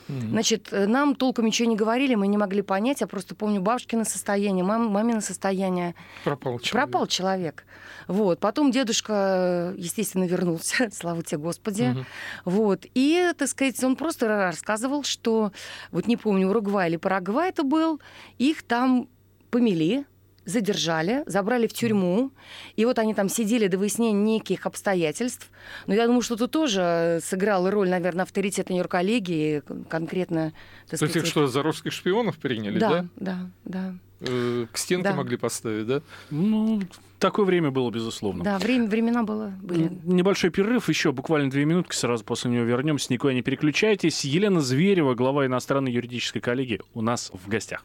Mm-hmm. 0.09 0.29
Значит, 0.31 0.69
э, 0.73 0.87
нам 0.87 1.15
толком 1.15 1.47
ничего 1.47 1.69
не 1.69 1.77
говорили, 1.77 2.15
мы 2.15 2.27
не 2.29 2.37
могли 2.37 2.63
понять. 2.63 3.01
Я 3.01 3.07
просто 3.07 3.35
помню 3.35 3.61
бабушкино 3.61 4.05
состояние, 4.05 4.65
мам, 4.65 4.87
мамино 4.87 5.21
состояние. 5.21 5.95
Пропал 6.25 6.59
человек. 6.59 6.73
Пропал 6.73 7.07
человек. 7.07 7.65
Вот. 8.07 8.39
Потом 8.39 8.71
дедушка, 8.71 9.75
естественно, 9.77 10.25
вернулся, 10.25 10.89
слава 10.93 11.23
тебе, 11.23 11.39
Господи. 11.39 11.83
Mm-hmm. 11.83 12.05
Вот. 12.45 12.87
И, 12.95 13.33
так 13.37 13.49
сказать, 13.49 13.83
он 13.83 13.97
просто 13.97 14.29
рассказывал, 14.29 15.03
что, 15.03 15.53
вот 15.91 16.07
не 16.07 16.17
помню, 16.17 16.49
Уругвай 16.49 16.89
или 16.89 16.97
Парагвай 16.97 17.49
это 17.49 17.65
был, 17.65 18.01
их 18.39 18.63
там 18.63 19.09
помели, 19.51 20.05
задержали, 20.47 21.23
забрали 21.27 21.67
в 21.67 21.73
тюрьму, 21.75 22.31
и 22.77 22.85
вот 22.87 22.99
они 22.99 23.13
там 23.13 23.29
сидели 23.29 23.67
до 23.67 23.77
выяснения 23.77 24.13
неких 24.19 24.65
обстоятельств. 24.65 25.51
Но 25.87 25.95
я 25.95 26.07
думаю, 26.07 26.23
что 26.23 26.37
тут 26.37 26.53
тоже 26.53 27.21
сыграла 27.23 27.71
роль, 27.71 27.91
наверное, 27.91 28.23
авторитет 28.23 28.71
Нью-Йорк-коллегии, 28.71 29.63
конкретно... 29.91 30.53
То 30.89 31.05
есть 31.05 31.17
их 31.17 31.27
что, 31.27 31.47
за 31.49 31.63
русских 31.63 31.93
шпионов 31.93 32.39
приняли, 32.39 32.79
да? 32.79 32.89
Да, 32.89 33.07
да, 33.17 33.39
да. 33.65 33.95
Э, 34.21 34.67
к 34.73 34.79
стенке 34.79 35.11
да. 35.11 35.15
могли 35.15 35.37
поставить, 35.37 35.87
да? 35.87 36.01
Ну, 36.31 36.81
такое 37.19 37.45
время 37.45 37.71
было, 37.71 37.91
безусловно. 37.91 38.45
Да, 38.45 38.59
время, 38.59 38.87
времена 38.87 39.25
было, 39.25 39.53
были. 39.61 39.91
Небольшой 40.05 40.51
перерыв, 40.51 40.89
еще 40.89 41.13
буквально 41.13 41.51
две 41.51 41.65
минутки, 41.65 41.95
сразу 41.95 42.25
после 42.25 42.51
него 42.51 42.65
вернемся. 42.65 43.13
Никуда 43.13 43.35
не 43.35 43.43
переключайтесь. 43.43 44.25
Елена 44.25 44.61
Зверева, 44.61 45.15
глава 45.15 45.47
иностранной 45.47 45.93
юридической 45.93 46.41
коллегии, 46.41 46.81
у 46.95 47.03
нас 47.03 47.31
в 47.33 47.49
гостях. 47.49 47.85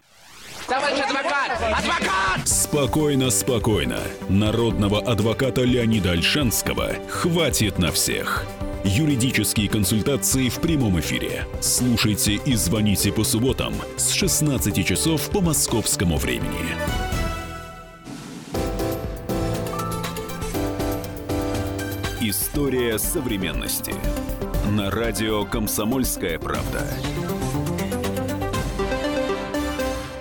Товарищ 0.68 0.99
адвокат! 0.99 1.51
Адвокат! 1.78 2.47
Спокойно, 2.47 3.30
спокойно. 3.30 3.99
Народного 4.30 4.99
адвоката 4.99 5.62
Леонида 5.62 6.12
Альшанского 6.12 6.93
хватит 7.09 7.80
на 7.80 7.91
всех. 7.91 8.45
Юридические 8.84 9.70
консультации 9.70 10.49
в 10.49 10.59
прямом 10.59 10.99
эфире. 10.99 11.45
Слушайте 11.62 12.34
и 12.34 12.55
звоните 12.55 13.12
по 13.12 13.24
субботам 13.24 13.74
с 13.97 14.12
16 14.12 14.86
часов 14.86 15.30
по 15.30 15.41
московскому 15.41 16.18
времени. 16.18 16.76
История 22.22 22.97
современности. 22.97 23.93
На 24.70 24.89
радио 24.89 25.43
«Комсомольская 25.45 26.39
правда». 26.39 26.88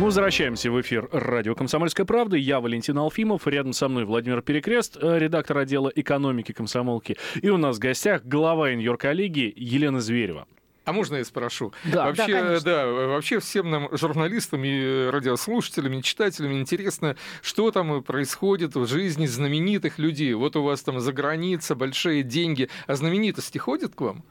Мы 0.01 0.07
возвращаемся 0.07 0.71
в 0.71 0.81
эфир 0.81 1.11
радио 1.13 1.55
«Комсомольская 1.55 2.07
правда». 2.07 2.35
Я 2.35 2.61
Валентин 2.61 2.97
Алфимов, 2.97 3.47
рядом 3.47 3.75
со 3.75 3.87
мной 3.87 4.07
Владимир 4.07 4.41
Перекрест, 4.41 4.97
э, 4.97 5.19
редактор 5.19 5.59
отдела 5.59 5.93
экономики 5.95 6.53
комсомолки. 6.53 7.19
И 7.43 7.51
у 7.51 7.59
нас 7.59 7.77
в 7.77 7.81
гостях 7.81 8.25
глава 8.25 8.73
иньор-коллегии 8.73 9.53
Елена 9.55 10.01
Зверева. 10.01 10.49
А 10.87 10.95
можно 10.95 11.17
я 11.17 11.25
спрошу? 11.27 11.75
Да, 11.85 12.07
вообще, 12.07 12.33
да, 12.33 12.61
да, 12.61 12.87
вообще 12.87 13.41
всем 13.41 13.71
нам, 13.71 13.95
журналистам 13.95 14.65
и 14.65 15.11
радиослушателям, 15.11 15.93
и 15.93 16.03
читателям 16.03 16.55
интересно, 16.55 17.17
что 17.43 17.71
там 17.71 18.03
происходит 18.03 18.77
в 18.77 18.87
жизни 18.87 19.27
знаменитых 19.27 19.99
людей. 19.99 20.33
Вот 20.33 20.57
у 20.57 20.63
вас 20.63 20.81
там 20.81 20.99
за 21.01 21.13
граница, 21.13 21.75
большие 21.75 22.23
деньги. 22.23 22.71
А 22.87 22.95
знаменитости 22.95 23.59
ходят 23.59 23.95
к 23.95 24.01
вам? 24.01 24.25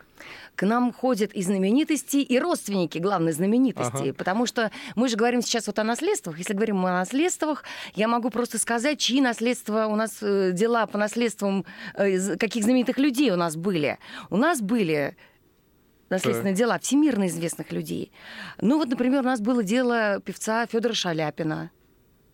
К 0.56 0.66
нам 0.66 0.94
ходят 0.94 1.34
и 1.34 1.42
знаменитости, 1.42 2.18
и 2.18 2.40
родственники 2.40 2.98
главной 2.98 3.32
знаменитости. 3.32 4.10
Ага. 4.10 4.14
Потому 4.14 4.46
что 4.46 4.72
мы 4.96 5.08
же 5.10 5.16
говорим 5.16 5.42
сейчас 5.42 5.68
вот 5.68 5.80
о 5.80 5.84
наследствах. 5.84 6.38
Если 6.38 6.54
говорим 6.54 6.86
о 6.86 6.92
наследствах, 6.92 7.64
я 7.96 8.08
могу 8.08 8.30
просто 8.30 8.58
сказать, 8.58 9.00
чьи 9.00 9.22
наследства 9.22 9.88
у 9.88 9.96
нас, 9.96 10.18
э, 10.22 10.52
дела 10.54 10.86
по 10.86 10.98
наследствам, 10.98 11.66
э, 11.96 12.38
каких 12.38 12.64
знаменитых 12.64 12.98
людей 12.98 13.32
у 13.32 13.36
нас 13.36 13.56
были. 13.56 13.98
У 14.30 14.38
нас 14.38 14.62
были 14.62 15.16
наследственные 16.10 16.56
дела 16.56 16.80
всемирно 16.80 17.28
известных 17.28 17.72
людей. 17.72 18.12
Ну 18.62 18.78
вот, 18.78 18.90
например, 18.90 19.22
у 19.22 19.26
нас 19.26 19.40
было 19.40 19.64
дело 19.64 20.20
певца 20.22 20.66
Федора 20.66 20.94
Шаляпина. 20.94 21.72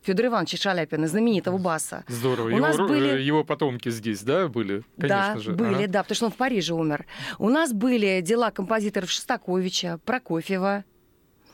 Федора 0.06 0.28
Ивановича 0.28 0.58
Шаляпина, 0.58 1.08
знаменитого 1.08 1.58
баса. 1.58 2.03
Здорово. 2.08 2.47
У 2.47 2.49
его, 2.49 2.60
нас 2.60 2.78
были... 2.78 3.20
его 3.22 3.43
потомки 3.43 3.89
здесь, 3.89 4.22
да, 4.22 4.47
были? 4.47 4.84
Конечно 4.99 5.34
да, 5.34 5.39
же. 5.39 5.51
были, 5.53 5.84
ага. 5.84 5.88
да, 5.88 6.03
потому 6.03 6.16
что 6.16 6.26
он 6.28 6.32
в 6.32 6.36
Париже 6.36 6.74
умер. 6.74 7.06
У 7.39 7.49
нас 7.49 7.74
были 7.74 8.22
дела 8.22 8.51
композиторов 8.51 9.10
Шостаковича, 9.10 9.99
Прокофьева. 10.06 10.84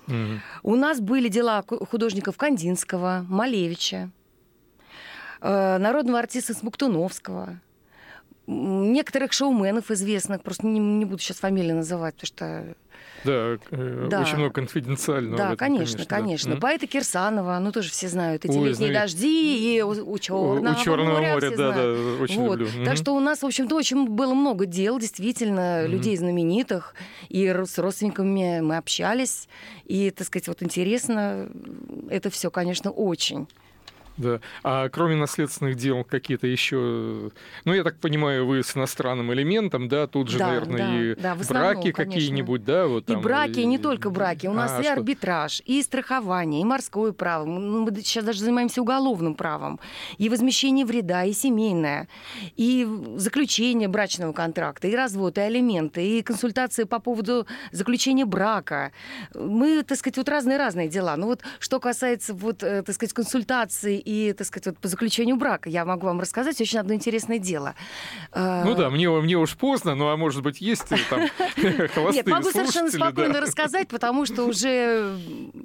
Угу. 0.08 0.16
У 0.64 0.76
нас 0.76 0.99
были 0.99 1.30
дела 1.30 1.64
художников 1.64 2.36
Кандинского, 2.36 3.26
Малевича, 3.30 4.12
э, 5.39 5.78
народного 5.78 6.20
артиста 6.20 6.54
Смуктуновского 6.54 7.62
некоторых 8.47 9.34
шоуменов 9.34 9.91
известных, 9.91 10.41
просто 10.41 10.68
не, 10.68 10.80
не 10.80 11.06
буду 11.06 11.20
сейчас 11.20 11.38
фамилии 11.38 11.72
называть, 11.72 12.16
потому 12.16 12.28
что 12.28 12.76
да, 13.24 13.57
э, 13.72 14.07
да. 14.09 14.22
очень 14.22 14.38
много 14.38 14.53
конфиденциального. 14.53 15.38
Да, 15.38 15.45
этом, 15.47 15.57
конечно, 15.57 15.97
конечно. 15.97 16.05
конечно. 16.05 16.55
Да. 16.55 16.61
Поэта 16.61 16.88
Кирсанова, 16.88 17.59
ну 17.59 17.72
тоже 17.72 17.89
все 17.89 18.07
знают. 18.07 18.45
Эти 18.45 18.51
Ой, 18.51 18.69
летние 18.69 18.91
знаю. 18.91 18.93
дожди 18.93 19.76
и 19.78 19.82
у, 19.82 19.89
у 19.89 20.19
Черного, 20.19 20.72
у 20.72 20.84
Черного 20.84 21.19
моря, 21.19 21.34
моря 21.34 21.57
да, 21.57 21.72
да, 21.72 22.22
очень 22.22 22.39
вот. 22.39 22.59
люблю. 22.59 22.86
Так 22.86 22.97
что 22.97 23.15
у 23.15 23.19
нас, 23.19 23.41
в 23.41 23.45
общем-то, 23.45 23.76
очень 23.76 24.07
было 24.07 24.34
много 24.34 24.65
дел, 24.65 24.99
действительно, 24.99 25.86
людей 25.86 26.17
знаменитых. 26.17 26.95
И 27.30 27.47
с 27.47 27.78
родственниками 27.78 28.61
мы 28.61 28.78
общались. 28.78 29.47
И, 29.86 30.09
так 30.11 30.28
сказать, 30.28 30.47
вот 30.47 30.63
интересно, 30.63 31.49
это 32.09 32.30
все, 32.30 32.49
конечно, 32.49 32.91
очень. 32.91 33.47
Да. 34.18 34.39
А 34.64 34.89
кроме 34.89 35.16
наследственных 35.16 35.76
дел 35.76 36.03
какие-то 36.03 36.47
еще, 36.47 37.32
ну 37.66 37.74
я 37.74 37.84
так 37.84 37.97
понимаю, 37.97 38.45
вы 38.45 38.64
с 38.64 38.76
иностранным 38.76 39.34
элементом, 39.34 39.88
да, 39.88 40.07
тут 40.07 40.30
же, 40.30 40.38
да, 40.38 40.47
наверное, 40.47 40.78
да, 40.78 40.95
и 40.95 41.16
да, 41.16 41.36
браки 41.47 41.91
какие-нибудь, 41.91 42.64
да, 42.64 42.88
вот 42.88 43.05
там. 43.05 43.20
И 43.20 43.22
браки, 43.22 43.59
и, 43.59 43.64
и 43.64 43.66
не 43.66 43.78
только 43.78 44.09
браки, 44.09 44.47
у 44.47 44.53
нас 44.53 44.74
а, 44.74 44.80
и 44.80 44.84
что? 44.84 44.93
арбитраж, 44.93 45.62
и 45.66 45.82
страхование, 45.82 46.62
и 46.62 46.64
морское 46.64 47.14
право, 47.14 47.45
мы 47.45 47.89
сейчас 48.01 48.26
даже 48.26 48.39
занимаемся 48.39 48.82
уголовным 48.82 49.36
правом, 49.36 49.80
и 50.18 50.30
возмещение 50.30 50.86
вреда, 50.86 51.24
и 51.24 51.34
семейное, 51.34 52.07
и 52.55 52.88
заключение 53.16 53.88
брачного 53.88 54.34
контракта, 54.34 54.88
и 54.88 54.95
развод, 54.95 55.38
и 55.38 55.41
алименты, 55.41 56.05
и 56.05 56.22
консультации 56.22 56.84
по 56.84 56.99
поводу 56.99 57.47
заключения 57.72 58.26
брака. 58.26 58.91
Мы, 59.34 59.84
так 59.84 59.97
сказать, 59.97 60.18
вот 60.18 60.30
разные-разные 60.30 60.89
дела. 60.89 61.16
Ну 61.18 61.28
вот 61.28 61.41
что 61.59 61.80
касается 61.80 62.34
вот, 62.34 62.64
э, 62.64 62.84
так 62.84 62.95
сказать, 62.95 63.14
консультаций 63.14 64.01
и, 64.04 64.34
так 64.34 64.47
сказать, 64.47 64.68
вот 64.68 64.78
по 64.80 64.88
заключению 64.88 65.36
брака. 65.36 65.70
Я 65.70 65.86
могу 65.86 66.08
вам 66.08 66.20
рассказать 66.20 66.60
очень 66.60 66.80
одно 66.80 66.93
интересное 66.93 67.39
дело. 67.39 67.76
А, 68.32 68.64
ну 68.66 68.76
да, 68.76 68.89
мне, 68.89 69.10
мне 69.10 69.38
уж 69.38 69.56
поздно, 69.56 69.95
ну 69.95 70.10
а 70.10 70.18
может 70.18 70.41
быть 70.43 70.62
есть 70.62 70.86
там 71.10 71.22
Нет, 71.58 72.28
могу 72.28 72.52
совершенно 72.52 72.91
спокойно 72.91 73.41
рассказать, 73.41 73.88
потому 73.88 74.26
что 74.26 74.43
уже 74.43 75.18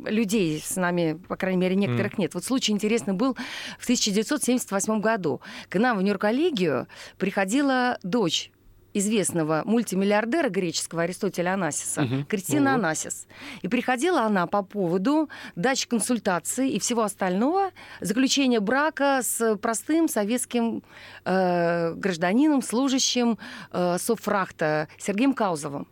людей 0.04 0.62
с 0.64 0.76
нами, 0.76 1.18
по 1.28 1.36
крайней 1.36 1.60
мере, 1.60 1.74
некоторых 1.76 2.18
нет. 2.18 2.34
Вот 2.34 2.44
случай 2.44 2.72
интересный 2.72 3.14
был 3.14 3.34
в 3.78 3.84
1978 3.84 5.00
году. 5.00 5.40
К 5.68 5.78
нам 5.78 5.98
в 5.98 6.02
Нью-Йорк-коллегию 6.02 6.86
приходила 7.18 7.98
дочь 8.02 8.50
известного 8.98 9.62
мультимиллиардера 9.64 10.48
греческого 10.48 11.02
Аристотеля 11.02 11.54
Анасиса, 11.54 12.02
угу. 12.02 12.24
Кристина 12.28 12.72
угу. 12.72 12.80
Анасис. 12.80 13.26
И 13.62 13.68
приходила 13.68 14.22
она 14.22 14.46
по 14.46 14.62
поводу 14.62 15.28
дачи 15.54 15.86
консультации 15.86 16.70
и 16.70 16.78
всего 16.78 17.02
остального, 17.02 17.70
заключения 18.00 18.60
брака 18.60 19.20
с 19.22 19.56
простым 19.56 20.08
советским 20.08 20.82
э, 21.24 21.94
гражданином, 21.94 22.62
служащим 22.62 23.38
э, 23.72 23.96
Софрахта 23.98 24.88
Сергеем 24.98 25.34
Каузовым. 25.34 25.86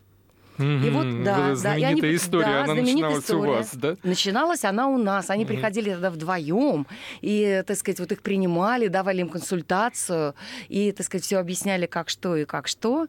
И 0.58 0.90
вот, 0.90 1.24
да, 1.24 1.54
да. 1.62 1.76
И 1.76 1.82
они, 1.82 2.00
история, 2.14 2.44
да, 2.44 2.64
она 2.64 2.74
начиналась 2.74 3.24
история. 3.24 3.40
у 3.40 3.54
вас, 3.54 3.74
да? 3.74 3.96
Начиналась 4.02 4.64
она 4.64 4.88
у 4.88 4.98
нас. 4.98 5.30
Они 5.30 5.44
угу. 5.44 5.54
приходили 5.54 5.90
тогда 5.90 6.10
вдвоем, 6.10 6.86
и, 7.20 7.62
так 7.66 7.76
сказать, 7.76 7.98
вот 8.00 8.12
их 8.12 8.22
принимали, 8.22 8.88
давали 8.88 9.20
им 9.20 9.28
консультацию, 9.28 10.34
и, 10.68 10.92
так 10.92 11.06
сказать, 11.06 11.24
все 11.24 11.38
объясняли, 11.38 11.86
как 11.86 12.08
что 12.08 12.36
и 12.36 12.44
как 12.44 12.68
что. 12.68 13.08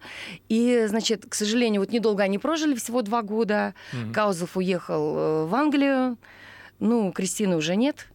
И, 0.50 0.86
значит, 0.88 1.26
к 1.30 1.36
сожалению, 1.36 1.82
вот 1.82 1.92
недолго 1.92 2.24
они 2.24 2.40
прожили, 2.40 2.76
всего 2.76 3.02
два 3.02 3.22
года. 3.22 3.76
Угу. 3.94 4.14
Каузов 4.14 4.58
уехал 4.58 5.18
э, 5.18 5.46
в 5.46 5.56
Англию. 5.56 6.18
Ну, 6.80 7.12
Кристины 7.12 7.56
уже 7.56 7.76
нет. 7.76 8.08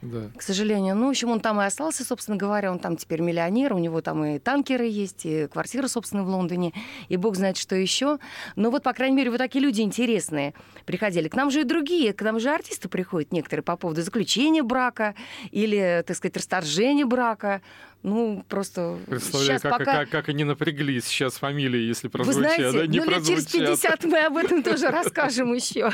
Да. 0.00 0.30
К 0.36 0.42
сожалению. 0.42 0.94
Ну, 0.94 1.06
в 1.06 1.10
общем, 1.10 1.30
он 1.30 1.40
там 1.40 1.60
и 1.60 1.64
остался, 1.64 2.04
собственно 2.04 2.36
говоря. 2.36 2.70
Он 2.70 2.78
там 2.78 2.96
теперь 2.96 3.20
миллионер. 3.20 3.72
У 3.72 3.78
него 3.78 4.00
там 4.00 4.24
и 4.24 4.38
танкеры 4.38 4.86
есть, 4.86 5.26
и 5.26 5.48
квартира, 5.48 5.88
собственно, 5.88 6.22
в 6.22 6.28
Лондоне. 6.28 6.72
И 7.08 7.16
бог 7.16 7.36
знает, 7.36 7.56
что 7.56 7.74
еще. 7.74 8.18
Но 8.54 8.70
вот, 8.70 8.82
по 8.82 8.92
крайней 8.92 9.16
мере, 9.16 9.30
вот 9.30 9.38
такие 9.38 9.62
люди 9.62 9.80
интересные 9.80 10.54
приходили. 10.86 11.28
К 11.28 11.34
нам 11.34 11.50
же 11.50 11.62
и 11.62 11.64
другие, 11.64 12.12
к 12.12 12.22
нам 12.22 12.38
же 12.38 12.50
артисты 12.50 12.88
приходят 12.88 13.32
некоторые 13.32 13.64
по 13.64 13.76
поводу 13.76 14.02
заключения 14.02 14.62
брака 14.62 15.14
или, 15.50 16.04
так 16.06 16.16
сказать, 16.16 16.36
расторжения 16.36 17.04
брака. 17.04 17.60
Ну, 18.02 18.44
просто 18.48 18.96
Представляю, 19.06 19.60
как, 19.60 19.72
пока... 19.72 19.84
как, 19.84 20.10
как 20.10 20.28
они 20.28 20.44
напряглись 20.44 21.04
сейчас 21.04 21.34
фамилии, 21.34 21.80
если 21.80 22.08
прозвучат, 22.08 22.42
Вы 22.42 22.46
знаете, 22.46 22.78
да, 22.78 22.86
не 22.86 23.00
ну, 23.00 23.10
лет 23.10 23.26
через 23.26 23.46
50 23.46 24.04
мы 24.04 24.20
об 24.20 24.36
этом 24.36 24.62
тоже 24.62 24.88
расскажем 24.88 25.52
еще. 25.52 25.90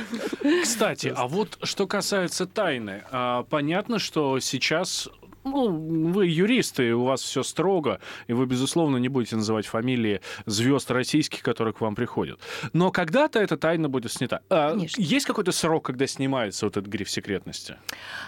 Кстати, 0.62 1.12
а 1.16 1.26
вот 1.26 1.59
что 1.62 1.86
касается 1.86 2.46
тайны, 2.46 3.05
а, 3.11 3.44
понятно, 3.44 3.98
что 3.98 4.38
сейчас 4.40 5.09
ну, 5.44 6.11
вы 6.12 6.26
юристы, 6.26 6.94
у 6.94 7.05
вас 7.05 7.22
все 7.22 7.42
строго, 7.42 8.00
и 8.26 8.32
вы, 8.32 8.46
безусловно, 8.46 8.96
не 8.96 9.09
будете 9.09 9.36
называть 9.36 9.66
фамилии 9.66 10.20
звезд 10.46 10.90
российских, 10.90 11.42
которые 11.42 11.74
к 11.74 11.80
вам 11.80 11.94
приходят. 11.94 12.40
Но 12.72 12.90
когда-то 12.90 13.38
эта 13.38 13.57
тайна 13.57 13.88
будет 13.88 14.12
снята. 14.12 14.40
А, 14.48 14.76
есть 14.96 15.26
какой-то 15.26 15.52
срок, 15.52 15.84
когда 15.84 16.07
снимается 16.07 16.66
вот 16.66 16.76
этот 16.76 16.90
гриф 16.90 17.11
секретности? 17.11 17.76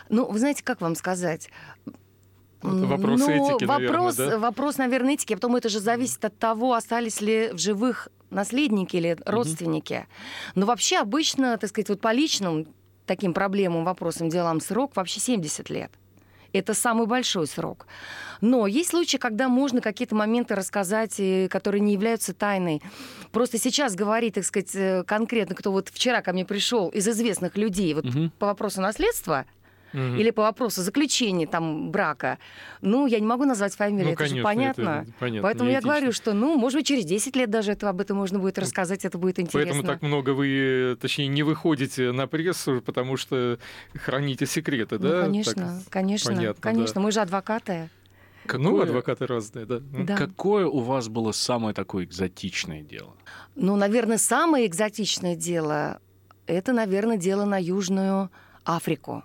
Ну, 0.09 0.27
вы 0.31 0.39
знаете, 0.39 0.63
как 0.63 0.81
вам 0.81 0.95
сказать? 0.95 1.49
Вопрос 2.63 3.21
ну, 3.21 3.31
этики, 3.31 3.65
вопрос, 3.65 4.17
наверное, 4.19 4.31
да? 4.31 4.39
Вопрос, 4.39 4.79
наверное, 4.79 5.15
этики. 5.15 5.33
А 5.35 5.37
потом 5.37 5.57
это 5.57 5.69
же 5.69 5.81
зависит 5.81 6.25
от 6.25 6.39
того, 6.39 6.75
остались 6.75 7.21
ли 7.21 7.51
в 7.53 7.59
живых 7.59 8.09
наследники 8.31 8.97
или 8.97 9.17
родственники. 9.25 10.07
Угу. 10.53 10.61
Но 10.61 10.67
вообще 10.67 10.99
обычно, 10.99 11.57
так 11.59 11.71
сказать, 11.71 11.89
вот 11.89 12.01
по 12.01 12.13
личным 12.13 12.67
таким 13.07 13.33
проблемам, 13.33 13.85
вопросам, 13.85 14.29
делам 14.29 14.61
срок 14.61 14.97
вообще 14.97 15.21
70 15.21 15.71
лет. 15.71 15.93
Это 16.53 16.75
самый 16.75 17.07
большой 17.07 17.47
срок. 17.47 17.87
Но 18.41 18.67
есть 18.67 18.91
случаи, 18.91 19.19
когда 19.19 19.49
можно 19.49 19.81
какие-то 19.81 20.15
моменты 20.15 20.55
рассказать, 20.55 21.21
которые 21.51 21.81
не 21.81 21.93
являются 21.93 22.35
тайной. 22.35 22.83
Просто 23.31 23.59
сейчас 23.59 23.95
говорить, 23.95 24.35
так 24.35 24.45
сказать, 24.45 24.75
э, 24.75 25.05
конкретно, 25.07 25.55
кто 25.55 25.71
вот 25.71 25.89
вчера 25.89 26.23
ко 26.23 26.33
мне 26.33 26.45
пришел 26.45 26.89
из 26.89 27.07
известных 27.07 27.57
людей 27.57 27.93
вот 27.95 28.07
угу. 28.07 28.31
по 28.39 28.47
вопросу 28.47 28.81
наследства, 28.81 29.45
угу. 29.93 30.01
или 30.01 30.31
по 30.31 30.43
вопросу 30.43 30.83
заключения 30.83 31.47
там 31.47 31.91
брака, 31.91 32.39
ну, 32.81 33.07
я 33.07 33.21
не 33.21 33.27
могу 33.27 33.45
назвать 33.45 33.75
фамилию, 33.75 34.07
ну, 34.07 34.13
это 34.13 34.19
конечно, 34.19 34.37
же 34.39 34.43
понятно. 34.43 34.83
Это 34.83 35.13
понятно 35.19 35.43
Поэтому 35.43 35.71
я 35.71 35.81
говорю, 35.81 36.13
что, 36.13 36.33
ну, 36.33 36.57
может 36.57 36.79
быть, 36.79 36.87
через 36.87 37.05
10 37.05 37.37
лет 37.37 37.51
даже 37.51 37.73
это, 37.73 37.89
об 37.89 38.01
этом 38.01 38.17
можно 38.17 38.39
будет 38.39 38.59
рассказать, 38.59 39.05
это 39.05 39.19
будет 39.19 39.39
интересно. 39.39 39.73
Поэтому 39.73 39.95
так 39.95 40.03
много 40.03 40.31
вы, 40.31 40.97
точнее, 41.01 41.29
не 41.29 41.43
выходите 41.43 42.13
на 42.13 42.27
прессу, 42.27 42.83
потому 42.85 43.17
что 43.17 43.59
храните 43.95 44.47
секреты, 44.47 44.99
ну, 44.99 45.09
да? 45.09 45.23
Конечно, 45.23 45.81
так, 45.85 45.93
конечно, 45.93 46.35
понятно, 46.35 46.63
конечно. 46.63 46.95
Да. 46.95 47.01
Мы 47.01 47.13
же 47.13 47.21
адвокаты. 47.21 47.91
Какое... 48.47 48.65
Ну, 48.65 48.81
адвокаты 48.81 49.27
разные, 49.27 49.67
да. 49.67 49.81
да. 49.81 50.17
Какое 50.17 50.67
у 50.67 50.79
вас 50.79 51.09
было 51.09 51.33
самое 51.33 51.75
такое 51.75 52.05
экзотичное 52.05 52.83
дело? 52.83 53.15
Ну, 53.55 53.77
наверное, 53.77 54.19
самое 54.19 54.67
экзотичное 54.67 55.35
дело– 55.35 56.01
это, 56.47 56.73
наверное, 56.73 57.17
дело 57.17 57.45
на 57.45 57.61
Южную 57.61 58.31
Африку. 58.65 59.25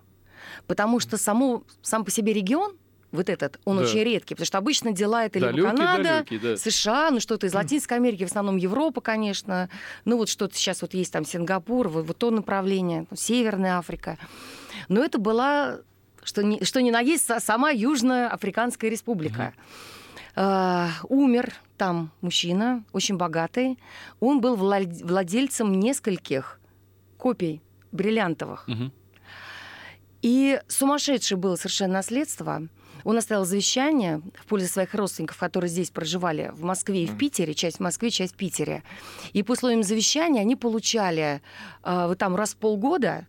Потому 0.72 1.02
что 1.02 1.18
само, 1.18 1.64
сам 1.82 2.06
по 2.06 2.12
себе 2.12 2.32
регион, 2.32 2.78
вот 3.12 3.28
этот, 3.28 3.60
он 3.66 3.76
да. 3.76 3.84
очень 3.84 4.06
редкий, 4.06 4.36
потому 4.36 4.46
что 4.46 4.58
обычно 4.58 4.94
дела 4.94 5.26
это 5.26 5.38
далекий, 5.38 5.58
либо 5.58 5.70
Канада, 5.72 6.04
далекий, 6.04 6.40
да. 6.40 6.56
США, 6.56 7.12
ну 7.12 7.20
что-то 7.20 7.46
из 7.46 7.54
Латинской 7.54 7.98
Америки, 7.98 8.24
в 8.24 8.28
основном 8.28 8.56
Европа, 8.56 9.02
конечно, 9.02 9.68
ну 10.06 10.16
вот 10.16 10.30
что-то 10.30 10.56
сейчас 10.56 10.82
вот 10.82 10.94
есть 10.94 11.12
там 11.12 11.26
Сингапур, 11.26 11.90
вот, 11.90 12.06
вот 12.06 12.18
то 12.18 12.32
направление, 12.32 13.06
Северная 13.14 13.80
Африка. 13.80 14.18
Но 14.88 15.04
это 15.04 15.18
была, 15.18 15.80
что 16.24 16.42
ни, 16.42 16.64
что 16.64 16.82
ни 16.82 16.90
на 16.90 17.02
есть, 17.02 17.30
сама 17.42 17.72
Южная 17.72 18.30
Африканская 18.30 18.90
Республика. 18.90 19.54
Угу. 19.54 20.42
Uh, 20.42 20.88
умер 21.10 21.54
там 21.76 22.12
мужчина, 22.22 22.86
очень 22.94 23.18
богатый. 23.18 23.78
Он 24.22 24.40
был 24.40 24.56
владельцем 24.56 25.78
нескольких 25.78 26.62
копий 27.18 27.62
бриллиантовых. 27.92 28.70
Угу. 28.70 28.92
И 30.22 30.60
сумасшедшее 30.68 31.38
было 31.38 31.56
совершенно 31.56 31.96
наследство. 31.96 32.68
Он 33.04 33.18
оставил 33.18 33.46
завещание 33.46 34.22
в 34.36 34.46
пользу 34.46 34.68
своих 34.68 34.94
родственников, 34.94 35.38
которые 35.38 35.70
здесь 35.70 35.90
проживали, 35.90 36.52
в 36.54 36.64
Москве 36.64 37.04
и 37.04 37.08
в 37.08 37.18
Питере, 37.18 37.54
часть 37.54 37.78
в 37.78 37.80
Москве, 37.80 38.12
часть 38.12 38.34
в 38.34 38.38
Питере. 38.38 38.84
И 39.34 39.42
по 39.42 39.54
условиям 39.54 39.82
завещания 39.82 40.42
они 40.42 40.56
получали 40.56 41.42
э, 41.84 42.08
вот 42.08 42.20
там 42.20 42.36
раз 42.36 42.54
в 42.54 42.58
полгода 42.58 43.28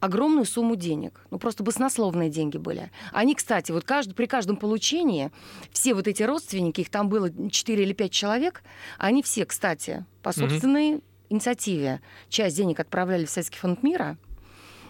огромную 0.00 0.44
сумму 0.44 0.76
денег. 0.76 1.20
Ну, 1.30 1.38
просто 1.38 1.62
баснословные 1.62 2.30
деньги 2.30 2.58
были. 2.58 2.90
Они, 3.12 3.34
кстати, 3.34 3.72
вот 3.72 3.84
каждый, 3.84 4.14
при 4.14 4.26
каждом 4.26 4.56
получении 4.56 5.30
все 5.72 5.94
вот 5.94 6.06
эти 6.06 6.22
родственники, 6.22 6.80
их 6.80 6.90
там 6.90 7.08
было 7.08 7.30
4 7.50 7.82
или 7.82 7.92
5 7.92 8.10
человек, 8.10 8.62
они 8.98 9.22
все, 9.22 9.44
кстати, 9.44 10.04
по 10.22 10.32
собственной 10.32 10.92
mm-hmm. 10.92 11.02
инициативе 11.30 12.00
часть 12.28 12.56
денег 12.56 12.80
отправляли 12.80 13.24
в 13.24 13.30
Советский 13.30 13.58
фонд 13.58 13.82
мира, 13.82 14.16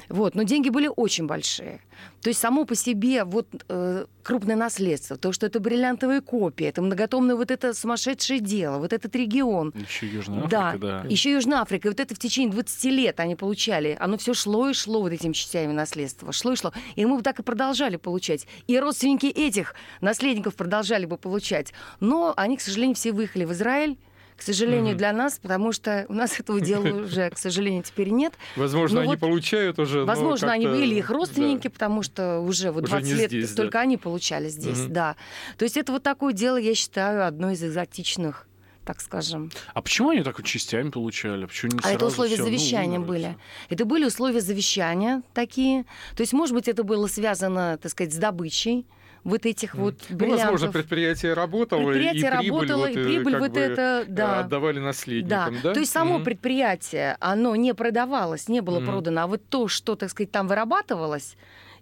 вот, 0.08 0.34
но 0.34 0.42
деньги 0.42 0.68
были 0.68 0.90
очень 0.94 1.26
большие. 1.26 1.80
То 2.22 2.28
есть 2.28 2.40
само 2.40 2.64
по 2.64 2.74
себе 2.74 3.24
вот 3.24 3.46
э, 3.68 4.06
крупное 4.22 4.56
наследство, 4.56 5.16
то, 5.16 5.32
что 5.32 5.46
это 5.46 5.60
бриллиантовые 5.60 6.20
копии, 6.20 6.66
это 6.66 6.82
многотомное 6.82 7.36
вот 7.36 7.50
это 7.50 7.72
сумасшедшее 7.72 8.40
дело, 8.40 8.78
вот 8.78 8.92
этот 8.92 9.14
регион. 9.14 9.72
Еще 9.74 10.06
Южная 10.06 10.38
Африка, 10.44 10.78
да. 10.78 11.02
да. 11.02 11.08
Еще 11.08 11.32
Южная 11.32 11.60
Африка. 11.60 11.88
И 11.88 11.90
вот 11.90 12.00
это 12.00 12.14
в 12.14 12.18
течение 12.18 12.52
20 12.52 12.84
лет 12.86 13.20
они 13.20 13.36
получали. 13.36 13.96
Оно 14.00 14.18
все 14.18 14.34
шло 14.34 14.68
и 14.68 14.74
шло 14.74 15.00
вот 15.00 15.12
этими 15.12 15.32
частями 15.32 15.72
наследства. 15.72 16.32
Шло 16.32 16.52
и 16.52 16.56
шло. 16.56 16.72
И 16.96 17.04
мы 17.06 17.16
бы 17.16 17.22
так 17.22 17.38
и 17.38 17.42
продолжали 17.42 17.96
получать. 17.96 18.46
И 18.66 18.78
родственники 18.78 19.26
этих 19.26 19.74
наследников 20.00 20.56
продолжали 20.56 21.06
бы 21.06 21.16
получать. 21.16 21.72
Но 22.00 22.34
они, 22.36 22.56
к 22.56 22.60
сожалению, 22.60 22.96
все 22.96 23.12
выехали 23.12 23.44
в 23.44 23.52
Израиль 23.52 23.96
к 24.36 24.42
сожалению, 24.42 24.92
угу. 24.92 24.98
для 24.98 25.12
нас, 25.12 25.38
потому 25.40 25.72
что 25.72 26.06
у 26.08 26.12
нас 26.12 26.38
этого 26.40 26.60
дела 26.60 26.86
уже, 26.86 27.30
к 27.30 27.38
сожалению, 27.38 27.82
теперь 27.82 28.10
нет. 28.10 28.34
Возможно, 28.54 28.96
но 28.96 29.00
они 29.02 29.12
вот, 29.12 29.20
получают 29.20 29.78
уже. 29.78 30.04
Возможно, 30.04 30.52
они 30.52 30.66
были 30.66 30.96
их 30.96 31.10
родственники, 31.10 31.64
да. 31.64 31.70
потому 31.70 32.02
что 32.02 32.40
уже 32.40 32.70
вот 32.70 32.84
20 32.84 33.06
уже 33.06 33.16
лет 33.16 33.30
здесь, 33.30 33.52
только 33.52 33.72
да. 33.72 33.80
они 33.80 33.96
получали 33.96 34.48
здесь, 34.48 34.84
угу. 34.84 34.92
да. 34.92 35.16
То 35.56 35.64
есть 35.64 35.76
это 35.76 35.92
вот 35.92 36.02
такое 36.02 36.32
дело, 36.32 36.56
я 36.56 36.74
считаю, 36.74 37.26
одно 37.26 37.50
из 37.50 37.62
экзотичных 37.62 38.46
так 38.86 39.00
скажем. 39.00 39.50
А 39.74 39.82
почему 39.82 40.10
они 40.10 40.22
так 40.22 40.42
частями 40.44 40.90
получали? 40.90 41.44
Почему 41.46 41.72
не 41.72 41.78
а 41.82 41.92
это 41.92 42.06
условия 42.06 42.36
завещания 42.36 42.98
ну, 42.98 43.04
были. 43.04 43.36
Это 43.68 43.84
были 43.84 44.04
условия 44.04 44.40
завещания 44.40 45.22
такие. 45.34 45.84
То 46.14 46.22
есть, 46.22 46.32
может 46.32 46.54
быть, 46.54 46.68
это 46.68 46.84
было 46.84 47.08
связано, 47.08 47.78
так 47.78 47.90
сказать, 47.90 48.14
с 48.14 48.16
добычей 48.16 48.86
вот 49.24 49.44
этих 49.44 49.74
вот 49.74 49.96
бриллиантов. 50.08 50.28
Ну, 50.28 50.36
возможно, 50.36 50.72
предприятие 50.72 51.34
работало, 51.34 51.80
предприятие 51.80 52.26
и 52.26 52.30
работало, 52.30 52.86
прибыль, 52.86 53.02
и 53.02 53.04
прибыль 53.04 53.32
вот, 53.38 53.48
вот 53.48 53.56
это, 53.56 54.04
э, 54.06 54.10
да. 54.10 54.40
отдавали 54.40 54.78
наследникам, 54.78 55.54
да? 55.56 55.60
да? 55.62 55.74
То 55.74 55.80
есть 55.80 55.90
само 55.90 56.18
mm-hmm. 56.18 56.24
предприятие, 56.24 57.16
оно 57.18 57.56
не 57.56 57.74
продавалось, 57.74 58.48
не 58.48 58.60
было 58.60 58.78
mm-hmm. 58.78 58.86
продано, 58.86 59.22
а 59.22 59.26
вот 59.26 59.42
то, 59.48 59.66
что, 59.66 59.96
так 59.96 60.10
сказать, 60.10 60.30
там 60.30 60.46
вырабатывалось, 60.46 61.36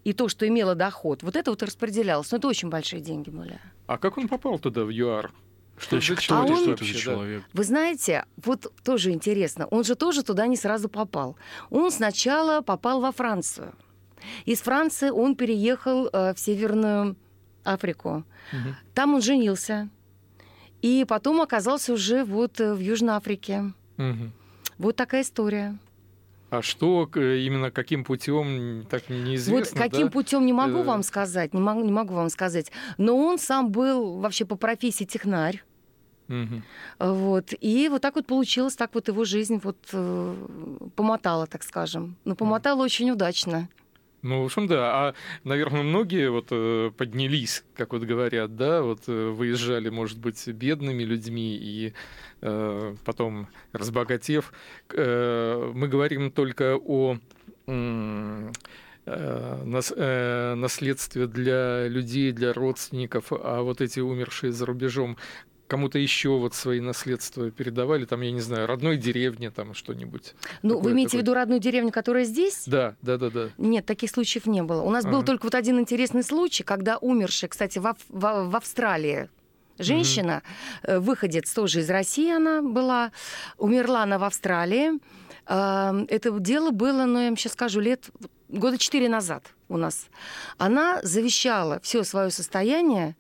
и 0.05 0.15
то, 0.15 0.29
что 0.29 0.49
имело 0.49 0.75
доход, 0.75 1.23
вот 1.23 1.37
это 1.37 1.51
вот 1.51 1.63
распределялось. 1.63 2.31
Но 2.31 2.39
это 2.39 2.49
очень 2.49 2.71
большие 2.71 3.03
деньги 3.03 3.31
были. 3.31 3.59
А 3.87 3.99
как 3.99 4.17
он 4.17 4.29
попал 4.29 4.59
туда, 4.59 4.85
в 4.85 4.91
ЮАР? 4.91 5.31
Что, 5.77 5.97
это, 5.97 6.21
что, 6.21 6.39
а 6.39 6.45
он, 6.45 6.57
что 6.57 6.73
это 6.73 6.85
за 6.85 6.95
человек? 6.95 7.43
Вы 7.53 7.65
знаете, 7.65 8.25
вот 8.37 8.73
тоже 8.85 9.11
интересно, 9.11 9.67
он 9.67 9.85
же 9.85 9.95
тоже 9.95 10.23
туда 10.23 10.47
не 10.47 10.57
сразу 10.57 10.89
попал. 10.89 11.37
Он 11.71 11.91
сначала 11.91 12.61
попал 12.61 13.01
во 13.01 13.13
Францию. 13.13 13.75
Из 14.45 14.61
Франции 14.63 15.11
он 15.11 15.35
переехал 15.35 16.09
э, 16.13 16.33
в 16.35 16.39
Северную 16.39 17.17
Африку. 17.65 18.25
Угу. 18.53 18.75
Там 18.95 19.15
он 19.15 19.23
женился. 19.23 19.89
И 20.83 21.05
потом 21.09 21.41
оказался 21.41 21.93
уже 21.93 22.25
вот 22.25 22.61
э, 22.61 22.75
в 22.75 22.81
Южной 22.81 23.15
Африке. 23.15 23.73
Угу. 23.99 24.31
Вот 24.79 24.97
такая 24.97 25.23
история. 25.23 25.79
А 26.55 26.63
что 26.63 27.09
именно 27.15 27.71
каким 27.71 28.05
путем 28.05 28.87
так 28.89 29.09
неизвестно? 29.09 29.81
Вот 29.81 29.91
каким 29.91 30.07
да? 30.07 30.11
путем 30.13 30.47
не 30.47 30.53
могу 30.53 30.79
э... 30.79 30.83
вам 30.85 31.03
сказать, 31.03 31.53
не 31.53 31.61
могу, 31.61 31.83
не 31.83 31.91
могу 31.91 32.15
вам 32.15 32.29
сказать. 32.29 32.71
Но 32.97 33.17
он 33.17 33.39
сам 33.39 33.71
был 33.71 34.19
вообще 34.21 34.45
по 34.45 34.57
профессии 34.57 35.05
технарь. 35.05 35.63
Угу. 36.29 36.63
Вот. 37.01 37.53
И 37.61 37.89
вот 37.89 38.03
так 38.03 38.15
вот 38.15 38.27
получилось, 38.27 38.77
так 38.77 38.95
вот 38.95 39.09
его 39.09 39.25
жизнь 39.25 39.61
вот 39.63 39.77
э, 39.93 40.37
помотала, 40.95 41.47
так 41.47 41.65
скажем. 41.65 42.17
Но 42.25 42.37
помотала 42.37 42.77
угу. 42.77 42.85
очень 42.85 43.11
удачно. 43.11 43.69
Ну, 44.25 44.41
в 44.41 44.47
общем, 44.47 44.67
да. 44.67 45.09
А, 45.09 45.15
наверное, 45.45 45.83
многие 45.83 46.31
вот 46.31 46.47
э, 46.51 46.91
поднялись, 46.97 47.63
как 47.77 47.93
вот 47.93 48.05
говорят, 48.05 48.57
да, 48.57 48.81
вот 48.81 49.03
э, 49.07 49.29
выезжали, 49.29 49.91
может 49.91 50.19
быть, 50.19 50.49
бедными 50.49 51.03
людьми 51.03 51.55
и 51.61 51.93
э, 52.41 52.97
потом 53.05 53.49
разбогатев. 53.73 54.55
Э, 54.95 55.71
мы 55.75 55.89
говорим 55.89 56.31
только 56.31 56.79
о 56.79 57.19
э, 57.67 58.53
э, 59.05 60.55
наследстве 60.55 61.27
для 61.27 61.87
людей, 61.87 62.33
для 62.33 62.55
родственников, 62.55 63.27
а 63.31 63.61
вот 63.61 63.83
эти 63.83 64.01
умершие 64.01 64.53
за 64.53 64.65
рубежом, 64.65 65.19
кому-то 65.75 65.99
еще 65.99 66.29
вот 66.29 66.55
свои 66.55 66.79
наследства 66.79 67.51
передавали, 67.51 68.05
там, 68.05 68.21
я 68.21 68.31
не 68.31 68.41
знаю, 68.41 68.69
родной 68.69 68.97
деревне, 68.97 69.51
там 69.51 69.75
что-нибудь. 69.75 70.35
Ну, 70.63 70.79
вы 70.79 70.93
имеете 70.93 71.11
такое? 71.11 71.19
в 71.19 71.23
виду 71.23 71.35
родную 71.35 71.61
деревню, 71.61 71.91
которая 71.91 72.23
здесь? 72.23 72.63
Да, 72.67 72.95
да, 73.03 73.17
да, 73.17 73.29
да. 73.29 73.49
Нет, 73.59 73.85
таких 73.85 74.11
случаев 74.11 74.47
не 74.47 74.63
было. 74.63 74.83
У 74.83 74.91
нас 74.91 75.05
ага. 75.05 75.15
был 75.15 75.25
только 75.25 75.47
вот 75.47 75.57
один 75.57 75.81
интересный 75.81 76.23
случай, 76.23 76.63
когда 76.63 76.97
умерший, 76.99 77.49
кстати, 77.49 77.81
в, 77.81 77.93
в, 78.09 78.51
в 78.51 78.55
Австралии 78.55 79.29
женщина, 79.77 80.45
угу. 80.85 81.01
выходец 81.01 81.53
тоже 81.53 81.81
из 81.81 81.91
России 81.91 82.33
она 82.33 82.63
была, 82.63 83.11
умерла 83.59 84.05
она 84.05 84.21
в 84.21 84.23
Австралии. 84.23 85.01
Это 85.45 86.39
дело 86.39 86.71
было, 86.71 87.05
ну, 87.05 87.19
я 87.19 87.27
вам 87.27 87.37
сейчас 87.37 87.55
скажу, 87.55 87.81
лет 87.81 88.11
года 88.49 88.79
четыре 88.79 89.09
назад 89.09 89.43
у 89.69 89.77
нас. 89.77 90.07
Она 90.57 91.01
завещала 91.03 91.81
все 91.81 92.05
свое 92.05 92.31
состояние 92.31 93.17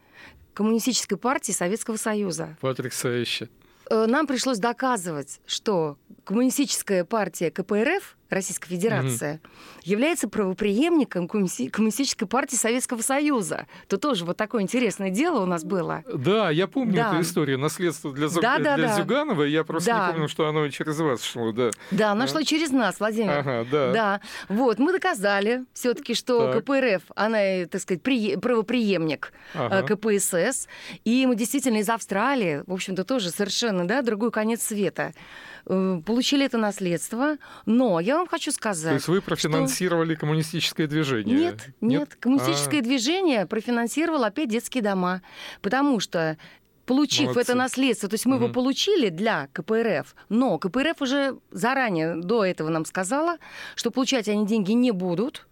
Коммунистической 0.54 1.18
партии 1.18 1.52
Советского 1.52 1.96
Союза. 1.96 2.56
Потрясающе. 2.60 3.48
Э, 3.90 4.06
нам 4.06 4.26
пришлось 4.26 4.58
доказывать, 4.58 5.40
что 5.46 5.98
коммунистическая 6.24 7.04
партия 7.04 7.50
КПРФ 7.50 8.16
Российская 8.34 8.68
Федерация, 8.68 9.34
угу. 9.34 9.52
является 9.82 10.28
правоприемником 10.28 11.28
Коммунистической 11.28 12.28
партии 12.28 12.56
Советского 12.56 13.00
Союза. 13.02 13.66
То 13.88 13.96
тоже 13.96 14.24
вот 14.24 14.36
такое 14.36 14.62
интересное 14.62 15.10
дело 15.10 15.42
у 15.42 15.46
нас 15.46 15.64
было. 15.64 16.04
Да, 16.12 16.50
я 16.50 16.66
помню 16.66 16.96
да. 16.96 17.12
эту 17.12 17.22
историю. 17.22 17.58
Наследство 17.58 18.12
для, 18.12 18.28
Зу... 18.28 18.40
да, 18.40 18.58
да, 18.58 18.76
для 18.76 18.88
да. 18.88 18.96
Зюганова. 18.96 19.42
Я 19.42 19.64
просто 19.64 19.90
да. 19.90 20.06
не 20.06 20.12
помню, 20.12 20.28
что 20.28 20.48
оно 20.48 20.68
через 20.68 20.98
вас 20.98 21.22
шло. 21.22 21.52
Да, 21.52 21.70
да 21.90 22.12
оно 22.12 22.26
шло 22.26 22.42
через 22.42 22.70
нас, 22.70 23.00
Владимир. 23.00 23.38
Ага, 23.38 23.66
да. 23.70 23.92
да. 23.92 24.20
Вот, 24.48 24.78
мы 24.78 24.92
доказали 24.92 25.64
все 25.72 25.94
таки 25.94 26.14
что 26.14 26.52
так. 26.52 26.64
КПРФ, 26.64 27.02
она, 27.14 27.66
так 27.70 27.80
сказать, 27.80 28.02
при... 28.02 28.36
правоприемник 28.36 29.32
э, 29.54 29.58
ага. 29.58 29.96
КПСС. 29.96 30.68
И 31.04 31.26
мы 31.26 31.36
действительно 31.36 31.78
из 31.78 31.88
Австралии, 31.88 32.62
в 32.66 32.72
общем-то, 32.72 33.04
тоже 33.04 33.30
совершенно 33.30 33.86
да, 33.86 34.02
другой 34.02 34.30
конец 34.30 34.62
света 34.62 35.04
Э, 35.04 35.53
получили 35.64 36.44
это 36.44 36.58
наследство, 36.58 37.36
но 37.66 38.00
я 38.00 38.16
вам 38.16 38.26
хочу 38.26 38.50
сказать... 38.50 38.90
То 38.90 38.94
есть 38.94 39.08
вы 39.08 39.20
профинансировали 39.20 40.14
что... 40.14 40.20
коммунистическое 40.20 40.86
движение? 40.86 41.36
Нет, 41.36 41.54
нет, 41.80 42.00
нет. 42.00 42.16
коммунистическое 42.20 42.80
а... 42.80 42.82
движение 42.82 43.46
профинансировало 43.46 44.26
опять 44.26 44.48
детские 44.48 44.82
дома, 44.82 45.22
потому 45.62 46.00
что 46.00 46.36
получив 46.84 47.28
Молодцы. 47.28 47.40
это 47.40 47.54
наследство, 47.54 48.08
то 48.08 48.14
есть 48.14 48.26
мы 48.26 48.36
угу. 48.36 48.44
его 48.44 48.52
получили 48.52 49.08
для 49.08 49.48
КПРФ, 49.52 50.14
но 50.28 50.58
КПРФ 50.58 51.00
уже 51.00 51.38
заранее 51.50 52.16
до 52.16 52.44
этого 52.44 52.68
нам 52.68 52.84
сказала, 52.84 53.38
что 53.74 53.90
получать 53.90 54.28
они 54.28 54.46
деньги 54.46 54.72
не 54.72 54.90
будут, 54.90 55.46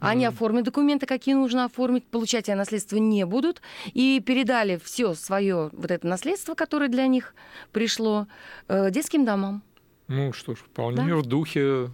они 0.00 0.24
mm 0.24 0.28
оформят 0.28 0.64
документы, 0.64 1.06
какие 1.06 1.34
нужно 1.34 1.64
оформить, 1.64 2.06
получать 2.06 2.48
они 2.48 2.58
наследство 2.58 2.96
не 2.96 3.24
будут, 3.24 3.62
и 3.92 4.20
передали 4.24 4.80
все 4.82 5.14
свое 5.14 5.70
вот 5.72 5.90
это 5.90 6.06
наследство, 6.06 6.54
которое 6.54 6.88
для 6.88 7.06
них 7.06 7.34
пришло, 7.72 8.26
э, 8.68 8.90
детским 8.90 9.24
домам. 9.24 9.62
Ну 10.08 10.32
что 10.32 10.54
ж, 10.54 10.58
вполне 10.58 11.08
да. 11.08 11.16
в 11.16 11.26
духе 11.26 11.90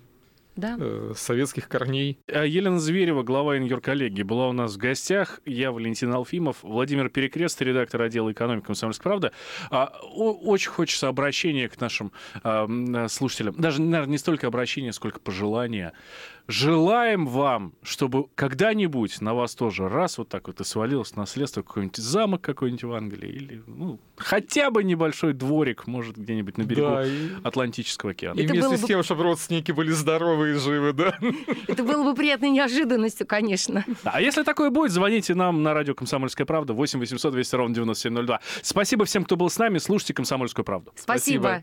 да. 0.56 0.76
э, 0.78 1.12
советских 1.16 1.68
корней. 1.68 2.18
А 2.28 2.44
Елена 2.44 2.78
Зверева, 2.78 3.22
глава 3.22 3.58
инъюр-коллегии, 3.58 4.22
была 4.22 4.48
у 4.48 4.52
нас 4.52 4.74
в 4.74 4.78
гостях. 4.78 5.40
Я 5.44 5.72
Валентин 5.72 6.12
Алфимов, 6.12 6.58
Владимир 6.62 7.08
Перекрест, 7.08 7.60
редактор 7.62 8.02
отдела 8.02 8.30
экономики 8.30 8.66
«Комсомольской 8.66 9.04
правды». 9.04 9.32
А, 9.70 9.86
очень 10.14 10.70
хочется 10.70 11.08
обращения 11.08 11.68
к 11.68 11.80
нашим 11.80 12.12
а, 12.42 13.06
слушателям. 13.08 13.54
Даже, 13.56 13.80
наверное, 13.80 14.12
не 14.12 14.18
столько 14.18 14.46
обращения, 14.46 14.92
сколько 14.92 15.20
пожелания. 15.20 15.92
Желаем 16.50 17.26
вам, 17.26 17.74
чтобы 17.84 18.26
когда-нибудь 18.34 19.20
на 19.20 19.34
вас 19.34 19.54
тоже 19.54 19.88
раз 19.88 20.18
вот 20.18 20.28
так 20.28 20.48
вот 20.48 20.60
и 20.60 20.64
свалилось 20.64 21.14
наследство 21.14 21.62
какой-нибудь 21.62 21.96
замок 21.96 22.40
какой-нибудь 22.40 22.82
в 22.82 22.92
Англии 22.92 23.28
или 23.28 23.62
ну, 23.68 24.00
хотя 24.16 24.72
бы 24.72 24.82
небольшой 24.82 25.32
дворик, 25.32 25.86
может, 25.86 26.16
где-нибудь 26.16 26.58
на 26.58 26.62
берегу 26.64 26.88
да, 26.88 27.06
и... 27.06 27.28
Атлантического 27.44 28.10
океана. 28.10 28.40
И 28.40 28.48
вместе 28.48 28.78
с 28.78 28.82
тем, 28.82 29.04
чтобы 29.04 29.22
родственники 29.22 29.70
были 29.70 29.92
здоровы 29.92 30.50
и 30.50 30.54
живы, 30.54 30.92
да? 30.92 31.16
Это 31.68 31.84
было 31.84 32.02
бы 32.02 32.16
приятной 32.16 32.50
неожиданностью, 32.50 33.28
конечно. 33.28 33.84
А 34.02 34.20
если 34.20 34.42
такое 34.42 34.70
будет, 34.70 34.90
звоните 34.90 35.36
нам 35.36 35.62
на 35.62 35.72
радио 35.72 35.94
«Комсомольская 35.94 36.46
правда» 36.46 36.72
8 36.72 36.98
800 36.98 37.32
200 37.32 37.54
ровно 37.54 37.74
9702. 37.76 38.40
Спасибо 38.62 39.04
всем, 39.04 39.24
кто 39.24 39.36
был 39.36 39.50
с 39.50 39.58
нами. 39.58 39.78
Слушайте 39.78 40.14
«Комсомольскую 40.14 40.64
правду». 40.64 40.92
Спасибо. 40.96 41.62